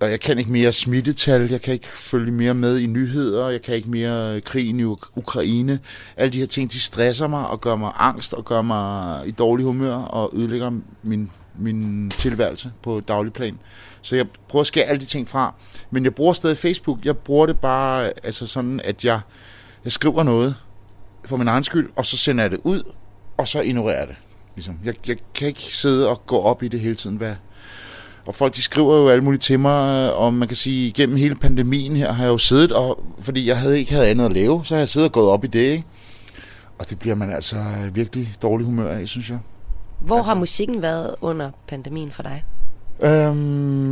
og 0.00 0.10
jeg 0.10 0.20
kan 0.20 0.38
ikke 0.38 0.52
mere 0.52 0.72
smittetal, 0.72 1.50
jeg 1.50 1.62
kan 1.62 1.74
ikke 1.74 1.88
følge 1.88 2.32
mere 2.32 2.54
med 2.54 2.78
i 2.78 2.86
nyheder, 2.86 3.48
jeg 3.48 3.62
kan 3.62 3.74
ikke 3.74 3.90
mere 3.90 4.36
øh, 4.36 4.42
krigen 4.42 4.80
i 4.80 4.84
Ukraine. 5.16 5.80
Alle 6.16 6.32
de 6.32 6.38
her 6.38 6.46
ting, 6.46 6.72
de 6.72 6.80
stresser 6.80 7.26
mig 7.26 7.46
og 7.46 7.60
gør 7.60 7.76
mig 7.76 7.92
angst 7.96 8.34
og 8.34 8.44
gør 8.44 8.62
mig 8.62 9.28
i 9.28 9.30
dårlig 9.30 9.66
humør 9.66 9.94
og 9.94 10.30
ødelægger 10.34 10.72
min 11.02 11.30
min 11.58 12.10
tilværelse 12.10 12.72
på 12.82 13.00
daglig 13.00 13.32
plan. 13.32 13.58
Så 14.02 14.16
jeg 14.16 14.26
prøver 14.48 14.60
at 14.60 14.66
skære 14.66 14.84
alle 14.84 15.00
de 15.00 15.04
ting 15.04 15.28
fra. 15.28 15.54
Men 15.90 16.04
jeg 16.04 16.14
bruger 16.14 16.32
stadig 16.32 16.58
Facebook. 16.58 17.04
Jeg 17.04 17.16
bruger 17.16 17.46
det 17.46 17.58
bare 17.58 18.12
altså 18.22 18.46
sådan, 18.46 18.80
at 18.84 19.04
jeg, 19.04 19.20
jeg 19.84 19.92
skriver 19.92 20.22
noget 20.22 20.56
for 21.24 21.36
min 21.36 21.48
egen 21.48 21.64
skyld, 21.64 21.90
og 21.96 22.06
så 22.06 22.16
sender 22.16 22.44
jeg 22.44 22.50
det 22.50 22.60
ud, 22.64 22.82
og 23.36 23.48
så 23.48 23.60
ignorerer 23.60 23.98
jeg 23.98 24.08
det. 24.08 24.16
Ligesom. 24.54 24.78
Jeg, 24.84 25.08
jeg 25.08 25.16
kan 25.34 25.48
ikke 25.48 25.60
sidde 25.60 26.08
og 26.08 26.26
gå 26.26 26.40
op 26.40 26.62
i 26.62 26.68
det 26.68 26.80
hele 26.80 26.94
tiden. 26.94 27.16
Hvad? 27.16 27.34
Og 28.26 28.34
folk 28.34 28.56
de 28.56 28.62
skriver 28.62 28.96
jo 28.96 29.08
alle 29.08 29.24
mulige 29.24 29.40
til 29.40 29.60
mig, 29.60 30.14
og 30.14 30.34
man 30.34 30.48
kan 30.48 30.56
sige, 30.56 30.92
gennem 30.92 31.16
hele 31.16 31.34
pandemien 31.34 31.96
her 31.96 32.12
har 32.12 32.24
jeg 32.24 32.30
jo 32.30 32.38
siddet, 32.38 32.72
og, 32.72 33.04
fordi 33.20 33.48
jeg 33.48 33.58
havde 33.58 33.78
ikke 33.78 33.92
havde 33.92 34.08
andet 34.08 34.24
at 34.24 34.32
lave, 34.32 34.64
så 34.64 34.74
har 34.74 34.78
jeg 34.78 34.88
siddet 34.88 35.08
og 35.08 35.12
gået 35.12 35.28
op 35.28 35.44
i 35.44 35.46
det. 35.46 35.60
Ikke? 35.60 35.84
Og 36.78 36.90
det 36.90 36.98
bliver 36.98 37.14
man 37.14 37.32
altså 37.32 37.56
virkelig 37.92 38.34
dårlig 38.42 38.64
humør 38.64 38.92
af, 38.92 39.08
synes 39.08 39.30
jeg. 39.30 39.38
Hvor 40.00 40.16
altså, 40.16 40.28
har 40.28 40.38
musikken 40.38 40.82
været 40.82 41.14
under 41.20 41.50
pandemien 41.68 42.10
for 42.10 42.22
dig? 42.22 42.44
Øhm, 43.02 43.36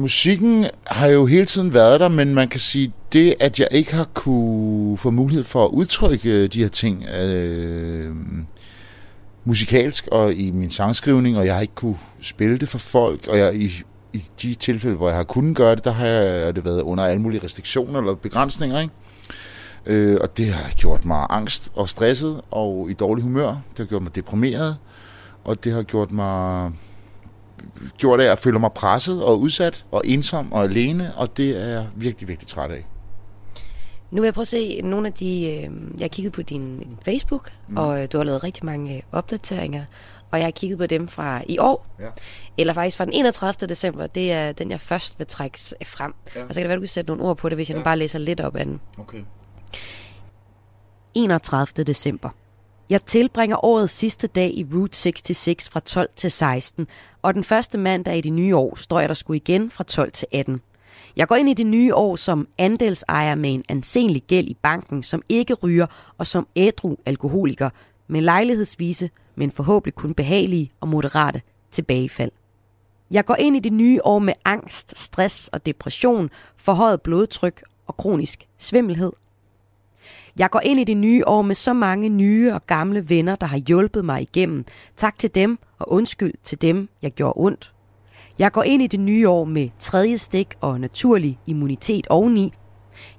musikken 0.01 0.67
har 0.87 1.07
jo 1.07 1.27
hele 1.27 1.45
tiden 1.45 1.75
været 1.75 2.01
der, 2.01 2.09
men 2.09 2.35
man 2.35 2.49
kan 2.49 2.61
sige, 2.61 2.93
det 3.13 3.35
at 3.41 3.61
jeg 3.61 3.69
ikke 3.71 3.95
har 3.95 4.09
kunne 4.15 4.99
få 4.99 5.11
mulighed 5.11 5.45
for 5.45 5.65
at 5.65 5.71
udtrykke 5.71 6.49
de 6.49 6.61
her 6.61 6.69
ting 6.69 7.05
øh, 7.21 8.17
musikalsk 9.45 10.07
og 10.07 10.35
i 10.35 10.51
min 10.51 10.71
sangskrivning, 10.71 11.39
og 11.39 11.47
jeg 11.47 11.55
har 11.55 11.61
ikke 11.61 11.75
kunne 11.75 11.99
spille 12.21 12.59
det 12.59 12.69
for 12.69 12.79
folk, 12.79 13.27
og 13.27 13.39
jeg 13.39 13.55
i, 13.55 13.83
i 14.19 14.25
de 14.43 14.55
tilfælde, 14.55 14.97
hvor 14.97 15.09
jeg 15.09 15.17
har 15.17 15.25
kunnet 15.25 15.57
gøre 15.57 15.75
det, 15.75 15.85
der 15.85 15.91
har 15.91 16.07
jeg, 16.07 16.57
det 16.57 16.65
været 16.65 16.83
under 16.83 17.05
alle 17.05 17.23
mulige 17.23 17.45
restriktioner 17.45 17.99
eller 18.01 18.15
begrænsninger, 18.15 18.81
ikke? 18.81 18.95
Øh, 19.87 20.19
og 20.21 20.37
det 20.37 20.47
har 20.47 20.71
gjort 20.71 21.05
mig 21.05 21.27
angst 21.31 21.73
og 21.75 21.89
stresset 21.89 22.41
og 22.51 22.91
i 22.91 22.93
dårlig 22.93 23.23
humør. 23.23 23.49
Det 23.49 23.79
har 23.79 23.85
gjort 23.85 24.03
mig 24.03 24.15
deprimeret, 24.15 24.77
og 25.45 25.65
det 25.65 25.73
har 25.73 25.83
gjort 25.83 26.13
mig 26.13 26.73
gjort 27.99 28.21
af, 28.21 28.25
at 28.25 28.29
jeg 28.29 28.39
føler 28.39 28.59
mig 28.59 28.73
presset 28.73 29.23
og 29.25 29.41
udsat 29.41 29.85
og 29.91 30.03
ensom 30.05 30.53
og 30.53 30.65
alene, 30.65 31.15
og 31.17 31.37
det 31.37 31.63
er 31.63 31.67
jeg 31.67 31.87
virkelig, 31.97 32.29
virkelig 32.29 32.49
træt 32.49 32.71
af. 32.71 32.87
Nu 34.11 34.21
vil 34.21 34.27
jeg 34.27 34.35
prøve 34.35 34.43
at 34.43 34.49
se 34.49 34.81
nogle 34.85 35.07
af 35.07 35.13
de... 35.13 35.41
Øh, 35.47 35.71
jeg 35.99 36.05
har 36.05 36.09
kigget 36.09 36.33
på 36.33 36.43
din 36.43 36.87
Facebook, 37.05 37.53
mm. 37.69 37.77
og 37.77 38.03
øh, 38.03 38.09
du 38.13 38.17
har 38.17 38.25
lavet 38.25 38.45
rigtig 38.45 38.65
mange 38.65 39.03
opdateringer, 39.13 39.85
og 40.31 40.39
jeg 40.39 40.47
har 40.47 40.51
kigget 40.51 40.79
på 40.79 40.87
dem 40.87 41.09
fra 41.09 41.43
i 41.49 41.59
år, 41.59 41.87
Ja. 42.01 42.07
eller 42.59 42.73
faktisk 42.73 42.97
fra 42.97 43.05
den 43.05 43.13
31. 43.13 43.69
december. 43.69 44.07
Det 44.07 44.33
er 44.33 44.53
den, 44.53 44.71
jeg 44.71 44.81
først 44.81 45.19
vil 45.19 45.27
trække 45.27 45.59
frem. 45.87 46.15
Ja. 46.37 46.43
Og 46.43 46.49
så 46.49 46.55
kan 46.55 46.63
det 46.63 46.69
være, 46.69 46.77
du 46.77 46.81
kan 46.81 46.89
sætte 46.89 47.09
nogle 47.11 47.25
ord 47.25 47.37
på 47.37 47.49
det, 47.49 47.57
hvis 47.59 47.69
jeg 47.69 47.75
ja. 47.75 47.81
nu 47.81 47.85
bare 47.85 47.97
læser 47.99 48.19
lidt 48.19 48.41
op 48.41 48.57
af 48.57 48.65
den. 48.65 48.81
Okay. 48.99 49.23
31. 51.15 51.85
december. 51.85 52.29
Jeg 52.91 53.03
tilbringer 53.05 53.65
årets 53.65 53.93
sidste 53.95 54.27
dag 54.27 54.51
i 54.55 54.67
Route 54.75 54.97
66 54.99 55.69
fra 55.69 55.81
12 55.81 56.09
til 56.17 56.31
16, 56.31 56.87
og 57.23 57.35
den 57.35 57.45
første 57.45 57.79
mandag 57.79 58.17
i 58.19 58.21
det 58.21 58.33
nye 58.33 58.57
år 58.57 58.77
står 58.77 59.01
jeg 59.01 59.09
der 59.09 59.15
sgu 59.15 59.33
igen 59.33 59.71
fra 59.71 59.85
12 59.85 60.13
til 60.13 60.29
18. 60.33 60.61
Jeg 61.17 61.29
går 61.29 61.37
ind 61.37 61.49
i 61.49 61.55
det 61.55 61.67
nye 61.67 61.95
år 61.95 62.17
som 62.17 62.49
andelsejer 62.59 63.35
med 63.35 63.55
en 63.55 63.65
ansenlig 63.69 64.23
gæld 64.23 64.49
i 64.49 64.57
banken, 64.63 65.03
som 65.03 65.23
ikke 65.29 65.55
ryger, 65.55 65.87
og 66.19 66.27
som 66.27 66.47
ædru 66.57 66.97
alkoholiker, 67.07 67.71
med 68.09 68.21
lejlighedsvise, 68.21 69.11
men 69.39 69.51
forhåbentlig 69.51 69.95
kun 69.95 70.15
behagelige 70.15 70.71
og 70.81 70.89
moderate 70.89 71.43
tilbagefald. 71.71 72.31
Jeg 73.11 73.25
går 73.25 73.35
ind 73.35 73.57
i 73.57 73.61
det 73.61 73.73
nye 73.73 74.01
år 74.05 74.19
med 74.19 74.35
angst, 74.45 74.99
stress 74.99 75.49
og 75.49 75.67
depression, 75.67 76.31
forhøjet 76.57 77.03
blodtryk 77.03 77.63
og 77.87 77.97
kronisk 77.97 78.49
svimmelhed 78.59 79.13
jeg 80.39 80.51
går 80.51 80.61
ind 80.61 80.81
i 80.81 80.85
det 80.85 80.97
nye 80.97 81.23
år 81.27 81.43
med 81.43 81.55
så 81.55 81.73
mange 81.73 82.09
nye 82.09 82.53
og 82.55 82.63
gamle 82.67 83.09
venner, 83.09 83.37
der 83.37 83.47
har 83.47 83.57
hjulpet 83.57 84.05
mig 84.05 84.23
igennem. 84.23 84.65
Tak 84.97 85.19
til 85.19 85.35
dem, 85.35 85.59
og 85.79 85.93
undskyld 85.93 86.35
til 86.43 86.63
dem, 86.63 86.89
jeg 87.03 87.11
gjorde 87.11 87.33
ondt. 87.37 87.73
Jeg 88.39 88.53
går 88.53 88.63
ind 88.63 88.83
i 88.83 88.87
det 88.87 89.01
nye 89.01 89.29
år 89.29 89.45
med 89.45 89.69
tredje 89.79 90.19
stik 90.19 90.55
og 90.61 90.81
naturlig 90.81 91.39
immunitet 91.47 92.07
oveni. 92.11 92.53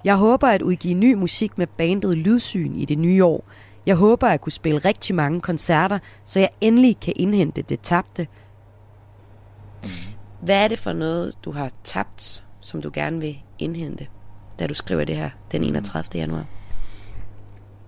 Jeg 0.04 0.16
håber 0.16 0.48
at 0.48 0.62
udgive 0.62 0.94
ny 0.94 1.14
musik 1.14 1.58
med 1.58 1.68
bandet 1.68 2.18
Lydsyn 2.18 2.76
i 2.76 2.86
det 2.86 2.98
nye 3.00 3.26
år. 3.26 3.44
Jeg 3.90 3.98
håber 3.98 4.28
at 4.28 4.42
kunne 4.42 4.52
spille 4.52 4.80
rigtig 4.80 5.16
mange 5.16 5.42
koncerter, 5.42 6.00
så 6.26 6.40
jeg 6.40 6.50
endelig 6.62 7.00
kan 7.00 7.14
indhente 7.16 7.62
det 7.62 7.80
tabte. 7.80 8.28
Hvad 10.42 10.64
er 10.64 10.68
det 10.68 10.80
for 10.80 10.94
noget, 10.94 11.34
du 11.46 11.52
har 11.52 11.72
tabt, 11.84 12.44
som 12.62 12.82
du 12.82 12.92
gerne 12.94 13.20
vil 13.20 13.40
indhente, 13.60 14.08
da 14.60 14.68
du 14.68 14.74
skriver 14.74 15.04
det 15.04 15.16
her 15.16 15.30
den 15.52 15.64
31. 15.64 16.04
januar? 16.16 16.46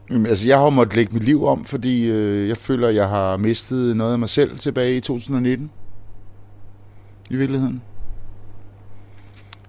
Jamen, 0.10 0.26
altså, 0.26 0.48
jeg 0.48 0.58
har 0.60 0.70
måttet 0.70 0.96
lægge 0.96 1.14
mit 1.14 1.24
liv 1.24 1.46
om, 1.46 1.66
fordi 1.66 2.06
øh, 2.06 2.50
jeg 2.50 2.58
føler, 2.58 2.88
at 2.88 2.96
jeg 2.96 3.10
har 3.10 3.38
mistet 3.38 3.98
noget 3.98 4.14
af 4.14 4.20
mig 4.20 4.30
selv 4.30 4.60
tilbage 4.60 4.98
i 4.98 5.02
2019. 5.02 5.72
I 7.30 7.36
virkeligheden. 7.36 7.82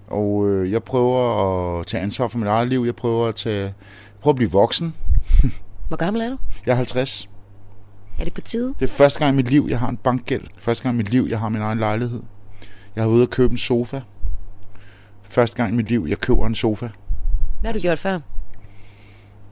Og 0.07 0.49
øh, 0.49 0.73
jeg 0.73 0.83
prøver 0.83 1.81
at 1.81 1.87
tage 1.87 2.03
ansvar 2.03 2.29
for 2.29 2.39
mit 2.39 2.49
eget 2.49 2.69
liv. 2.69 2.83
Jeg 2.87 2.97
prøver 2.97 3.27
at, 3.27 3.35
tage, 3.35 3.75
prøver 4.21 4.33
at 4.33 4.37
blive 4.37 4.51
voksen. 4.51 4.95
Hvor 5.93 5.97
gammel 5.97 6.23
er 6.23 6.29
du? 6.31 6.39
Jeg 6.67 6.73
er 6.73 6.77
50. 6.77 7.29
Er 8.19 8.25
det 8.25 8.35
på 8.35 8.41
tide? 8.41 8.75
Det 8.81 8.91
er 8.91 8.93
første 8.93 9.19
gang 9.19 9.35
i 9.35 9.37
mit 9.37 9.51
liv, 9.51 9.67
jeg 9.69 9.79
har 9.79 9.89
en 9.89 9.97
bankgæld. 9.97 10.45
Første 10.59 10.83
gang 10.83 10.95
i 10.95 10.97
mit 10.97 11.09
liv, 11.09 11.27
jeg 11.31 11.41
har 11.41 11.49
min 11.49 11.61
egen 11.61 11.79
lejlighed. 11.79 12.23
Jeg 12.97 13.03
har 13.03 13.09
været 13.09 13.17
ude 13.17 13.25
og 13.25 13.31
købe 13.31 13.53
en 13.53 13.59
sofa. 13.59 14.01
Første 15.23 15.57
gang 15.57 15.73
i 15.73 15.77
mit 15.77 15.89
liv, 15.89 16.07
jeg 16.09 16.19
køber 16.19 16.47
en 16.47 16.55
sofa. 16.55 16.89
Hvad 17.61 17.69
har 17.69 17.73
du 17.73 17.79
gjort 17.79 17.99
før? 17.99 18.19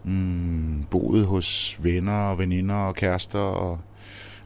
Mm, 0.04 0.84
boet 0.90 1.26
hos 1.26 1.78
venner 1.80 2.28
og 2.28 2.38
veninder 2.38 2.74
og 2.74 2.94
kærester 2.94 3.38
og 3.38 3.78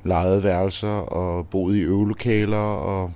lejede 0.04 0.42
værelser 0.42 0.88
og 0.88 1.46
boet 1.46 1.76
i 1.76 1.80
øvelokaler 1.80 2.56
og 2.56 3.12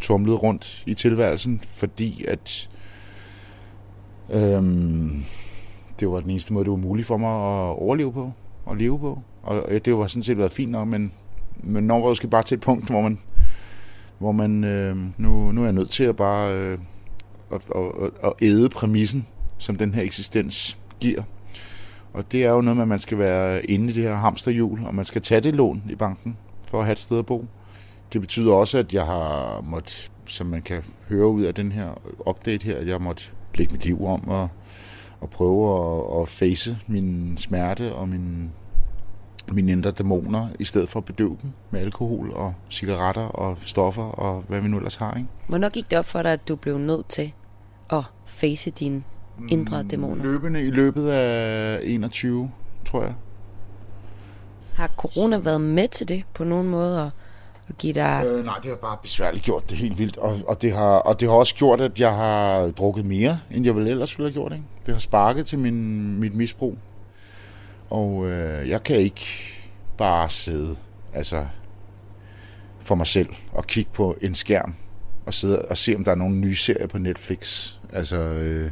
tumlet 0.00 0.42
rundt 0.42 0.82
i 0.86 0.94
tilværelsen, 0.94 1.62
fordi 1.74 2.24
at 2.24 2.70
øhm, 4.30 5.24
det 6.02 6.10
var 6.10 6.20
den 6.20 6.30
eneste 6.30 6.52
måde, 6.52 6.64
det 6.64 6.70
var 6.70 6.76
muligt 6.76 7.06
for 7.06 7.16
mig 7.16 7.30
at 7.30 7.78
overleve 7.78 8.12
på 8.12 8.32
og 8.64 8.76
leve 8.76 8.98
på. 8.98 9.18
Og 9.42 9.84
det 9.84 9.96
var 9.96 10.06
sådan 10.06 10.22
set 10.22 10.38
været 10.38 10.52
fint 10.52 10.70
nok, 10.70 10.88
men, 10.88 11.12
men 11.56 11.84
når 11.84 12.06
var 12.06 12.14
skal 12.14 12.28
bare 12.28 12.42
til 12.42 12.54
et 12.54 12.60
punkt, 12.60 12.90
hvor 12.90 13.00
man, 13.00 13.18
hvor 14.18 14.32
man 14.32 14.64
øh, 14.64 14.96
nu, 15.18 15.52
nu 15.52 15.60
er 15.60 15.64
jeg 15.64 15.72
nødt 15.72 15.90
til 15.90 16.04
at 16.04 16.16
bare 16.16 16.54
øh, 16.54 16.78
at, 17.52 17.60
at, 17.76 18.10
at 18.24 18.32
æde 18.42 18.68
præmissen, 18.68 19.26
som 19.58 19.76
den 19.76 19.94
her 19.94 20.02
eksistens 20.02 20.78
giver. 21.00 21.22
Og 22.12 22.32
det 22.32 22.44
er 22.44 22.50
jo 22.50 22.60
noget 22.60 22.76
med, 22.76 22.82
at 22.82 22.88
man 22.88 22.98
skal 22.98 23.18
være 23.18 23.66
inde 23.66 23.90
i 23.90 23.92
det 23.92 24.02
her 24.02 24.14
hamsterhjul, 24.14 24.84
og 24.84 24.94
man 24.94 25.04
skal 25.04 25.22
tage 25.22 25.40
det 25.40 25.54
lån 25.54 25.82
i 25.90 25.94
banken 25.94 26.36
for 26.68 26.78
at 26.78 26.84
have 26.84 26.92
et 26.92 26.98
sted 26.98 27.18
at 27.18 27.26
bo. 27.26 27.46
Det 28.12 28.20
betyder 28.20 28.52
også, 28.52 28.78
at 28.78 28.94
jeg 28.94 29.06
har 29.06 29.60
måttet, 29.60 30.12
som 30.26 30.46
man 30.46 30.62
kan 30.62 30.82
høre 31.08 31.28
ud 31.28 31.42
af 31.42 31.54
den 31.54 31.72
her 31.72 32.00
update 32.28 32.64
her, 32.64 32.76
at 32.76 32.88
jeg 32.88 33.00
måtte 33.00 33.24
lægge 33.54 33.72
mit 33.72 33.84
liv 33.84 34.06
om 34.06 34.28
og, 34.28 34.48
og 35.22 35.30
prøve 35.30 35.62
at, 35.78 36.22
at 36.22 36.28
face 36.28 36.78
min 36.86 37.38
smerte 37.38 37.94
og 37.94 38.08
min, 38.08 38.50
mine 39.52 39.72
indre 39.72 39.90
dæmoner, 39.90 40.48
i 40.58 40.64
stedet 40.64 40.88
for 40.88 41.00
at 41.00 41.04
bedøve 41.04 41.36
dem 41.42 41.50
med 41.70 41.80
alkohol 41.80 42.32
og 42.32 42.54
cigaretter 42.70 43.22
og 43.22 43.56
stoffer 43.60 44.02
og 44.02 44.44
hvad 44.48 44.60
vi 44.60 44.68
nu 44.68 44.76
ellers 44.76 44.96
har. 44.96 45.14
Ikke? 45.14 45.28
Hvornår 45.48 45.68
gik 45.68 45.90
det 45.90 45.98
op 45.98 46.04
for 46.04 46.22
dig, 46.22 46.32
at 46.32 46.48
du 46.48 46.56
blev 46.56 46.78
nødt 46.78 47.08
til 47.08 47.32
at 47.90 48.02
face 48.26 48.70
dine 48.70 49.02
indre 49.48 49.82
dæmoner? 49.82 50.24
Løbende 50.24 50.62
i 50.62 50.70
løbet 50.70 51.08
af 51.08 51.80
21, 51.82 52.50
tror 52.84 53.02
jeg. 53.02 53.14
Har 54.74 54.90
corona 54.96 55.38
været 55.38 55.60
med 55.60 55.88
til 55.88 56.08
det 56.08 56.24
på 56.34 56.44
nogen 56.44 56.68
måde? 56.68 57.04
Og, 57.04 57.10
og 57.72 57.78
give 57.78 57.92
dig... 57.92 58.24
Øh, 58.26 58.44
nej, 58.44 58.58
det 58.62 58.70
har 58.70 58.76
bare 58.76 58.96
besværligt 59.02 59.44
gjort 59.44 59.70
det 59.70 59.78
helt 59.78 59.98
vildt. 59.98 60.16
Og, 60.16 60.40
og, 60.46 60.62
det 60.62 60.72
har, 60.72 60.96
og 60.96 61.20
det 61.20 61.28
har 61.28 61.36
også 61.36 61.54
gjort, 61.54 61.80
at 61.80 62.00
jeg 62.00 62.16
har 62.16 62.70
drukket 62.70 63.04
mere, 63.04 63.40
end 63.50 63.64
jeg 63.64 63.76
vel 63.76 63.88
ellers 63.88 64.18
ville 64.18 64.28
have 64.28 64.34
gjort. 64.34 64.52
Ikke? 64.52 64.64
Det 64.86 64.94
har 64.94 65.00
sparket 65.00 65.46
til 65.46 65.58
min, 65.58 66.18
mit 66.20 66.34
misbrug. 66.34 66.78
Og 67.90 68.26
øh, 68.30 68.68
jeg 68.68 68.82
kan 68.82 68.96
ikke 68.96 69.26
bare 69.98 70.30
sidde 70.30 70.76
altså, 71.14 71.46
for 72.80 72.94
mig 72.94 73.06
selv 73.06 73.28
og 73.52 73.66
kigge 73.66 73.90
på 73.94 74.16
en 74.20 74.34
skærm 74.34 74.74
og 75.26 75.34
sidde 75.34 75.62
og 75.62 75.76
se, 75.76 75.96
om 75.96 76.04
der 76.04 76.10
er 76.10 76.16
nogle 76.16 76.36
nye 76.36 76.56
serier 76.56 76.86
på 76.86 76.98
Netflix. 76.98 77.72
Altså, 77.92 78.16
øh, 78.16 78.70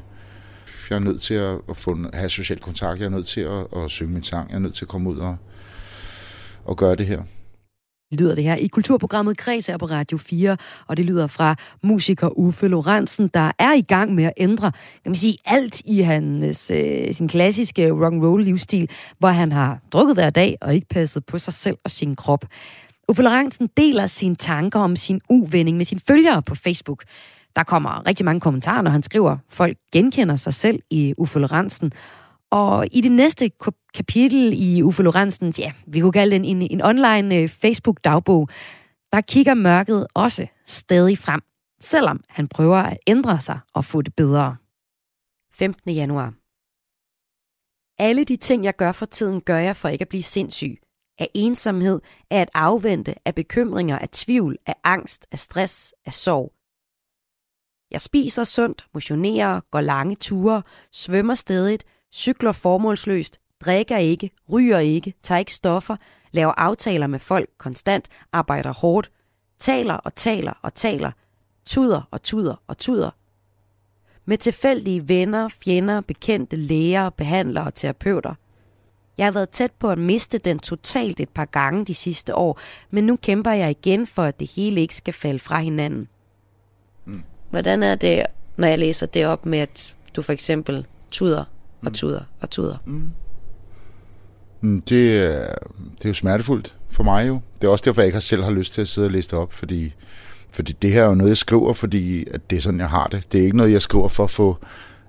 jeg 0.90 0.96
er 0.96 1.00
nødt 1.00 1.22
til 1.22 1.34
at, 1.34 1.58
at 1.68 1.76
få, 1.76 1.98
have 2.14 2.28
social 2.28 2.60
kontakt. 2.60 3.00
Jeg 3.00 3.06
er 3.06 3.10
nødt 3.10 3.26
til 3.26 3.40
at, 3.40 3.66
at 3.76 3.90
synge 3.90 4.12
min 4.12 4.22
sang. 4.22 4.50
Jeg 4.50 4.56
er 4.56 4.60
nødt 4.60 4.74
til 4.74 4.84
at 4.84 4.88
komme 4.88 5.10
ud 5.10 5.18
og, 5.18 5.36
og 6.64 6.76
gøre 6.76 6.94
det 6.94 7.06
her 7.06 7.22
lyder 8.12 8.34
det 8.34 8.44
her 8.44 8.56
i 8.56 8.66
kulturprogrammet 8.66 9.36
Kreds 9.36 9.66
her 9.66 9.76
på 9.76 9.84
Radio 9.84 10.18
4, 10.18 10.56
og 10.86 10.96
det 10.96 11.04
lyder 11.04 11.26
fra 11.26 11.56
musiker 11.82 12.38
Uffe 12.38 12.68
Lorentzen, 12.68 13.28
der 13.34 13.52
er 13.58 13.72
i 13.72 13.80
gang 13.80 14.14
med 14.14 14.24
at 14.24 14.32
ændre, 14.36 14.72
kan 14.72 15.10
man 15.10 15.14
sige, 15.14 15.38
alt 15.44 15.82
i 15.84 16.00
hans, 16.00 16.70
øh, 16.70 17.14
sin 17.14 17.28
klassiske 17.28 17.90
rock 17.92 18.12
and 18.12 18.24
roll 18.24 18.44
livsstil, 18.44 18.90
hvor 19.18 19.28
han 19.28 19.52
har 19.52 19.78
drukket 19.92 20.16
hver 20.16 20.30
dag 20.30 20.56
og 20.60 20.74
ikke 20.74 20.86
passet 20.88 21.24
på 21.26 21.38
sig 21.38 21.52
selv 21.52 21.76
og 21.84 21.90
sin 21.90 22.16
krop. 22.16 22.44
Uffe 23.08 23.22
Lorentzen 23.22 23.68
deler 23.76 24.06
sine 24.06 24.36
tanker 24.36 24.80
om 24.80 24.96
sin 24.96 25.20
uvending 25.28 25.76
med 25.76 25.84
sine 25.84 26.00
følgere 26.06 26.42
på 26.42 26.54
Facebook. 26.54 27.04
Der 27.56 27.62
kommer 27.62 28.06
rigtig 28.06 28.24
mange 28.24 28.40
kommentarer, 28.40 28.82
når 28.82 28.90
han 28.90 29.02
skriver, 29.02 29.36
folk 29.48 29.76
genkender 29.92 30.36
sig 30.36 30.54
selv 30.54 30.80
i 30.90 31.14
Uffe 31.18 31.38
Lorentzen, 31.38 31.92
og 32.50 32.86
i 32.92 33.00
det 33.00 33.12
næste 33.12 33.50
kapitel 33.94 34.52
i 34.56 34.82
Uffe 34.82 35.02
Lorentzens, 35.02 35.58
ja, 35.58 35.72
vi 35.86 36.00
kunne 36.00 36.12
kalde 36.12 36.34
den 36.34 36.44
en, 36.44 36.62
en 36.62 36.82
online 36.82 37.36
øh, 37.36 37.48
Facebook-dagbog, 37.48 38.48
der 39.12 39.20
kigger 39.20 39.54
mørket 39.54 40.06
også 40.14 40.46
stadig 40.66 41.18
frem, 41.18 41.40
selvom 41.80 42.20
han 42.28 42.48
prøver 42.48 42.76
at 42.76 42.98
ændre 43.06 43.40
sig 43.40 43.58
og 43.74 43.84
få 43.84 44.02
det 44.02 44.14
bedre. 44.14 44.56
15. 45.52 45.90
januar. 45.90 46.34
Alle 47.98 48.24
de 48.24 48.36
ting, 48.36 48.64
jeg 48.64 48.76
gør 48.76 48.92
for 48.92 49.06
tiden, 49.06 49.40
gør 49.40 49.58
jeg 49.58 49.76
for 49.76 49.88
ikke 49.88 50.02
at 50.02 50.08
blive 50.08 50.22
sindssyg. 50.22 50.78
Af 51.18 51.30
ensomhed, 51.34 52.00
af 52.30 52.40
at 52.40 52.50
afvente, 52.54 53.14
af 53.24 53.34
bekymringer, 53.34 53.98
af 53.98 54.08
tvivl, 54.08 54.56
af 54.66 54.74
angst, 54.84 55.26
af 55.32 55.38
stress, 55.38 55.94
af 56.06 56.12
sorg. 56.12 56.52
Jeg 57.90 58.00
spiser 58.00 58.44
sundt, 58.44 58.86
motionerer, 58.94 59.60
går 59.70 59.80
lange 59.80 60.14
ture, 60.14 60.62
svømmer 60.92 61.34
stedigt, 61.34 61.84
cykler 62.12 62.52
formålsløst, 62.52 63.40
drikker 63.64 63.96
ikke, 63.96 64.30
ryger 64.52 64.78
ikke, 64.78 65.14
tager 65.22 65.38
ikke 65.38 65.54
stoffer, 65.54 65.96
laver 66.32 66.52
aftaler 66.56 67.06
med 67.06 67.18
folk 67.18 67.50
konstant, 67.58 68.08
arbejder 68.32 68.72
hårdt, 68.72 69.10
taler 69.58 69.94
og 69.94 70.14
taler 70.14 70.52
og 70.62 70.74
taler, 70.74 71.12
tuder 71.66 72.02
og 72.10 72.22
tuder 72.22 72.54
og 72.66 72.78
tuder. 72.78 73.10
Med 74.24 74.38
tilfældige 74.38 75.08
venner, 75.08 75.48
fjender, 75.48 76.00
bekendte 76.00 76.56
læger, 76.56 77.10
behandlere 77.10 77.64
og 77.64 77.74
terapeuter. 77.74 78.34
Jeg 79.18 79.26
har 79.26 79.32
været 79.32 79.50
tæt 79.50 79.72
på 79.78 79.90
at 79.90 79.98
miste 79.98 80.38
den 80.38 80.58
totalt 80.58 81.20
et 81.20 81.28
par 81.28 81.44
gange 81.44 81.84
de 81.84 81.94
sidste 81.94 82.34
år, 82.34 82.60
men 82.90 83.04
nu 83.04 83.16
kæmper 83.16 83.50
jeg 83.50 83.70
igen 83.70 84.06
for, 84.06 84.22
at 84.22 84.40
det 84.40 84.50
hele 84.50 84.80
ikke 84.80 84.96
skal 84.96 85.14
falde 85.14 85.38
fra 85.38 85.58
hinanden. 85.58 86.08
Mm. 87.04 87.22
Hvordan 87.50 87.82
er 87.82 87.94
det, 87.94 88.22
når 88.56 88.68
jeg 88.68 88.78
læser 88.78 89.06
det 89.06 89.26
op 89.26 89.46
med, 89.46 89.58
at 89.58 89.94
du 90.16 90.22
for 90.22 90.32
eksempel 90.32 90.86
tuder 91.10 91.44
og 91.86 91.92
tuder 91.92 92.20
og 92.40 92.50
tuder? 92.50 92.76
Mm, 92.84 94.80
Det, 94.82 95.16
er- 95.24 95.54
det 95.98 96.04
er 96.04 96.08
jo 96.08 96.14
smertefuldt 96.14 96.74
for 96.90 97.02
mig 97.02 97.28
jo. 97.28 97.40
Det 97.60 97.66
er 97.66 97.70
også 97.70 97.82
derfor, 97.84 98.00
jeg 98.02 98.06
ikke 98.06 98.20
selv 98.20 98.42
har 98.42 98.50
lyst 98.50 98.72
til 98.74 98.80
at 98.80 98.88
sidde 98.88 99.06
og 99.06 99.12
læse 99.12 99.30
det 99.30 99.38
op, 99.38 99.52
fordi, 99.52 99.94
fordi 100.50 100.72
det 100.82 100.92
her 100.92 101.02
er 101.02 101.06
jo 101.06 101.14
noget, 101.14 101.28
jeg 101.28 101.36
skriver, 101.36 101.72
fordi 101.72 102.26
at 102.30 102.50
det 102.50 102.56
er 102.56 102.60
sådan, 102.60 102.80
jeg 102.80 102.88
har 102.88 103.06
det. 103.06 103.32
Det 103.32 103.40
er 103.40 103.44
ikke 103.44 103.56
noget, 103.56 103.72
jeg 103.72 103.82
skriver 103.82 104.08
for 104.08 104.24
at 104.24 104.30
få 104.30 104.58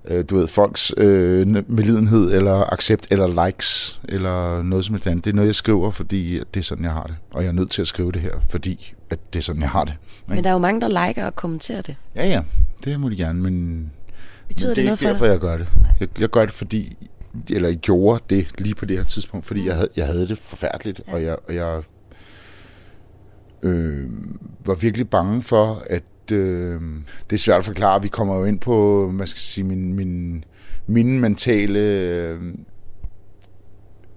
øh, 0.05 0.25
du 0.29 0.37
ved, 0.37 0.47
folks 0.47 0.93
øh, 0.97 1.47
medlidenhed, 1.67 2.31
eller 2.33 2.73
accept, 2.73 3.07
eller 3.11 3.45
likes, 3.45 3.99
eller 4.09 4.61
noget 4.61 4.85
som 4.85 4.95
et 4.95 5.07
andet. 5.07 5.25
Det 5.25 5.31
er 5.31 5.35
noget, 5.35 5.47
jeg 5.47 5.55
skriver, 5.55 5.91
fordi 5.91 6.37
at 6.39 6.53
det 6.53 6.59
er 6.59 6.63
sådan, 6.63 6.83
jeg 6.83 6.93
har 6.93 7.03
det. 7.03 7.15
Og 7.31 7.41
jeg 7.43 7.47
er 7.47 7.53
nødt 7.53 7.71
til 7.71 7.81
at 7.81 7.87
skrive 7.87 8.11
det 8.11 8.21
her, 8.21 8.33
fordi 8.49 8.93
at 9.09 9.19
det 9.33 9.39
er 9.39 9.43
sådan, 9.43 9.61
jeg 9.61 9.69
har 9.69 9.83
det. 9.83 9.93
Men 10.27 10.43
der 10.43 10.49
er 10.49 10.53
jo 10.53 10.59
mange, 10.59 10.81
der 10.81 11.07
liker 11.07 11.25
og 11.25 11.35
kommenterer 11.35 11.81
det. 11.81 11.95
Ja, 12.15 12.27
ja, 12.27 12.41
det 12.85 12.99
må 12.99 13.09
de 13.09 13.15
gerne, 13.15 13.41
men, 13.41 13.91
Betyder 14.53 14.69
men 14.69 14.75
det 14.75 14.75
det 14.75 14.81
er 14.81 14.85
noget 14.85 15.01
ikke 15.01 15.07
for 15.07 15.25
derfor, 15.25 15.25
dig? 15.25 15.31
jeg 15.31 15.39
gør 15.39 15.57
det. 15.57 15.67
Jeg, 15.99 16.21
jeg 16.21 16.29
gør 16.29 16.45
det, 16.45 16.53
fordi 16.53 16.97
eller 17.49 17.69
jeg 17.69 17.77
gjorde 17.77 18.23
det 18.29 18.47
lige 18.57 18.75
på 18.75 18.85
det 18.85 18.97
her 18.97 19.03
tidspunkt, 19.03 19.45
fordi 19.45 19.65
jeg 19.65 19.75
havde, 19.75 19.89
jeg 19.95 20.05
havde 20.05 20.27
det 20.27 20.37
forfærdeligt, 20.37 21.01
ja. 21.07 21.13
og 21.13 21.23
jeg, 21.23 21.37
og 21.47 21.55
jeg 21.55 21.83
øh, 23.63 24.09
var 24.65 24.75
virkelig 24.75 25.09
bange 25.09 25.43
for, 25.43 25.83
at 25.89 26.31
øh, 26.31 26.81
det 27.29 27.35
er 27.35 27.37
svært 27.37 27.59
at 27.59 27.65
forklare. 27.65 28.01
Vi 28.01 28.07
kommer 28.07 28.35
jo 28.35 28.45
ind 28.45 28.59
på, 28.59 29.07
hvad 29.15 29.27
skal 29.27 29.39
sige, 29.39 29.63
min, 29.63 29.93
min, 29.93 30.43
mine 30.87 31.19
mentale 31.19 31.79
øh, 31.79 32.41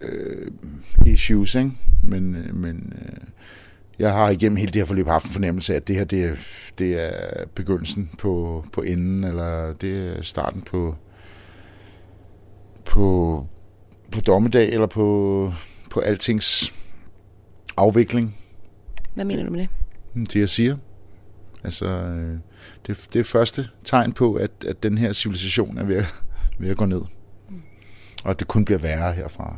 øh, 0.00 0.50
issues, 1.06 1.54
ikke? 1.54 1.72
Men, 2.02 2.36
øh, 2.36 2.54
men 2.54 2.92
øh, 3.02 3.26
jeg 3.98 4.12
har 4.12 4.30
igennem 4.30 4.56
hele 4.56 4.72
det 4.72 4.80
her 4.80 4.86
forløb 4.86 5.06
haft 5.06 5.26
en 5.26 5.32
fornemmelse 5.32 5.72
af, 5.72 5.76
at 5.76 5.88
det 5.88 5.96
her, 5.96 6.04
det 6.04 6.24
er, 6.24 6.36
det 6.78 7.04
er 7.04 7.46
begyndelsen 7.54 8.10
på, 8.18 8.64
på 8.72 8.82
enden, 8.82 9.24
eller 9.24 9.72
det 9.72 10.16
er 10.16 10.22
starten 10.22 10.62
på, 10.62 10.96
på, 12.84 13.46
på 14.12 14.20
dommedag, 14.20 14.68
eller 14.72 14.86
på, 14.86 15.52
på 15.90 16.00
altings 16.00 16.74
afvikling, 17.76 18.36
Hvad 19.14 19.24
mener 19.24 19.44
du 19.44 19.50
med 19.50 19.60
det? 20.14 20.32
det 20.32 20.40
jeg 20.40 20.48
siger. 20.48 20.76
Altså, 21.64 21.86
øh, 21.86 22.38
det, 22.86 23.08
det 23.12 23.20
er 23.20 23.24
første 23.24 23.68
tegn 23.84 24.12
på, 24.12 24.34
at, 24.34 24.50
at 24.66 24.82
den 24.82 24.98
her 24.98 25.12
civilisation 25.12 25.78
er 25.78 25.84
ved 25.84 25.96
at, 25.96 26.14
ved 26.58 26.70
at 26.70 26.76
gå 26.76 26.84
ned. 26.84 27.00
Og 28.24 28.30
at 28.30 28.38
det 28.38 28.48
kun 28.48 28.64
bliver 28.64 28.78
værre 28.78 29.12
herfra. 29.12 29.56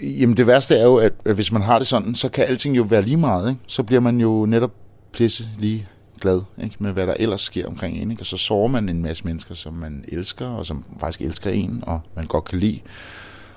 Jamen 0.00 0.36
det 0.36 0.46
værste 0.46 0.76
er 0.76 0.84
jo, 0.84 0.96
at, 0.96 1.12
at 1.24 1.34
hvis 1.34 1.52
man 1.52 1.62
har 1.62 1.78
det 1.78 1.88
sådan, 1.88 2.14
så 2.14 2.28
kan 2.28 2.44
alting 2.44 2.76
jo 2.76 2.82
være 2.82 3.02
lige 3.02 3.16
meget. 3.16 3.50
Ikke? 3.50 3.60
Så 3.66 3.82
bliver 3.82 4.00
man 4.00 4.20
jo 4.20 4.46
netop 4.46 4.72
pisse 5.12 5.48
lige 5.58 5.86
glad 6.20 6.40
ikke? 6.62 6.76
med, 6.78 6.92
hvad 6.92 7.06
der 7.06 7.14
ellers 7.18 7.40
sker 7.40 7.66
omkring 7.66 7.96
en. 7.96 8.10
Ikke? 8.10 8.22
Og 8.22 8.26
så 8.26 8.36
sover 8.36 8.68
man 8.68 8.88
en 8.88 9.02
masse 9.02 9.24
mennesker, 9.24 9.54
som 9.54 9.74
man 9.74 10.04
elsker, 10.08 10.46
og 10.46 10.66
som 10.66 10.84
faktisk 11.00 11.20
elsker 11.20 11.50
en, 11.50 11.84
og 11.86 12.00
man 12.16 12.26
godt 12.26 12.44
kan 12.44 12.58
lide. 12.58 12.80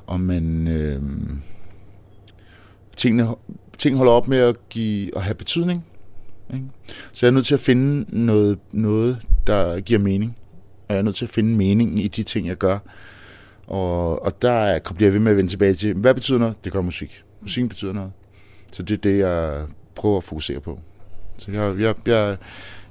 Og 0.07 0.19
man... 0.19 0.67
Øh, 0.67 1.01
tingene, 2.97 3.27
ting 3.77 3.97
holder 3.97 4.11
op 4.11 4.27
med 4.27 4.37
at, 4.37 4.69
give, 4.69 5.17
at 5.17 5.23
have 5.23 5.35
betydning. 5.35 5.85
Ikke? 6.53 6.65
Så 7.11 7.25
jeg 7.25 7.31
er 7.31 7.33
nødt 7.33 7.45
til 7.45 7.53
at 7.53 7.59
finde 7.59 8.05
noget, 8.25 8.59
noget, 8.71 9.21
der 9.47 9.79
giver 9.79 9.99
mening. 9.99 10.37
Og 10.87 10.93
jeg 10.93 10.99
er 10.99 11.03
nødt 11.03 11.15
til 11.15 11.25
at 11.25 11.31
finde 11.31 11.55
meningen 11.55 11.97
i 11.97 12.07
de 12.07 12.23
ting, 12.23 12.47
jeg 12.47 12.55
gør. 12.55 12.79
Og, 13.71 14.23
og 14.25 14.41
der 14.41 14.51
er- 14.51 14.79
bliver 14.95 15.07
jeg 15.07 15.13
ved 15.13 15.19
med 15.19 15.31
at 15.31 15.37
vende 15.37 15.49
tilbage 15.51 15.73
til, 15.75 15.93
hvad 15.93 16.13
betyder 16.13 16.39
noget? 16.39 16.55
Det 16.65 16.71
gør 16.73 16.81
musik. 16.81 17.23
Musikken 17.41 17.69
betyder 17.69 17.93
noget. 17.93 18.11
Så 18.71 18.83
det 18.83 18.93
er 18.97 19.01
det, 19.01 19.19
jeg 19.19 19.65
prøver 19.95 20.17
at 20.17 20.23
fokusere 20.23 20.59
på. 20.59 20.79
Så 21.37 21.51
jeg, 21.51 21.79
jeg, 21.79 21.95
jeg, 22.05 22.37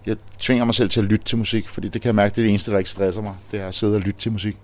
jeg 0.06 0.16
tvinger 0.38 0.64
mig 0.64 0.74
selv 0.74 0.90
til 0.90 1.00
at 1.00 1.06
lytte 1.06 1.24
til 1.24 1.38
musik, 1.38 1.68
fordi 1.68 1.88
det 1.88 2.02
kan 2.02 2.06
jeg 2.08 2.14
mærke, 2.14 2.30
det 2.34 2.38
er 2.38 2.42
det 2.42 2.50
eneste, 2.50 2.70
der 2.70 2.78
ikke 2.78 2.90
stresser 2.90 3.22
mig. 3.22 3.34
Det 3.52 3.60
er 3.60 3.68
at 3.68 3.74
sidde 3.74 3.94
og 3.94 4.00
lytte 4.00 4.20
til 4.20 4.32
musik. 4.32 4.56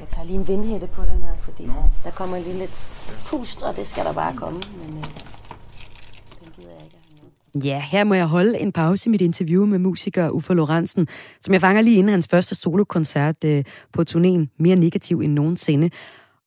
Jeg 0.00 0.08
tager 0.08 0.26
lige 0.26 0.38
en 0.38 0.48
vindhætte 0.48 0.86
på 0.86 1.02
den 1.02 1.22
her, 1.22 1.36
fordi 1.38 1.68
der 2.04 2.10
kommer 2.10 2.38
lige 2.38 2.58
lidt 2.58 2.90
pust, 3.26 3.62
og 3.62 3.76
det 3.76 3.86
skal 3.86 4.04
der 4.04 4.12
bare 4.12 4.36
komme. 4.36 4.60
Men, 4.86 4.98
øh, 4.98 5.04
den 6.40 6.52
gider 6.56 6.68
jeg 6.76 6.84
ikke 6.84 6.96
at 6.96 7.02
have 7.08 7.22
med. 7.22 7.30
Ja, 7.54 7.82
her 7.90 8.04
må 8.04 8.14
jeg 8.14 8.26
holde 8.26 8.58
en 8.58 8.72
pause 8.72 9.08
i 9.08 9.10
mit 9.10 9.20
interview 9.20 9.66
med 9.66 9.78
musiker 9.78 10.30
Uffe 10.30 10.54
Lorentzen, 10.54 11.08
som 11.40 11.52
jeg 11.52 11.60
fanger 11.60 11.82
lige 11.82 11.96
inden 11.96 12.10
hans 12.10 12.28
første 12.30 12.54
solokoncert 12.54 13.44
øh, 13.44 13.64
på 13.92 14.04
turnéen 14.10 14.56
Mere 14.58 14.76
Negativ 14.76 15.20
end 15.20 15.32
nogensinde. 15.32 15.90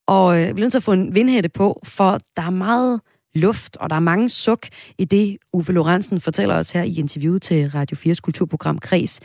Og 0.07 0.35
øh, 0.35 0.41
jeg 0.41 0.55
bliver 0.55 0.65
nødt 0.65 0.73
til 0.73 0.79
at 0.79 0.83
få 0.83 0.93
en 0.93 1.15
vindhætte 1.15 1.49
på, 1.49 1.81
for 1.83 2.19
der 2.37 2.43
er 2.43 2.49
meget 2.49 3.01
luft, 3.35 3.77
og 3.77 3.89
der 3.89 3.95
er 3.95 3.99
mange 3.99 4.29
suk 4.29 4.67
i 4.97 5.05
det, 5.05 5.37
Uffe 5.53 5.73
Lorentzen 5.73 6.21
fortæller 6.21 6.55
os 6.55 6.71
her 6.71 6.83
i 6.83 6.99
interviewet 6.99 7.41
til 7.41 7.69
Radio 7.69 7.97
4's 7.97 8.21
kulturprogram 8.21 8.79
Kres. 8.79 9.19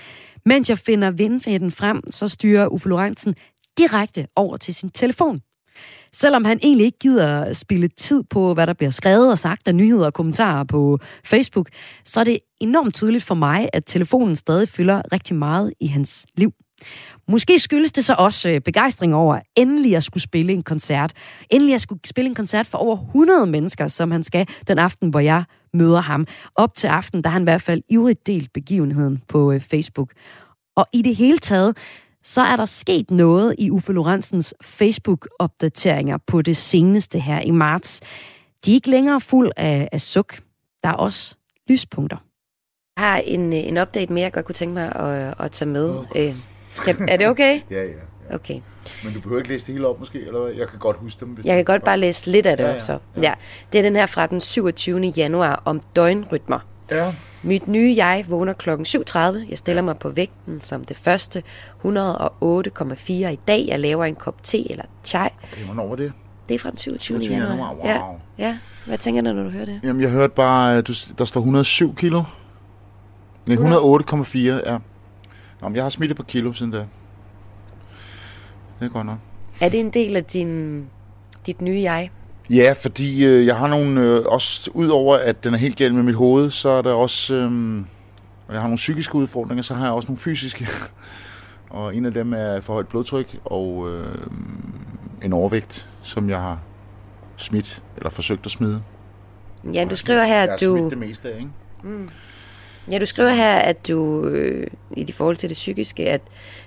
Mens 0.46 0.68
jeg 0.68 0.78
finder 0.78 1.10
vindhætten 1.10 1.70
frem, 1.70 2.10
så 2.10 2.28
styrer 2.28 2.66
Uffe 2.66 2.88
Lorentzen 2.88 3.34
direkte 3.78 4.26
over 4.36 4.56
til 4.56 4.74
sin 4.74 4.90
telefon. 4.90 5.40
Selvom 6.12 6.44
han 6.44 6.58
egentlig 6.62 6.86
ikke 6.86 6.98
gider 6.98 7.40
at 7.40 7.56
spille 7.56 7.88
tid 7.88 8.22
på, 8.30 8.54
hvad 8.54 8.66
der 8.66 8.72
bliver 8.72 8.90
skrevet 8.90 9.30
og 9.30 9.38
sagt 9.38 9.68
af 9.68 9.74
nyheder 9.74 10.06
og 10.06 10.14
kommentarer 10.14 10.64
på 10.64 10.98
Facebook, 11.24 11.68
så 12.04 12.20
er 12.20 12.24
det 12.24 12.38
enormt 12.60 12.94
tydeligt 12.94 13.24
for 13.24 13.34
mig, 13.34 13.68
at 13.72 13.82
telefonen 13.86 14.36
stadig 14.36 14.68
fylder 14.68 15.02
rigtig 15.12 15.36
meget 15.36 15.72
i 15.80 15.86
hans 15.86 16.26
liv. 16.36 16.52
Måske 17.28 17.58
skyldes 17.58 17.92
det 17.92 18.04
så 18.04 18.14
også 18.18 18.50
øh, 18.50 18.60
begejstring 18.60 19.14
over 19.14 19.40
endelig 19.56 19.96
at 19.96 20.02
skulle 20.02 20.22
spille 20.22 20.52
en 20.52 20.62
koncert. 20.62 21.12
Endelig 21.50 21.74
at 21.74 21.80
skulle 21.80 22.00
spille 22.04 22.28
en 22.28 22.34
koncert 22.34 22.66
for 22.66 22.78
over 22.78 22.96
100 22.96 23.46
mennesker, 23.46 23.88
som 23.88 24.10
han 24.10 24.24
skal 24.24 24.46
den 24.68 24.78
aften, 24.78 25.10
hvor 25.10 25.20
jeg 25.20 25.44
møder 25.74 26.00
ham. 26.00 26.26
Op 26.54 26.76
til 26.76 26.86
aften, 26.86 27.24
der 27.24 27.30
har 27.30 27.32
han 27.32 27.42
i 27.42 27.44
hvert 27.50 27.62
fald 27.62 27.82
ivrigt 27.90 28.26
delt 28.26 28.52
begivenheden 28.52 29.22
på 29.28 29.52
øh, 29.52 29.60
Facebook. 29.60 30.12
Og 30.76 30.86
i 30.92 31.02
det 31.02 31.16
hele 31.16 31.38
taget, 31.38 31.76
så 32.24 32.42
er 32.42 32.56
der 32.56 32.64
sket 32.64 33.10
noget 33.10 33.54
i 33.58 33.70
Uffe 33.70 33.92
Lorentzens 33.92 34.54
Facebook-opdateringer 34.62 36.18
på 36.26 36.42
det 36.42 36.56
seneste 36.56 37.20
her 37.20 37.40
i 37.40 37.50
marts. 37.50 38.00
De 38.64 38.70
er 38.70 38.74
ikke 38.74 38.90
længere 38.90 39.20
fuld 39.20 39.50
af, 39.56 39.88
af 39.92 40.00
suk. 40.00 40.38
Der 40.84 40.88
er 40.88 40.94
også 40.94 41.36
lyspunkter. 41.68 42.16
Jeg 42.96 43.04
har 43.06 43.16
en, 43.16 43.52
øh, 43.52 43.58
en 43.58 43.78
update 43.78 44.12
mere, 44.12 44.22
jeg 44.22 44.32
godt 44.32 44.44
kunne 44.46 44.54
tænke 44.54 44.74
mig 44.74 44.94
at, 44.96 45.34
at 45.40 45.50
tage 45.50 45.68
med. 45.68 45.98
Øh, 46.16 46.34
kan, 46.84 47.08
er 47.08 47.16
det 47.16 47.28
okay? 47.28 47.60
Ja, 47.70 47.84
ja. 47.84 47.92
Okay. 48.34 48.60
Men 49.04 49.14
du 49.14 49.20
behøver 49.20 49.38
ikke 49.38 49.48
læse 49.52 49.66
det 49.66 49.74
hele 49.74 49.86
op 49.86 49.98
måske, 49.98 50.26
eller 50.26 50.40
hvad? 50.40 50.52
Jeg 50.54 50.68
kan 50.68 50.78
godt 50.78 50.96
huske 50.96 51.20
dem. 51.20 51.28
Hvis 51.28 51.46
Jeg 51.46 51.56
kan 51.56 51.64
godt 51.64 51.84
bare 51.84 51.98
læse 51.98 52.30
lidt 52.30 52.46
af 52.46 52.56
det 52.56 52.64
Ja, 52.64 52.68
op 52.70 52.74
ja, 52.74 52.80
så. 52.80 52.98
Ja. 53.22 53.34
Det 53.72 53.78
er 53.78 53.82
den 53.82 53.96
her 53.96 54.06
fra 54.06 54.26
den 54.26 54.40
27. 54.40 55.00
januar 55.00 55.62
om 55.64 55.80
døgnrytmer. 55.96 56.58
Ja. 56.90 57.14
Mit 57.42 57.68
nye 57.68 57.94
jeg 57.96 58.24
vågner 58.28 58.52
klokken 58.52 58.86
7.30. 58.86 59.18
Jeg 59.50 59.58
stiller 59.58 59.82
mig 59.82 59.98
på 59.98 60.10
vægten 60.10 60.60
som 60.62 60.84
det 60.84 60.96
første 60.96 61.42
108,4 61.84 63.12
i 63.12 63.38
dag. 63.48 63.66
Jeg 63.68 63.80
laver 63.80 64.04
en 64.04 64.14
kop 64.14 64.42
te 64.42 64.70
eller 64.70 64.84
chai. 65.04 65.28
Okay, 65.52 65.64
hvornår 65.64 65.88
var 65.88 65.96
det? 65.96 66.12
Det 66.48 66.54
er 66.54 66.58
fra 66.58 66.70
den 66.70 66.78
27. 66.78 67.18
27. 67.18 67.34
januar. 67.34 67.50
januar, 67.50 67.74
wow. 67.74 68.20
Ja. 68.38 68.46
ja. 68.46 68.58
Hvad 68.86 68.98
tænker 68.98 69.22
du, 69.22 69.32
når 69.32 69.42
du 69.42 69.50
hører 69.50 69.64
det? 69.64 69.80
Jamen, 69.82 70.02
jeg 70.02 70.10
hørte 70.10 70.34
bare, 70.34 70.76
at 70.76 70.88
du, 70.88 70.92
der 71.18 71.24
står 71.24 71.40
107 71.40 71.94
kilo. 71.94 72.22
Nej, 73.46 73.56
108,4, 73.56 74.38
ja. 74.38 74.78
Nå, 75.60 75.68
men 75.68 75.76
jeg 75.76 75.84
har 75.84 75.88
smittet 75.88 76.16
på 76.16 76.22
kilo 76.22 76.52
siden 76.52 76.72
da. 76.72 76.78
Det 78.78 78.86
er 78.86 78.88
godt 78.88 79.06
nok. 79.06 79.18
Er 79.60 79.68
det 79.68 79.80
en 79.80 79.90
del 79.90 80.16
af 80.16 80.24
din, 80.24 80.84
dit 81.46 81.60
nye 81.60 81.82
jeg? 81.82 82.10
Ja, 82.50 82.72
fordi 82.72 83.24
øh, 83.26 83.46
jeg 83.46 83.56
har 83.56 83.66
nogle, 83.66 84.00
øh, 84.00 84.24
også 84.24 84.70
udover 84.74 85.16
at 85.16 85.44
den 85.44 85.54
er 85.54 85.58
helt 85.58 85.76
galt 85.76 85.94
med 85.94 86.02
mit 86.02 86.14
hoved, 86.14 86.50
så 86.50 86.68
er 86.68 86.82
der 86.82 86.92
også, 86.92 87.34
øh, 87.34 87.50
jeg 88.48 88.60
har 88.60 88.66
nogle 88.66 88.76
psykiske 88.76 89.14
udfordringer, 89.14 89.62
så 89.62 89.74
har 89.74 89.84
jeg 89.84 89.92
også 89.92 90.06
nogle 90.08 90.20
fysiske. 90.20 90.68
og 91.70 91.96
en 91.96 92.06
af 92.06 92.12
dem 92.12 92.32
er 92.32 92.60
for 92.60 92.72
højt 92.72 92.88
blodtryk 92.88 93.36
og 93.44 93.88
øh, 93.92 94.16
en 95.22 95.32
overvægt, 95.32 95.90
som 96.02 96.30
jeg 96.30 96.40
har 96.40 96.58
smidt, 97.36 97.82
eller 97.96 98.10
forsøgt 98.10 98.46
at 98.46 98.52
smide. 98.52 98.82
Ja, 99.74 99.86
du 99.90 99.96
skriver 99.96 100.22
her, 100.22 100.42
Jeg 100.42 100.52
at 100.52 100.60
du... 100.60 100.76
smidt 100.76 100.90
det 100.90 100.98
meste 100.98 101.32
af, 101.32 101.36
ikke? 101.36 101.50
Ja, 102.90 102.98
du 102.98 103.06
skriver 103.06 103.30
her, 103.30 103.54
at 103.54 103.88
du, 103.88 104.24
øh, 104.24 104.66
i 104.96 105.04
de 105.04 105.12
forhold 105.12 105.36
til 105.36 105.48
det 105.48 105.54
psykiske, 105.54 106.08
at 106.08 106.20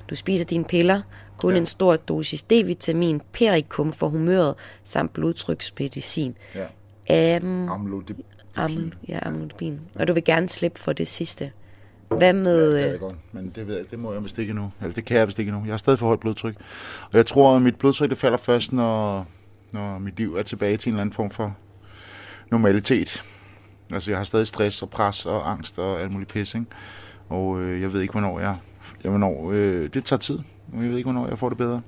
du 0.10 0.16
spiser 0.16 0.46
dine 0.46 0.64
piller, 0.64 1.02
kun 1.42 1.52
ja. 1.52 1.56
Ja. 1.56 1.60
en 1.60 1.66
stor 1.66 1.96
dosis 1.96 2.44
D-vitamin, 2.44 3.22
perikum 3.34 3.94
for 3.94 4.08
humøret, 4.08 4.56
samt 4.84 5.14
blodtryksmedicin. 5.14 6.36
Ja. 6.56 7.38
Um, 7.38 7.70
Amlodipin. 7.70 8.26
am, 8.56 8.92
ja, 9.08 9.20
amlodipin. 9.22 9.80
Og 9.96 10.08
du 10.08 10.14
vil 10.14 10.24
gerne 10.24 10.50
slippe 10.50 10.80
for 10.80 10.94
det 10.94 11.08
sidste. 11.08 11.52
Hvad 12.18 12.34
med... 12.34 12.76
Det 12.76 12.84
ved 12.84 12.94
Øh, 12.94 13.00
godt, 13.00 13.16
men 13.32 13.52
det, 13.56 13.68
ved 13.68 13.76
jeg, 13.76 13.92
det 13.92 14.00
må 14.00 14.14
jeg 14.14 14.24
vist 14.24 14.40
ikke 14.40 14.50
endnu. 14.50 14.72
Eller 14.82 14.94
det 14.94 15.06
kan 15.06 15.18
jeg 15.18 15.28
vist 15.28 15.40
ikke 15.40 15.50
endnu. 15.50 15.66
Jeg 15.66 15.72
har 15.72 15.78
stadig 15.78 16.00
for 16.00 16.08
højt 16.08 16.20
blodtryk. 16.20 16.56
Og 17.12 17.18
jeg 17.18 17.26
tror, 17.26 17.56
at 17.56 17.62
mit 17.62 17.76
blodtryk 17.76 18.10
det 18.10 18.18
falder 18.18 18.38
først, 18.38 18.74
når, 18.74 19.28
når 19.72 20.00
mit 20.00 20.18
liv 20.18 20.36
er 20.36 20.44
tilbage 20.44 20.78
til 20.78 20.90
en 20.90 20.94
eller 20.94 21.02
anden 21.02 21.14
form 21.14 21.32
for 21.32 21.58
normalitet. 22.52 23.24
Altså, 23.94 24.12
jeg 24.12 24.20
har 24.20 24.24
stadig 24.24 24.48
stress 24.48 24.82
og 24.82 24.90
pres 24.90 25.26
og 25.26 25.52
angst 25.52 25.80
og 25.80 26.02
alt 26.02 26.12
muligt 26.12 26.32
pis, 26.32 26.56
ikke? 26.56 26.68
Og 27.30 27.62
øh, 27.62 27.82
jeg 27.82 27.94
ved 27.94 28.02
ikke, 28.02 28.12
hvornår 28.12 28.40
jeg... 28.40 28.58
jeg 29.04 29.10
hvornår, 29.10 29.52
øh, 29.52 29.90
det 29.94 30.04
tager 30.04 30.20
tid. 30.20 30.40
Og 30.74 30.82
Jeg 30.82 30.90
ved 30.90 30.98
ikke, 30.98 31.12
hvornår 31.12 31.28
jeg 31.28 31.38
får 31.38 31.50
det 31.50 31.58
bedre. 31.58 31.82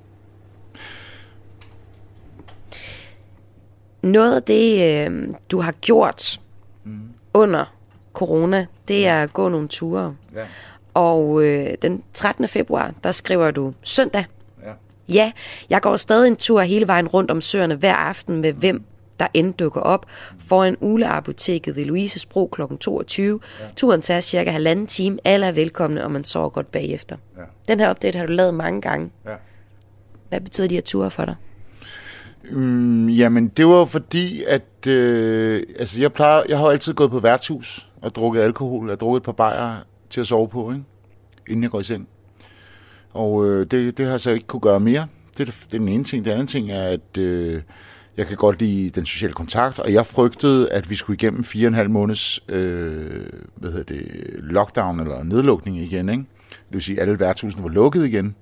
noget 4.01 4.36
af 4.36 4.43
det, 4.43 4.84
øh, 5.11 5.34
du 5.51 5.59
har 5.61 5.71
gjort 5.71 6.39
Mm. 6.86 6.99
under 7.34 7.73
corona, 8.13 8.65
det 8.88 9.07
er 9.07 9.23
at 9.23 9.34
gå 9.34 9.49
nogle 9.49 9.67
ture. 9.67 10.15
Ja. 10.36 10.45
Og 10.93 11.43
øh, 11.45 11.67
den 11.81 12.03
13. 12.13 12.47
februar, 12.47 12.93
der 13.03 13.11
skriver 13.11 13.51
du 13.51 13.73
søndag. 13.81 14.25
Ja. 14.63 14.71
Ja, 15.09 15.31
jeg 15.69 15.81
går 15.81 15.97
stadig 15.97 16.27
en 16.27 16.36
tur 16.36 16.61
hele 16.61 16.88
vejen 16.88 17.07
rundt 17.07 17.31
om 17.31 17.41
søerne 17.41 17.75
hver 17.75 17.95
aften 17.95 18.41
med 18.41 18.53
hvem 18.53 18.84
der 19.20 19.28
end 19.34 19.53
dukker 19.53 19.82
op 19.82 20.05
foran 20.39 20.78
Uleapoteket 20.82 21.76
ved 21.76 21.86
Louises 21.86 22.26
Bro 22.26 22.47
kl. 22.47 22.61
22. 22.80 23.39
Ja. 23.59 23.66
Turen 23.76 24.01
tager 24.01 24.22
cirka 24.22 24.51
halvanden 24.51 24.88
time. 24.88 25.18
Alle 25.24 25.45
er 25.45 25.51
velkomne, 25.51 26.03
og 26.03 26.11
man 26.11 26.24
sover 26.24 26.49
godt 26.49 26.72
bagefter. 26.72 27.18
Ja. 27.38 27.41
Den 27.68 27.80
her 27.80 27.91
update 27.91 28.18
har 28.18 28.26
du 28.26 28.32
lavet 28.32 28.53
mange 28.53 28.82
gange. 28.82 29.11
Ja. 29.26 29.36
Hvad 30.30 30.41
betyder 30.41 30.68
de 30.68 30.76
her 30.76 30.82
ture 30.82 31.11
for 31.11 31.26
dig? 31.26 31.36
Mm, 32.51 33.09
jamen, 33.09 33.47
det 33.47 33.68
var 33.68 33.86
fordi, 33.86 34.43
at 34.43 34.88
øh, 34.88 35.64
altså, 35.80 36.01
jeg, 36.01 36.14
plejer, 36.14 36.43
jeg 36.49 36.57
har 36.57 36.68
altid 36.68 36.93
gået 36.93 37.11
på 37.11 37.20
værtshus 37.20 37.88
og 38.01 38.16
drukket 38.16 38.41
alkohol. 38.41 38.89
Har 38.89 38.95
drukket 38.95 39.20
et 39.20 39.24
par 39.24 39.32
bajer 39.32 39.76
til 40.09 40.22
at 40.22 40.28
sove 40.28 40.47
på, 40.47 40.72
ikke? 40.72 40.84
inden 41.49 41.64
jeg 41.64 41.72
går 41.72 41.80
i 41.80 41.84
seng. 41.84 42.07
Og 43.11 43.45
øh, 43.45 43.66
det, 43.72 43.97
det 43.97 44.05
har 44.05 44.14
jeg 44.14 44.20
så 44.20 44.32
ikke 44.32 44.47
kunne 44.47 44.59
gøre 44.59 44.80
mere. 44.80 45.07
Det 45.38 45.49
er, 45.49 45.51
det 45.51 45.74
er 45.74 45.78
den 45.78 45.88
ene 45.88 46.03
ting. 46.03 46.26
Den 46.26 46.34
anden 46.34 46.47
ting 46.47 46.72
er, 46.72 46.84
at 46.84 47.18
øh, 47.18 47.61
jeg 48.18 48.28
kan 48.28 48.38
godt 48.38 48.59
lide 48.59 48.89
den 48.89 49.05
sociale 49.05 49.34
kontakt, 49.34 49.80
og 49.80 49.93
jeg 49.93 50.05
frygtede, 50.05 50.72
at 50.72 50.89
vi 50.89 50.95
skulle 50.95 51.16
igennem 51.16 51.43
fire 51.43 51.68
og 51.68 51.70
en 51.70 51.74
halv 51.74 51.89
måneds 51.89 52.39
øh, 52.49 53.26
hvad 53.55 53.72
hedder 53.72 53.93
det, 53.93 54.05
lockdown 54.38 54.99
eller 54.99 55.24
nedlukning 55.24 55.78
igen. 55.78 56.09
Ikke? 56.09 56.24
Det 56.49 56.74
vil 56.74 56.82
sige, 56.82 57.01
at 57.01 57.07
alle 57.07 57.20
værtshusene 57.20 57.64
var 57.64 57.70
lukket 57.70 58.05
igen 58.05 58.36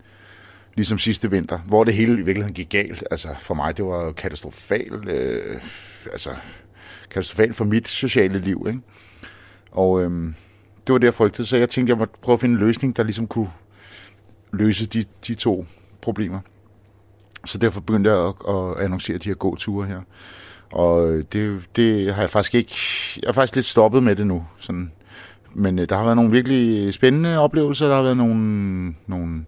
ligesom 0.76 1.00
sidste 1.00 1.32
vinter, 1.32 1.60
hvor 1.60 1.84
det 1.84 1.94
hele 1.94 2.14
i 2.14 2.16
virkeligheden 2.16 2.54
gik 2.54 2.70
galt. 2.70 3.04
Altså 3.12 3.28
for 3.40 3.54
mig, 3.54 3.78
det 3.78 3.86
var 3.86 4.12
katastrofalt, 4.12 5.10
øh, 5.10 5.62
altså 6.12 6.30
katastrofalt 7.10 7.56
for 7.56 7.66
mit 7.66 7.88
sociale 7.88 8.40
liv, 8.40 8.66
ikke? 8.68 8.80
Og 9.72 10.04
øh, 10.04 10.34
det 10.88 10.94
var 10.94 10.98
det, 10.98 11.06
jeg 11.06 11.14
frygtede, 11.14 11.48
så 11.48 11.58
jeg 11.58 11.70
tænkte, 11.70 11.92
jeg 11.92 11.98
måtte 11.98 12.14
prøve 12.22 12.34
at 12.34 12.40
finde 12.42 12.54
en 12.54 12.60
løsning, 12.60 12.98
der 12.98 13.04
ligesom 13.04 13.28
kunne 13.28 13.52
løse 14.54 14.86
de, 14.86 15.04
de 15.28 15.36
to 15.36 15.66
problemer. 16.02 16.40
Så 17.46 17.58
derfor 17.58 17.82
begyndte 17.82 18.10
jeg 18.10 18.20
at, 18.28 18.34
at 18.50 18.84
annoncere 18.84 19.18
de 19.18 19.30
her 19.30 19.36
gåture 19.36 19.88
her. 19.88 20.02
Og 20.72 21.12
øh, 21.12 21.24
det, 21.34 21.62
det 21.76 22.14
har 22.14 22.22
jeg 22.22 22.30
faktisk 22.30 22.56
ikke... 22.56 22.76
Jeg 23.22 23.30
er 23.30 23.34
faktisk 23.34 23.56
lidt 23.56 23.66
stoppet 23.66 24.04
med 24.04 24.16
det 24.16 24.28
nu. 24.28 24.46
Sådan. 24.60 24.92
Men 25.54 25.80
øh, 25.80 25.90
der 25.90 25.96
har 25.96 26.04
været 26.04 26.16
nogle 26.16 26.32
virkelig 26.32 26.94
spændende 26.94 27.40
oplevelser. 27.40 27.88
Der 27.88 27.96
har 27.96 28.04
været 28.04 28.18
nogle, 28.18 28.94
nogle 29.08 29.46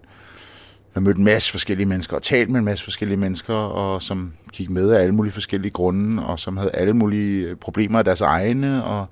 jeg 0.94 1.00
har 1.00 1.04
mødt 1.04 1.16
en 1.16 1.24
masse 1.24 1.50
forskellige 1.50 1.86
mennesker 1.86 2.16
og 2.16 2.22
talt 2.22 2.50
med 2.50 2.58
en 2.58 2.64
masse 2.64 2.84
forskellige 2.84 3.16
mennesker, 3.16 3.54
og 3.54 4.02
som 4.02 4.32
gik 4.52 4.70
med 4.70 4.90
af 4.90 5.02
alle 5.02 5.14
mulige 5.14 5.32
forskellige 5.32 5.70
grunde, 5.70 6.22
og 6.22 6.38
som 6.40 6.56
havde 6.56 6.70
alle 6.74 6.92
mulige 6.92 7.48
øh, 7.48 7.56
problemer 7.56 7.98
af 7.98 8.04
deres 8.04 8.20
egne, 8.20 8.84
og, 8.84 9.06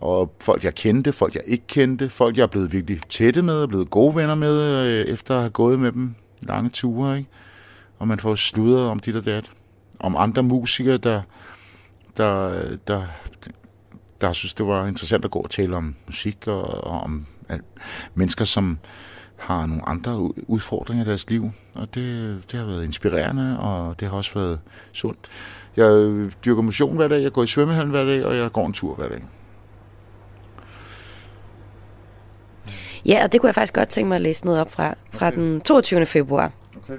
og 0.00 0.34
folk, 0.40 0.64
jeg 0.64 0.74
kendte, 0.74 1.12
folk, 1.12 1.34
jeg 1.34 1.42
ikke 1.46 1.66
kendte, 1.66 2.10
folk, 2.10 2.36
jeg 2.36 2.42
er 2.42 2.46
blevet 2.46 2.72
virkelig 2.72 3.00
tætte 3.10 3.42
med, 3.42 3.54
og 3.54 3.68
blevet 3.68 3.90
gode 3.90 4.16
venner 4.16 4.34
med, 4.34 4.86
øh, 4.86 5.06
efter 5.06 5.34
at 5.34 5.40
have 5.40 5.50
gået 5.50 5.80
med 5.80 5.92
dem 5.92 6.14
lange 6.40 6.70
ture, 6.70 7.18
ikke? 7.18 7.30
Og 7.98 8.08
man 8.08 8.20
får 8.20 8.34
sludret 8.34 8.88
om 8.90 8.98
dit 8.98 9.16
og 9.16 9.24
dat. 9.24 9.50
Om 10.00 10.16
andre 10.16 10.42
musikere, 10.42 10.96
der, 10.96 11.22
der, 12.16 12.62
der, 12.88 13.02
der 14.20 14.32
synes, 14.32 14.54
det 14.54 14.66
var 14.66 14.86
interessant 14.86 15.24
at 15.24 15.30
gå 15.30 15.38
og 15.38 15.50
tale 15.50 15.76
om 15.76 15.94
musik, 16.06 16.46
og, 16.46 16.84
og 16.84 17.00
om 17.00 17.26
alt. 17.48 17.64
mennesker, 18.14 18.44
som 18.44 18.78
har 19.36 19.66
nogle 19.66 19.88
andre 19.88 20.32
udfordringer 20.50 21.04
i 21.04 21.08
deres 21.08 21.30
liv, 21.30 21.50
og 21.74 21.94
det, 21.94 22.38
det 22.52 22.58
har 22.60 22.66
været 22.66 22.84
inspirerende, 22.84 23.58
og 23.60 24.00
det 24.00 24.08
har 24.08 24.16
også 24.16 24.34
været 24.34 24.60
sundt. 24.92 25.28
Jeg 25.76 25.90
dyrker 26.44 26.62
motion 26.62 26.96
hver 26.96 27.08
dag, 27.08 27.22
jeg 27.22 27.32
går 27.32 27.42
i 27.42 27.46
svømmehallen 27.46 27.90
hver 27.90 28.04
dag, 28.04 28.24
og 28.24 28.36
jeg 28.36 28.52
går 28.52 28.66
en 28.66 28.72
tur 28.72 28.94
hver 28.94 29.08
dag. 29.08 29.22
Ja, 33.06 33.24
og 33.24 33.32
det 33.32 33.40
kunne 33.40 33.48
jeg 33.48 33.54
faktisk 33.54 33.74
godt 33.74 33.88
tænke 33.88 34.08
mig 34.08 34.14
at 34.16 34.20
læse 34.20 34.44
noget 34.44 34.60
op 34.60 34.70
fra, 34.70 34.94
fra 35.10 35.26
Okay. 35.26 35.36
den 35.36 35.60
22. 35.60 36.06
februar. 36.06 36.52
Okay. 36.76 36.98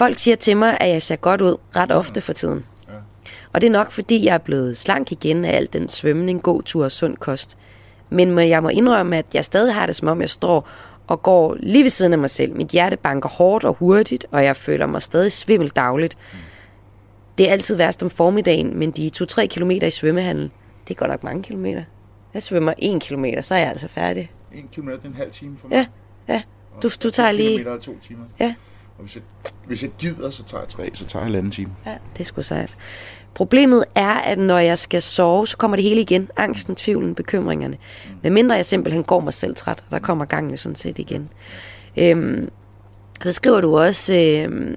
Folk 0.00 0.18
siger 0.18 0.36
til 0.36 0.56
mig, 0.56 0.78
at 0.80 0.88
jeg 0.88 1.02
ser 1.02 1.16
godt 1.16 1.40
ud 1.40 1.56
ret 1.76 1.92
ofte 1.92 2.20
for 2.20 2.32
tiden. 2.32 2.64
Ja. 2.88 2.92
Og 3.52 3.60
det 3.60 3.66
er 3.66 3.70
nok, 3.70 3.90
fordi 3.90 4.24
jeg 4.24 4.34
er 4.34 4.38
blevet 4.38 4.76
slank 4.76 5.12
igen 5.12 5.44
af 5.44 5.56
al 5.56 5.68
den 5.72 5.88
svømning, 5.88 6.42
god 6.42 6.62
tur 6.62 6.84
og 6.84 6.92
sund 6.92 7.16
kost. 7.16 7.58
Men 8.10 8.38
jeg 8.38 8.62
må 8.62 8.68
indrømme, 8.68 9.16
at 9.16 9.26
jeg 9.34 9.44
stadig 9.44 9.74
har 9.74 9.86
det, 9.86 9.96
som 9.96 10.08
om 10.08 10.20
jeg 10.20 10.30
står 10.30 10.68
og 11.06 11.22
går 11.22 11.56
lige 11.60 11.84
ved 11.84 11.90
siden 11.90 12.12
af 12.12 12.18
mig 12.18 12.30
selv. 12.30 12.56
Mit 12.56 12.68
hjerte 12.68 12.96
banker 12.96 13.28
hårdt 13.28 13.64
og 13.64 13.74
hurtigt, 13.74 14.26
og 14.30 14.44
jeg 14.44 14.56
føler 14.56 14.86
mig 14.86 15.02
stadig 15.02 15.32
svimmel 15.32 15.68
dagligt. 15.68 16.18
Det 17.38 17.48
er 17.48 17.52
altid 17.52 17.76
værst 17.76 18.02
om 18.02 18.10
formiddagen, 18.10 18.78
men 18.78 18.90
de 18.90 19.10
2-3 19.16 19.46
kilometer 19.46 19.86
i 19.86 19.90
svømmehandel, 19.90 20.50
det 20.88 20.94
er 20.94 20.98
godt 20.98 21.10
nok 21.10 21.24
mange 21.24 21.42
kilometer. 21.42 21.82
Jeg 22.34 22.42
svømmer 22.42 22.74
1 22.78 23.02
kilometer, 23.02 23.42
så 23.42 23.54
er 23.54 23.58
jeg 23.58 23.68
altså 23.68 23.88
færdig. 23.88 24.32
En 24.54 24.68
kilometer, 24.72 24.96
det 24.98 25.04
er 25.04 25.08
en 25.08 25.16
halv 25.16 25.30
time 25.32 25.56
for 25.60 25.68
Ja, 25.70 25.86
ja. 26.28 26.42
Du, 26.82 26.90
du 27.02 27.10
tager 27.10 27.32
lige... 27.32 27.58
kilometer 27.58 27.76
er 27.76 27.80
to 27.80 27.96
timer. 28.08 28.24
Ja. 28.40 28.54
Og 29.00 29.06
hvis 29.06 29.16
jeg, 29.16 29.22
hvis 29.66 29.82
jeg 29.82 29.90
gider, 29.98 30.30
så 30.30 30.44
tager 30.44 30.62
jeg 30.62 30.68
tre, 30.68 30.90
så 30.94 31.06
tager 31.06 31.20
jeg 31.20 31.26
halvanden 31.26 31.52
time. 31.52 31.70
Ja, 31.86 31.96
det 32.12 32.20
er 32.20 32.24
sgu 32.24 32.42
sejt. 32.42 32.74
Problemet 33.34 33.84
er, 33.94 34.12
at 34.14 34.38
når 34.38 34.58
jeg 34.58 34.78
skal 34.78 35.02
sove, 35.02 35.46
så 35.46 35.56
kommer 35.56 35.76
det 35.76 35.84
hele 35.84 36.00
igen. 36.00 36.30
Angsten, 36.36 36.74
tvivlen, 36.74 37.14
bekymringerne. 37.14 37.76
Med 38.22 38.30
mindre 38.30 38.56
jeg 38.56 38.66
simpelthen 38.66 39.04
går 39.04 39.20
mig 39.20 39.34
selv 39.34 39.54
træt, 39.54 39.84
og 39.86 39.90
der 39.90 39.98
kommer 39.98 40.24
gangen 40.24 40.50
jo 40.50 40.56
sådan 40.56 40.76
set 40.76 40.98
igen. 40.98 41.28
Øhm, 41.96 42.48
så 43.22 43.32
skriver 43.32 43.60
du 43.60 43.78
også, 43.78 44.14
øhm, 44.14 44.76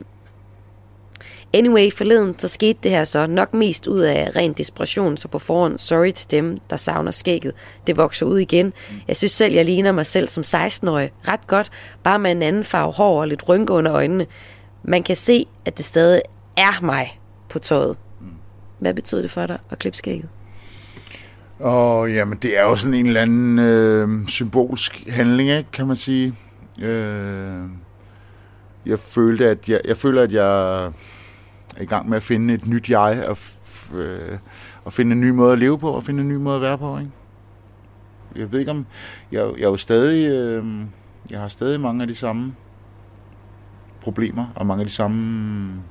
anyway, 1.53 1.91
forleden, 1.91 2.35
så 2.39 2.47
skete 2.47 2.79
det 2.83 2.91
her 2.91 3.03
så 3.03 3.27
nok 3.27 3.53
mest 3.53 3.87
ud 3.87 3.99
af 3.99 4.31
ren 4.35 4.53
desperation, 4.53 5.17
så 5.17 5.27
på 5.27 5.39
forhånd, 5.39 5.77
sorry 5.77 6.11
til 6.11 6.31
dem, 6.31 6.57
der 6.69 6.77
savner 6.77 7.11
skægget. 7.11 7.53
Det 7.87 7.97
vokser 7.97 8.25
ud 8.25 8.39
igen. 8.39 8.73
Jeg 9.07 9.17
synes 9.17 9.31
selv, 9.31 9.53
jeg 9.53 9.65
ligner 9.65 9.91
mig 9.91 10.05
selv 10.05 10.27
som 10.27 10.41
16-årig 10.41 11.11
ret 11.27 11.47
godt, 11.47 11.71
bare 12.03 12.19
med 12.19 12.31
en 12.31 12.41
anden 12.41 12.63
farve 12.63 12.93
hår 12.93 13.21
og 13.21 13.27
lidt 13.27 13.49
rynke 13.49 13.73
under 13.73 13.93
øjnene. 13.93 14.25
Man 14.83 15.03
kan 15.03 15.15
se, 15.15 15.45
at 15.65 15.77
det 15.77 15.85
stadig 15.85 16.21
er 16.57 16.81
mig 16.81 17.19
på 17.49 17.59
tøjet. 17.59 17.97
Hvad 18.79 18.93
betyder 18.93 19.21
det 19.21 19.31
for 19.31 19.45
dig 19.45 19.59
at 19.69 19.79
klippe 19.79 19.97
skægget? 19.97 20.29
Og 21.59 22.13
jamen, 22.13 22.37
det 22.41 22.57
er 22.57 22.63
jo 22.63 22.75
sådan 22.75 22.93
en 22.93 23.07
eller 23.07 23.21
anden 23.21 23.59
øh, 23.59 24.27
symbolsk 24.27 25.03
handling, 25.09 25.49
ikke, 25.49 25.71
kan 25.71 25.87
man 25.87 25.95
sige. 25.95 26.33
Øh, 26.81 27.61
jeg 28.85 28.99
følte, 28.99 29.49
at 29.49 29.69
jeg, 29.69 29.81
jeg 29.85 29.97
føler, 29.97 30.21
at 30.21 30.33
jeg 30.33 30.91
er 31.77 31.81
i 31.81 31.85
gang 31.85 32.09
med 32.09 32.17
at 32.17 32.23
finde 32.23 32.53
et 32.53 32.67
nyt 32.67 32.89
jeg, 32.89 33.25
og, 33.27 33.37
øh, 33.97 34.37
og 34.85 34.93
finde 34.93 35.11
en 35.11 35.21
ny 35.21 35.29
måde 35.29 35.53
at 35.53 35.59
leve 35.59 35.79
på, 35.79 35.89
og 35.89 36.03
finde 36.03 36.21
en 36.21 36.29
ny 36.29 36.35
måde 36.35 36.55
at 36.55 36.61
være 36.61 36.77
på, 36.77 36.97
ikke? 36.97 37.11
Jeg 38.35 38.51
ved 38.51 38.59
ikke 38.59 38.71
om... 38.71 38.85
Jeg, 39.31 39.41
jeg 39.57 39.63
er 39.63 39.69
jo 39.69 39.77
stadig... 39.77 40.27
Øh, 40.27 40.65
jeg 41.29 41.39
har 41.39 41.47
stadig 41.47 41.79
mange 41.79 42.01
af 42.01 42.07
de 42.07 42.15
samme 42.15 42.55
problemer, 44.01 44.45
og 44.55 44.65
mange 44.65 44.81
af 44.81 44.87
de 44.87 44.93
samme 44.93 45.81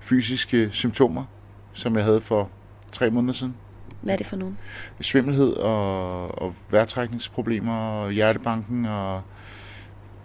fysiske 0.00 0.68
symptomer, 0.70 1.24
som 1.72 1.96
jeg 1.96 2.04
havde 2.04 2.20
for 2.20 2.50
tre 2.92 3.10
måneder 3.10 3.32
siden 3.32 3.54
Hvad 4.00 4.12
er 4.14 4.18
det 4.18 4.26
for 4.26 4.36
nogen? 4.36 4.58
svimmelhed 5.00 5.52
og, 5.52 6.42
og 6.42 6.54
vejrtrækningsproblemer 6.70 7.76
og 7.76 8.12
hjertebanken 8.12 8.86
og 8.86 9.22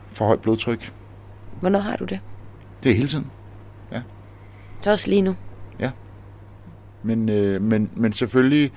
for 0.08 0.26
højt 0.26 0.42
blodtryk. 0.42 0.94
Hvornår 1.60 1.80
har 1.80 1.96
du 1.96 2.06
det? 2.06 2.20
Det 2.84 2.92
er 2.92 2.96
hele 2.96 3.08
tiden. 3.08 3.32
Så 4.82 4.92
også 4.92 5.10
lige 5.10 5.22
nu. 5.22 5.36
Ja. 5.80 5.92
Men, 7.04 7.30
øh, 7.30 7.62
men, 7.62 7.92
men 7.96 8.14
selvfølgelig, 8.14 8.72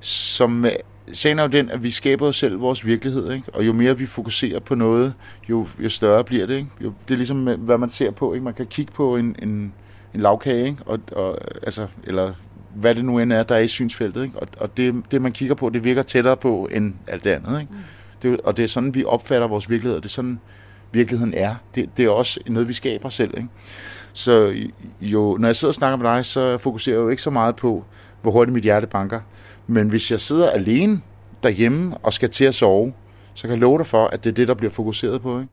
som 0.00 0.64
øh, 0.64 0.72
sagen 1.12 1.38
er 1.38 1.42
jo 1.42 1.48
den, 1.48 1.70
at 1.70 1.82
vi 1.82 1.90
skaber 1.90 2.26
os 2.26 2.36
selv 2.36 2.60
vores 2.60 2.86
virkelighed, 2.86 3.32
ikke? 3.32 3.54
og 3.54 3.66
jo 3.66 3.72
mere 3.72 3.98
vi 3.98 4.06
fokuserer 4.06 4.60
på 4.60 4.74
noget, 4.74 5.14
jo, 5.48 5.66
jo 5.78 5.88
større 5.88 6.24
bliver 6.24 6.46
det. 6.46 6.54
Ikke? 6.54 6.68
Jo, 6.80 6.92
det 7.08 7.14
er 7.14 7.16
ligesom, 7.16 7.48
øh, 7.48 7.60
hvad 7.60 7.78
man 7.78 7.90
ser 7.90 8.10
på. 8.10 8.34
Ikke? 8.34 8.44
Man 8.44 8.54
kan 8.54 8.66
kigge 8.66 8.92
på 8.92 9.16
en, 9.16 9.36
en, 9.42 9.74
en 10.14 10.20
lavkage, 10.20 10.66
ikke? 10.66 10.82
Og, 10.86 11.00
og, 11.12 11.38
altså, 11.62 11.86
eller 12.04 12.32
hvad 12.74 12.94
det 12.94 13.04
nu 13.04 13.18
end 13.18 13.32
er, 13.32 13.42
der 13.42 13.54
er 13.54 13.60
i 13.60 13.68
synsfeltet. 13.68 14.22
Ikke? 14.22 14.38
Og, 14.38 14.48
og 14.56 14.76
det, 14.76 15.02
det, 15.10 15.22
man 15.22 15.32
kigger 15.32 15.54
på, 15.54 15.68
det 15.68 15.84
virker 15.84 16.02
tættere 16.02 16.36
på 16.36 16.68
end 16.72 16.94
alt 17.06 17.24
det 17.24 17.30
andet. 17.30 17.60
Ikke? 17.60 17.72
Det, 18.22 18.40
og 18.40 18.56
det 18.56 18.62
er 18.62 18.68
sådan, 18.68 18.94
vi 18.94 19.04
opfatter 19.04 19.48
vores 19.48 19.70
virkelighed, 19.70 19.96
og 19.96 20.02
det 20.02 20.08
er 20.08 20.12
sådan, 20.12 20.40
virkeligheden 20.92 21.34
er. 21.34 21.54
Det, 21.74 21.96
det 21.96 22.04
er 22.04 22.10
også 22.10 22.40
noget, 22.46 22.68
vi 22.68 22.72
skaber 22.72 23.08
selv. 23.08 23.30
Ikke? 23.36 23.48
Så 24.12 24.54
jo, 25.00 25.36
når 25.40 25.48
jeg 25.48 25.56
sidder 25.56 25.70
og 25.70 25.74
snakker 25.74 25.96
med 25.96 26.10
dig, 26.10 26.24
så 26.24 26.58
fokuserer 26.58 26.96
jeg 26.96 27.02
jo 27.02 27.08
ikke 27.08 27.22
så 27.22 27.30
meget 27.30 27.56
på, 27.56 27.84
hvor 28.22 28.30
hurtigt 28.30 28.54
mit 28.54 28.62
hjerte 28.62 28.86
banker. 28.86 29.20
Men 29.66 29.88
hvis 29.88 30.10
jeg 30.10 30.20
sidder 30.20 30.50
alene 30.50 31.00
derhjemme 31.42 31.96
og 32.02 32.12
skal 32.12 32.30
til 32.30 32.44
at 32.44 32.54
sove, 32.54 32.92
så 33.34 33.42
kan 33.42 33.50
jeg 33.50 33.58
love 33.58 33.78
dig 33.78 33.86
for, 33.86 34.06
at 34.06 34.24
det 34.24 34.30
er 34.30 34.34
det, 34.34 34.48
der 34.48 34.54
bliver 34.54 34.70
fokuseret 34.70 35.22
på. 35.22 35.40
Ikke? 35.40 35.52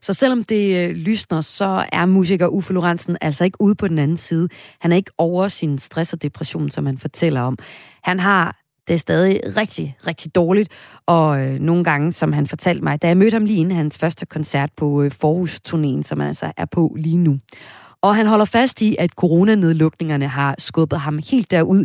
Så 0.00 0.12
selvom 0.12 0.42
det 0.42 0.88
øh, 0.88 0.96
lysner, 0.96 1.40
så 1.40 1.84
er 1.92 2.06
musiker 2.06 2.46
Uffe 2.46 2.72
Lorentzen 2.72 3.16
altså 3.20 3.44
ikke 3.44 3.60
ude 3.60 3.74
på 3.74 3.88
den 3.88 3.98
anden 3.98 4.16
side. 4.16 4.48
Han 4.80 4.92
er 4.92 4.96
ikke 4.96 5.10
over 5.18 5.48
sin 5.48 5.78
stress 5.78 6.12
og 6.12 6.22
depression, 6.22 6.70
som 6.70 6.86
han 6.86 6.98
fortæller 6.98 7.40
om. 7.40 7.58
Han 8.02 8.20
har 8.20 8.62
det 8.88 8.94
er 8.94 8.98
stadig 8.98 9.40
rigtig, 9.56 9.96
rigtig 10.06 10.34
dårligt, 10.34 10.68
og 11.06 11.40
øh, 11.40 11.60
nogle 11.60 11.84
gange, 11.84 12.12
som 12.12 12.32
han 12.32 12.46
fortalte 12.46 12.84
mig, 12.84 13.02
da 13.02 13.06
jeg 13.06 13.16
mødte 13.16 13.34
ham 13.34 13.44
lige 13.44 13.60
inden 13.60 13.76
hans 13.76 13.98
første 13.98 14.26
koncert 14.26 14.70
på 14.76 15.02
øh, 15.02 15.10
Forhus-turnéen, 15.10 16.02
som 16.02 16.20
han 16.20 16.28
altså 16.28 16.52
er 16.56 16.64
på 16.64 16.96
lige 16.98 17.16
nu. 17.16 17.38
Og 18.02 18.16
han 18.16 18.26
holder 18.26 18.44
fast 18.44 18.82
i, 18.82 18.96
at 18.98 19.10
coronanedlukningerne 19.10 20.28
har 20.28 20.54
skubbet 20.58 21.00
ham 21.00 21.18
helt 21.18 21.50
derud. 21.50 21.84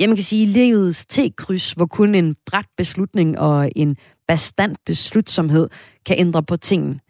Jeg 0.00 0.08
man 0.08 0.16
kan 0.16 0.24
sige, 0.24 0.46
livets 0.46 1.06
T-kryds, 1.06 1.72
hvor 1.72 1.86
kun 1.86 2.14
en 2.14 2.36
bræt 2.46 2.66
beslutning 2.76 3.38
og 3.38 3.70
en 3.76 3.96
bastant 4.28 4.78
beslutsomhed 4.86 5.68
kan 6.06 6.18
ændre 6.18 6.42
på 6.42 6.56
tingene. 6.56 7.00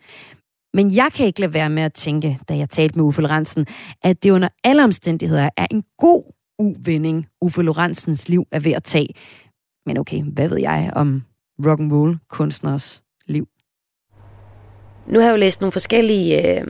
Men 0.75 0.95
jeg 0.95 1.11
kan 1.15 1.27
ikke 1.27 1.41
lade 1.41 1.55
være 1.55 1.71
med 1.71 1.83
at 1.83 1.93
tænke, 1.93 2.39
da 2.49 2.57
jeg 2.57 2.71
talte 2.71 2.99
med 2.99 3.05
Uffe 3.05 3.23
Lorentzen, 3.23 3.67
at 4.03 4.23
det 4.23 4.31
under 4.31 4.49
alle 4.65 4.85
omstændigheder 4.85 5.49
er 5.57 5.67
en 5.71 5.85
god 5.99 6.33
uvending, 6.59 7.27
Uffe 7.41 7.63
Lorentzens 7.63 8.29
liv 8.29 8.47
er 8.53 8.61
ved 8.61 8.73
at 8.73 8.85
tage. 8.85 9.09
Men 9.87 9.99
okay, 9.99 10.23
hvad 10.23 10.49
ved 10.49 10.59
jeg 10.59 10.91
om 10.95 11.23
rock 11.67 11.81
and 11.81 11.93
roll 11.93 12.19
kunstners 12.29 13.03
liv? 13.27 13.49
Nu 15.07 15.19
har 15.19 15.27
jeg 15.27 15.33
jo 15.33 15.39
læst 15.39 15.61
nogle 15.61 15.73
forskellige 15.73 16.61
øh, 16.61 16.67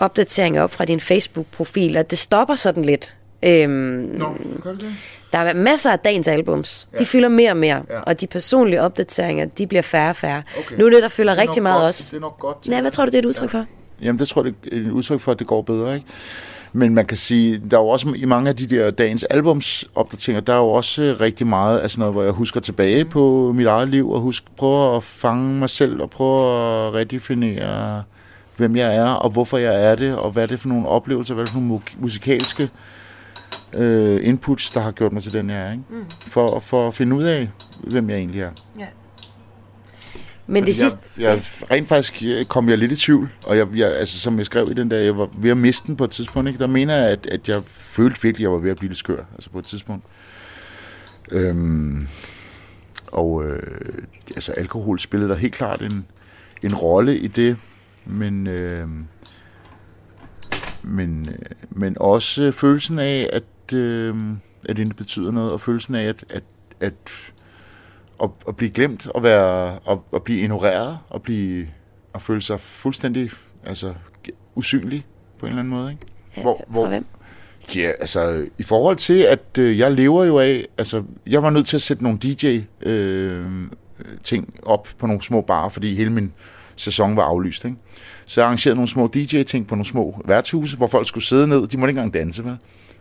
opdateringer 0.00 0.62
op 0.62 0.70
fra 0.70 0.84
din 0.84 1.00
Facebook-profil, 1.00 1.96
og 1.96 2.10
det 2.10 2.18
stopper 2.18 2.54
sådan 2.54 2.84
lidt. 2.84 3.14
Øhm, 3.42 3.72
Nå, 4.18 4.26
gør 4.62 4.70
det 4.72 4.80
det? 4.80 4.94
der 5.32 5.38
er 5.38 5.54
masser 5.54 5.90
af 5.90 5.98
dagens 5.98 6.28
albums. 6.28 6.88
Ja. 6.92 6.98
De 6.98 7.06
fylder 7.06 7.28
mere 7.28 7.50
og 7.50 7.56
mere, 7.56 7.82
ja. 7.90 8.00
og 8.00 8.20
de 8.20 8.26
personlige 8.26 8.82
opdateringer, 8.82 9.44
de 9.44 9.66
bliver 9.66 9.82
færre 9.82 10.10
og 10.10 10.16
færre. 10.16 10.42
Okay. 10.58 10.76
Nu 10.78 10.86
er 10.86 10.90
det, 10.90 11.02
der 11.02 11.08
fylder 11.08 11.34
Det 11.34 11.42
rigtig 11.42 11.62
meget 11.62 11.76
godt. 11.80 11.88
også. 11.88 12.08
Det 12.10 12.16
er 12.16 12.20
nok 12.20 12.38
godt. 12.38 12.68
Nej, 12.68 12.80
hvad 12.80 12.90
tror 12.90 13.04
du, 13.04 13.10
det 13.10 13.14
er 13.14 13.18
et 13.18 13.24
udtryk 13.24 13.50
for? 13.50 13.64
Jamen, 14.02 14.18
det 14.18 14.28
tror 14.28 14.44
jeg, 14.44 14.52
det 14.64 14.72
er 14.72 14.76
et 14.86 14.90
udtryk 14.90 15.20
for, 15.20 15.32
at 15.32 15.38
det 15.38 15.46
går 15.46 15.62
bedre, 15.62 15.94
ikke? 15.94 16.06
Men 16.72 16.94
man 16.94 17.06
kan 17.06 17.16
sige, 17.16 17.62
der 17.70 17.76
er 17.76 17.80
jo 17.82 17.88
også 17.88 18.12
i 18.16 18.24
mange 18.24 18.48
af 18.48 18.56
de 18.56 18.66
der 18.66 18.90
dagens 18.90 19.24
albumsopdateringer, 19.24 20.40
der 20.40 20.52
er 20.52 20.56
jo 20.58 20.68
også 20.68 21.02
øh, 21.02 21.20
rigtig 21.20 21.46
meget 21.46 21.78
af 21.78 21.90
sådan 21.90 22.00
noget, 22.00 22.14
hvor 22.14 22.22
jeg 22.22 22.32
husker 22.32 22.60
tilbage 22.60 23.04
på 23.04 23.52
mit 23.56 23.66
eget 23.66 23.88
liv, 23.88 24.10
og 24.10 24.20
husk, 24.20 24.44
prøver 24.56 24.96
at 24.96 25.02
fange 25.04 25.54
mig 25.54 25.70
selv, 25.70 26.00
og 26.02 26.10
prøver 26.10 26.88
at 26.88 26.94
redefinere, 26.94 28.02
hvem 28.60 28.76
jeg 28.76 28.96
er, 28.96 29.08
og 29.08 29.30
hvorfor 29.30 29.58
jeg 29.58 29.90
er 29.90 29.94
det, 29.94 30.16
og 30.16 30.30
hvad 30.30 30.42
er 30.42 30.46
det 30.46 30.60
for 30.60 30.68
nogle 30.68 30.88
oplevelser, 30.88 31.34
hvad 31.34 31.42
er 31.42 31.46
det 31.46 31.52
for 31.52 31.60
nogle 31.60 31.74
mu- 31.74 31.96
musikalske 31.98 32.70
øh, 33.76 34.26
inputs, 34.26 34.70
der 34.70 34.80
har 34.80 34.90
gjort 34.90 35.12
mig 35.12 35.22
til 35.22 35.32
den, 35.32 35.50
jeg 35.50 35.60
er, 35.60 35.72
ikke? 35.72 35.84
Mm. 35.90 36.04
For, 36.26 36.60
for 36.60 36.88
at 36.88 36.94
finde 36.94 37.16
ud 37.16 37.22
af, 37.22 37.50
hvem 37.78 38.10
jeg 38.10 38.18
egentlig 38.18 38.40
er. 38.40 38.50
Men 40.46 40.66
det 40.66 40.76
sidste... 40.76 40.98
Jeg, 41.18 41.24
jeg, 41.24 41.42
rent 41.70 41.88
faktisk 41.88 42.22
øh, 42.26 42.44
kom 42.44 42.68
jeg 42.68 42.78
lidt 42.78 42.92
i 42.92 42.96
tvivl, 42.96 43.30
og 43.42 43.56
jeg, 43.56 43.66
jeg, 43.74 43.92
altså, 43.96 44.20
som 44.20 44.38
jeg 44.38 44.46
skrev 44.46 44.68
i 44.70 44.74
den 44.74 44.90
der, 44.90 44.98
jeg 44.98 45.18
var 45.18 45.28
ved 45.38 45.50
at 45.50 45.56
miste 45.56 45.86
den 45.86 45.96
på 45.96 46.04
et 46.04 46.10
tidspunkt. 46.10 46.48
Ikke? 46.48 46.58
Der 46.58 46.66
mener 46.66 46.96
jeg, 46.96 47.08
at, 47.08 47.26
at 47.26 47.48
jeg 47.48 47.62
følte 47.66 48.22
virkelig, 48.22 48.44
at 48.44 48.48
jeg 48.48 48.52
var 48.52 48.58
ved 48.58 48.70
at 48.70 48.76
blive 48.76 48.88
lidt 48.88 48.98
skør 48.98 49.24
altså 49.34 49.50
på 49.50 49.58
et 49.58 49.64
tidspunkt. 49.64 50.04
Øhm, 51.30 52.08
og 53.06 53.44
øh, 53.44 53.62
altså, 54.34 54.52
alkohol 54.52 54.98
spillede 54.98 55.30
der 55.30 55.36
helt 55.36 55.54
klart 55.54 55.82
en, 55.82 56.06
en 56.62 56.74
rolle 56.74 57.18
i 57.18 57.26
det, 57.26 57.56
men, 58.12 58.46
øh, 58.46 58.88
men, 60.82 61.28
øh, 61.28 61.34
men 61.70 61.96
også 62.00 62.52
følelsen 62.52 62.98
af, 62.98 63.30
at, 63.32 63.74
øh, 63.74 64.14
at 64.68 64.76
det 64.76 64.82
ikke 64.82 64.94
betyder 64.94 65.30
noget, 65.30 65.52
og 65.52 65.60
følelsen 65.60 65.94
af, 65.94 66.04
at, 66.04 66.24
at, 66.30 66.42
at 66.80 66.94
at, 68.22 68.30
at 68.48 68.56
blive 68.56 68.70
glemt, 68.70 69.08
at, 69.14 69.22
være, 69.22 69.78
at, 69.90 69.98
at 70.14 70.22
blive 70.22 70.40
ignoreret, 70.40 70.98
at, 71.14 71.22
blive, 71.22 71.68
at 72.14 72.22
føle 72.22 72.42
sig 72.42 72.60
fuldstændig 72.60 73.30
altså, 73.64 73.94
usynlig 74.54 75.06
på 75.38 75.46
en 75.46 75.50
eller 75.50 75.60
anden 75.62 75.74
måde. 75.74 75.90
Ikke? 75.92 76.06
Ja, 76.36 76.42
Hvor- 76.42 76.54
hvor, 76.54 76.64
hvor- 76.68 76.80
hvor... 76.80 76.88
hvem? 76.88 77.04
Ja, 77.74 77.90
altså 78.00 78.46
i 78.58 78.62
forhold 78.62 78.96
til, 78.96 79.18
at 79.22 79.58
øh, 79.58 79.78
jeg 79.78 79.92
lever 79.92 80.24
jo 80.24 80.38
af, 80.38 80.66
altså 80.78 81.02
jeg 81.26 81.42
var 81.42 81.50
nødt 81.50 81.66
til 81.66 81.76
at 81.76 81.82
sætte 81.82 82.02
nogle 82.02 82.18
DJ-ting 82.18 82.66
øh, 82.82 83.46
ting 84.24 84.54
op 84.62 84.88
på 84.98 85.06
nogle 85.06 85.22
små 85.22 85.40
barer, 85.40 85.68
fordi 85.68 85.94
hele 85.94 86.10
min 86.10 86.32
sæson 86.80 87.16
var 87.16 87.22
aflyst. 87.22 87.64
Ikke? 87.64 87.76
Så 88.26 88.40
jeg 88.40 88.46
arrangerede 88.46 88.76
nogle 88.76 88.88
små 88.88 89.06
DJ-ting 89.06 89.66
på 89.66 89.74
nogle 89.74 89.86
små 89.86 90.22
værtshuse, 90.24 90.76
hvor 90.76 90.86
folk 90.86 91.08
skulle 91.08 91.24
sidde 91.24 91.46
ned. 91.46 91.66
De 91.66 91.76
måtte 91.76 91.90
ikke 91.90 92.00
engang 92.00 92.14
danse, 92.14 92.44
vel? 92.44 92.56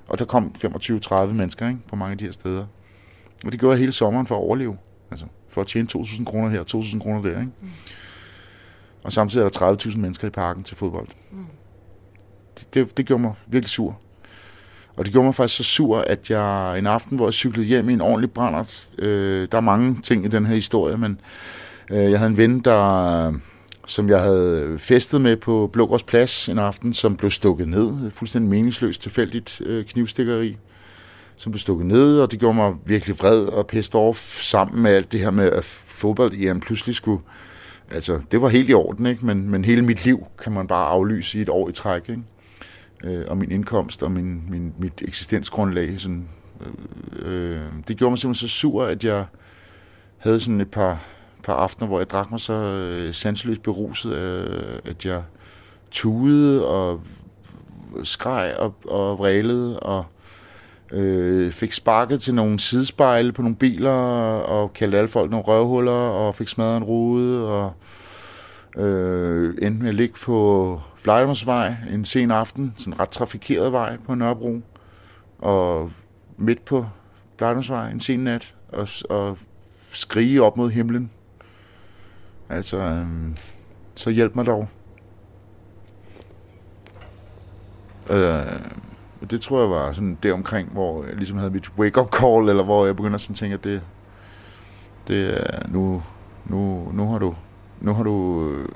Og 0.08 0.20
der 0.20 0.26
kom 0.26 0.56
25-30 0.66 1.26
mennesker 1.26 1.68
ikke? 1.68 1.80
på 1.88 1.96
mange 1.96 2.12
af 2.12 2.18
de 2.18 2.26
her 2.26 2.32
steder. 2.32 2.66
Og 3.46 3.52
det 3.52 3.60
gjorde 3.60 3.74
jeg 3.74 3.80
hele 3.80 3.92
sommeren 3.92 4.28
for 4.28 4.36
at 4.36 4.40
overleve. 4.40 4.78
Altså 5.12 5.26
for 5.50 5.62
at 5.62 5.68
tjene 5.68 5.88
2.000 5.96 6.24
kroner 6.26 6.50
her, 6.50 6.64
2.000 6.64 7.00
kroner 7.00 7.22
der. 7.22 7.30
Ikke? 7.30 7.52
Mm. 7.62 7.70
Og 9.04 9.14
samtidig 9.14 9.46
er 9.46 9.50
der 9.50 9.74
30.000 9.76 9.98
mennesker 9.98 10.28
i 10.28 10.32
parken 10.32 10.64
til 10.64 10.78
fodbold. 10.78 11.08
Mm. 11.32 11.46
Det, 12.60 12.74
det, 12.74 12.98
det 12.98 13.06
gjorde 13.06 13.22
mig 13.22 13.34
virkelig 13.48 13.70
sur. 13.70 14.00
Og 14.96 15.06
det 15.06 15.14
gjorde 15.14 15.26
mig 15.26 15.36
faktisk 15.36 15.58
så 15.58 15.64
sur, 15.64 16.00
at 16.00 16.30
jeg 16.30 16.80
en 16.80 16.88
aften, 16.88 17.18
hvor 17.18 17.28
jeg 17.28 17.34
cyklede 17.34 17.68
hjem 17.68 17.90
i 17.90 17.94
en 17.94 18.02
ordentlig 18.02 18.32
brændert, 18.32 18.90
øh, 18.98 19.48
der 19.52 19.58
er 19.58 19.62
mange 19.62 20.02
ting 20.02 20.26
i 20.26 20.28
den 20.28 20.46
her 20.46 20.56
historie, 20.56 20.98
men 20.98 21.22
øh, 21.92 22.12
jeg 22.12 22.20
havde 22.20 22.32
en 22.32 22.38
ven, 22.38 22.60
der, 22.60 23.34
som 23.90 24.10
jeg 24.10 24.22
havde 24.22 24.76
festet 24.80 25.22
med 25.22 25.38
på 25.38 25.70
Blågårds 25.74 26.04
Plads 26.04 26.50
en 26.50 26.60
aften, 26.60 26.94
som 26.94 27.18
blev 27.18 27.32
stukket 27.32 27.68
ned, 27.68 28.12
fuldstændig 28.12 28.50
meningsløst 28.50 29.02
tilfældigt 29.02 29.62
øh, 29.66 29.86
knivstikkeri, 29.86 30.58
som 31.36 31.52
blev 31.52 31.60
stukket 31.60 31.86
ned, 31.86 32.20
og 32.20 32.32
det 32.32 32.40
gjorde 32.40 32.56
mig 32.56 32.74
virkelig 32.86 33.20
vred 33.20 33.46
og 33.46 33.68
pissed 33.68 33.96
off 33.96 34.42
sammen 34.42 34.84
med 34.84 34.92
alt 34.92 35.12
det 35.12 35.20
her 35.20 35.32
med, 35.32 35.52
at 35.52 35.64
fodbold 35.86 36.62
pludselig 36.62 36.96
skulle, 36.96 37.22
altså 37.92 38.22
det 38.32 38.42
var 38.42 38.50
helt 38.50 38.70
i 38.70 38.74
orden, 38.74 39.06
ikke? 39.06 39.26
Men, 39.26 39.50
men 39.50 39.66
hele 39.66 39.82
mit 39.82 40.06
liv 40.06 40.28
kan 40.44 40.54
man 40.54 40.68
bare 40.68 40.88
aflyse 40.88 41.40
i 41.40 41.42
et 41.42 41.50
år 41.50 41.70
i 41.70 41.72
træk, 41.72 42.10
ikke? 42.10 42.24
øh, 43.04 43.26
og 43.28 43.38
min 43.38 43.52
indkomst 43.52 44.04
og 44.04 44.12
min, 44.12 44.44
min, 44.50 44.74
mit 44.80 45.02
eksistensgrundlag. 45.02 46.00
Sådan, 46.00 46.28
øh, 47.20 47.54
øh, 47.56 47.62
det 47.88 47.98
gjorde 47.98 48.12
mig 48.12 48.20
simpelthen 48.20 48.48
så 48.48 48.54
sur, 48.56 48.86
at 48.86 49.04
jeg 49.04 49.26
havde 50.18 50.40
sådan 50.40 50.62
et 50.62 50.72
par, 50.72 51.00
par 51.44 51.54
aftener, 51.54 51.88
hvor 51.88 52.00
jeg 52.00 52.10
drak 52.10 52.32
mig 52.32 52.40
så 52.40 52.54
øh, 52.54 53.14
sanseløst 53.14 53.64
beruset, 53.64 54.14
øh, 54.14 54.80
at 54.86 55.06
jeg 55.06 55.24
tudede 55.92 56.68
og 56.68 57.02
skreg 58.04 58.56
og, 58.58 58.74
og 58.86 59.20
vrælede 59.20 59.80
og 59.80 60.06
øh, 60.92 61.52
fik 61.52 61.74
sparket 61.74 62.22
til 62.22 62.36
nogle 62.36 62.60
sidespejle 62.60 63.32
på 63.32 63.42
nogle 63.42 63.56
biler 63.56 63.92
og 64.40 64.74
kaldte 64.74 64.98
alle 64.98 65.08
folk 65.08 65.32
nogle 65.32 65.46
røvhuller 65.46 65.92
og 65.92 66.36
fik 66.36 66.48
smadret 66.48 66.78
en 66.78 66.84
rude 66.84 67.48
og 67.48 67.74
øh, 68.78 69.56
endte 69.62 69.82
med 69.82 69.90
at 69.90 69.96
ligge 69.96 70.16
på 70.24 70.82
Blejdomsvej 71.04 71.74
en 71.94 72.06
sen 72.06 72.32
aften, 72.32 72.76
sådan 72.78 72.94
en 72.94 73.00
ret 73.00 73.10
trafikeret 73.10 73.72
vej 73.72 73.98
på 74.06 74.16
Nørrebro, 74.16 74.62
og 75.40 75.92
midt 76.38 76.66
på 76.66 76.86
Blejdomsvej 77.38 77.92
en 77.92 78.00
sen 78.00 78.20
nat, 78.20 78.54
og, 78.70 78.88
og 79.10 79.38
skrige 79.92 80.44
op 80.44 80.58
mod 80.58 80.70
himlen. 80.70 81.12
Altså, 82.50 82.78
øhm, 82.78 83.36
så 83.96 84.10
hjælp 84.10 84.36
mig 84.36 84.46
dog. 84.46 84.68
Øh, 88.10 88.60
det 89.30 89.42
tror 89.42 89.60
jeg 89.60 89.70
var 89.70 89.92
sådan 89.92 90.18
der 90.24 90.34
omkring, 90.34 90.70
hvor 90.70 91.06
jeg 91.06 91.16
ligesom 91.16 91.38
havde 91.38 91.52
mit 91.52 91.72
wake-up 91.78 92.16
call, 92.16 92.50
eller 92.50 92.64
hvor 92.64 92.86
jeg 92.86 92.96
begynder 92.96 93.18
sådan 93.18 93.34
at 93.34 93.38
tænke, 93.38 93.54
at 93.54 93.64
det, 93.64 93.82
det 95.08 95.38
er, 95.38 95.68
nu, 95.68 96.04
nu, 96.46 96.92
nu 96.92 97.12
har 97.12 97.20
du, 97.20 97.36
nu 97.82 97.94
har 97.94 98.04
du 98.04 98.48
øh, 98.50 98.70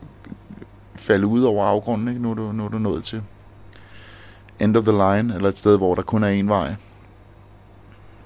faldet 0.96 1.26
ud 1.26 1.44
over 1.44 1.66
afgrunden, 1.66 2.08
ikke? 2.08 2.22
Nu, 2.22 2.32
er 2.32 2.36
du, 2.36 2.52
nu 2.52 2.66
er 2.66 2.70
du 2.70 2.78
nået 2.78 3.04
til 3.04 3.24
end 4.60 4.78
of 4.78 4.84
the 4.84 4.92
line, 4.92 5.36
eller 5.36 5.50
et 5.50 5.58
sted, 5.58 5.78
hvor 5.78 5.96
der 5.96 6.02
kun 6.02 6.24
er 6.24 6.28
en 6.28 6.50
vej. 6.50 6.76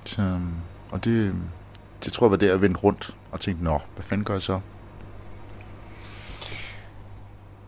Så, 0.06 0.22
øhm, 0.22 0.54
og 0.92 1.06
det, 1.06 1.36
det 2.04 2.14
tror 2.14 2.28
jeg 2.28 2.32
var 2.32 2.38
der, 2.38 2.48
jeg 2.48 2.62
vendte 2.62 2.80
rundt 2.80 3.16
og 3.32 3.40
tænkte, 3.42 3.64
nå, 3.64 3.80
hvad 3.96 4.04
fanden 4.04 4.26
gør 4.26 4.34
jeg 4.34 4.42
så? 4.42 4.60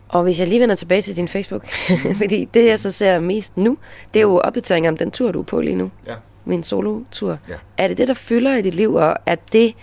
Og 0.09 0.23
hvis 0.23 0.39
jeg 0.39 0.47
lige 0.47 0.61
vender 0.61 0.75
tilbage 0.75 1.01
til 1.01 1.15
din 1.15 1.27
Facebook, 1.27 1.67
fordi 2.21 2.45
det 2.53 2.65
jeg 2.65 2.79
så 2.79 2.91
ser 2.91 3.19
mest 3.19 3.57
nu, 3.57 3.77
det 4.13 4.19
er 4.19 4.23
jo 4.23 4.37
opdateringer 4.37 4.91
om 4.91 4.97
den 4.97 5.11
tur, 5.11 5.31
du 5.31 5.39
er 5.39 5.43
på 5.43 5.61
lige 5.61 5.75
nu. 5.75 5.91
Ja. 6.07 6.13
Min 6.45 6.63
solo-tur. 6.63 7.37
Ja. 7.49 7.55
Er 7.77 7.87
det 7.87 7.97
det, 7.97 8.07
der 8.07 8.13
fylder 8.13 8.55
i 8.55 8.61
dit 8.61 8.75
liv, 8.75 8.93
og 8.93 9.15
er 9.25 9.35
det 9.51 9.75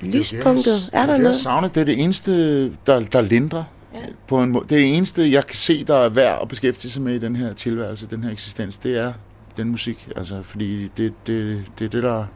lyspunktet? 0.00 0.90
Er 0.92 1.06
der 1.06 1.12
det, 1.12 1.22
noget? 1.22 1.34
Jeg 1.34 1.42
savner, 1.42 1.68
det 1.68 1.80
er 1.80 1.84
det 1.84 2.00
eneste, 2.00 2.68
der, 2.68 3.00
der 3.00 3.20
lindrer. 3.20 3.64
Ja. 3.94 4.00
På 4.28 4.42
en 4.42 4.50
måde. 4.50 4.64
Det 4.68 4.72
er 4.78 4.82
det 4.82 4.96
eneste, 4.96 5.32
jeg 5.32 5.46
kan 5.46 5.56
se, 5.56 5.84
der 5.84 5.96
er 5.96 6.08
værd 6.08 6.38
at 6.42 6.48
beskæftige 6.48 6.90
sig 6.90 7.02
med 7.02 7.14
i 7.14 7.18
den 7.18 7.36
her 7.36 7.52
tilværelse, 7.52 8.06
den 8.06 8.24
her 8.24 8.32
eksistens. 8.32 8.78
Det 8.78 8.98
er 8.98 9.12
den 9.56 9.70
musik. 9.70 10.08
Altså, 10.16 10.42
fordi 10.42 10.90
det, 10.96 11.12
det, 11.26 11.64
det 11.78 11.84
er 11.84 11.88
det, 11.88 12.02
der, 12.02 12.26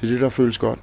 det 0.00 0.06
er 0.06 0.12
det, 0.12 0.20
der 0.20 0.28
føles 0.28 0.58
godt. 0.58 0.78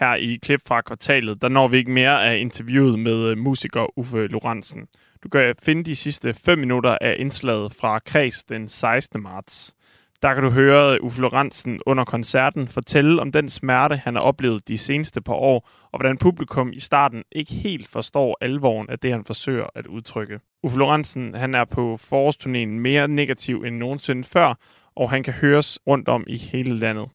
Her 0.00 0.14
i 0.14 0.38
klip 0.42 0.60
fra 0.66 0.80
kvartalet, 0.80 1.42
der 1.42 1.48
når 1.48 1.68
vi 1.68 1.76
ikke 1.76 1.90
mere 1.90 2.24
af 2.24 2.38
interviewet 2.38 2.98
med 2.98 3.28
øh, 3.28 3.38
musiker 3.38 3.98
Uffe 3.98 4.26
Lorentzen. 4.26 4.86
Du 5.22 5.28
kan 5.28 5.54
finde 5.62 5.84
de 5.84 5.96
sidste 5.96 6.34
5 6.34 6.58
minutter 6.58 6.98
af 7.00 7.16
indslaget 7.18 7.74
fra 7.80 7.98
Kreds 7.98 8.44
den 8.44 8.68
16. 8.68 9.22
marts. 9.22 9.74
Der 10.22 10.34
kan 10.34 10.42
du 10.42 10.50
høre 10.50 10.94
øh, 10.94 10.98
Uffe 11.02 11.20
Lorentzen 11.20 11.80
under 11.86 12.04
koncerten 12.04 12.68
fortælle 12.68 13.20
om 13.20 13.32
den 13.32 13.48
smerte, 13.48 13.96
han 13.96 14.14
har 14.14 14.22
oplevet 14.22 14.68
de 14.68 14.78
seneste 14.78 15.20
par 15.20 15.34
år, 15.34 15.68
og 15.92 16.00
hvordan 16.00 16.18
publikum 16.18 16.72
i 16.72 16.80
starten 16.80 17.22
ikke 17.32 17.52
helt 17.52 17.88
forstår 17.88 18.36
alvoren 18.40 18.90
af 18.90 18.98
det, 18.98 19.12
han 19.12 19.24
forsøger 19.24 19.66
at 19.74 19.86
udtrykke. 19.86 20.40
Uffe 20.62 20.78
Lorentzen 20.78 21.34
han 21.34 21.54
er 21.54 21.64
på 21.64 21.98
forårsturnéen 22.00 22.80
mere 22.80 23.08
negativ 23.08 23.62
end 23.62 23.76
nogensinde 23.76 24.24
før, 24.24 24.54
og 24.96 25.10
han 25.10 25.22
kan 25.22 25.32
høres 25.32 25.78
rundt 25.86 26.08
om 26.08 26.24
i 26.26 26.36
hele 26.36 26.76
landet. 26.76 27.08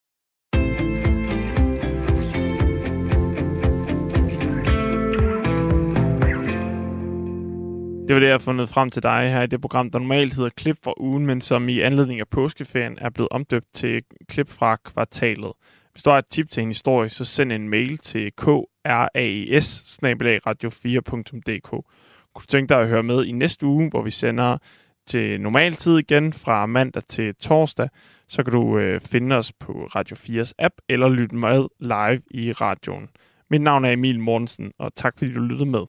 Det 8.08 8.14
var 8.14 8.20
det, 8.20 8.26
jeg 8.26 8.34
har 8.34 8.38
fundet 8.38 8.68
frem 8.68 8.90
til 8.90 9.02
dig 9.02 9.30
her 9.30 9.42
i 9.42 9.46
det 9.46 9.60
program, 9.60 9.90
der 9.90 9.98
normalt 9.98 10.34
hedder 10.34 10.50
Klip 10.50 10.76
fra 10.84 10.94
ugen, 10.96 11.26
men 11.26 11.40
som 11.40 11.68
i 11.68 11.80
anledning 11.80 12.20
af 12.20 12.28
påskeferien 12.28 12.98
er 13.00 13.10
blevet 13.10 13.28
omdøbt 13.30 13.66
til 13.74 14.02
Klip 14.28 14.50
fra 14.50 14.76
kvartalet. 14.76 15.52
Hvis 15.92 16.02
du 16.02 16.10
har 16.10 16.18
et 16.18 16.26
tip 16.26 16.50
til 16.50 16.62
en 16.62 16.68
historie, 16.68 17.08
så 17.08 17.24
send 17.24 17.52
en 17.52 17.68
mail 17.68 17.98
til 17.98 18.32
kraes 18.36 18.64
radio4.dk. 20.46 21.70
Kunne 21.70 22.42
du 22.42 22.46
tænke 22.48 22.68
dig 22.74 22.80
at 22.80 22.88
høre 22.88 23.02
med 23.02 23.24
i 23.24 23.32
næste 23.32 23.66
uge, 23.66 23.90
hvor 23.90 24.02
vi 24.02 24.10
sender 24.10 24.58
til 25.06 25.40
normal 25.40 25.72
tid 25.72 25.98
igen 25.98 26.32
fra 26.32 26.66
mandag 26.66 27.02
til 27.08 27.34
torsdag, 27.34 27.88
så 28.28 28.42
kan 28.42 28.52
du 28.52 28.78
øh, 28.78 29.00
finde 29.00 29.36
os 29.36 29.52
på 29.52 29.72
Radio 29.72 30.16
4's 30.16 30.52
app 30.58 30.74
eller 30.88 31.08
lytte 31.08 31.36
med 31.36 31.66
live 31.80 32.22
i 32.30 32.52
radioen. 32.52 33.08
Mit 33.50 33.60
navn 33.60 33.84
er 33.84 33.90
Emil 33.90 34.20
Mortensen, 34.20 34.72
og 34.78 34.94
tak 34.94 35.18
fordi 35.18 35.32
du 35.32 35.40
lyttede 35.40 35.70
med. 35.70 35.84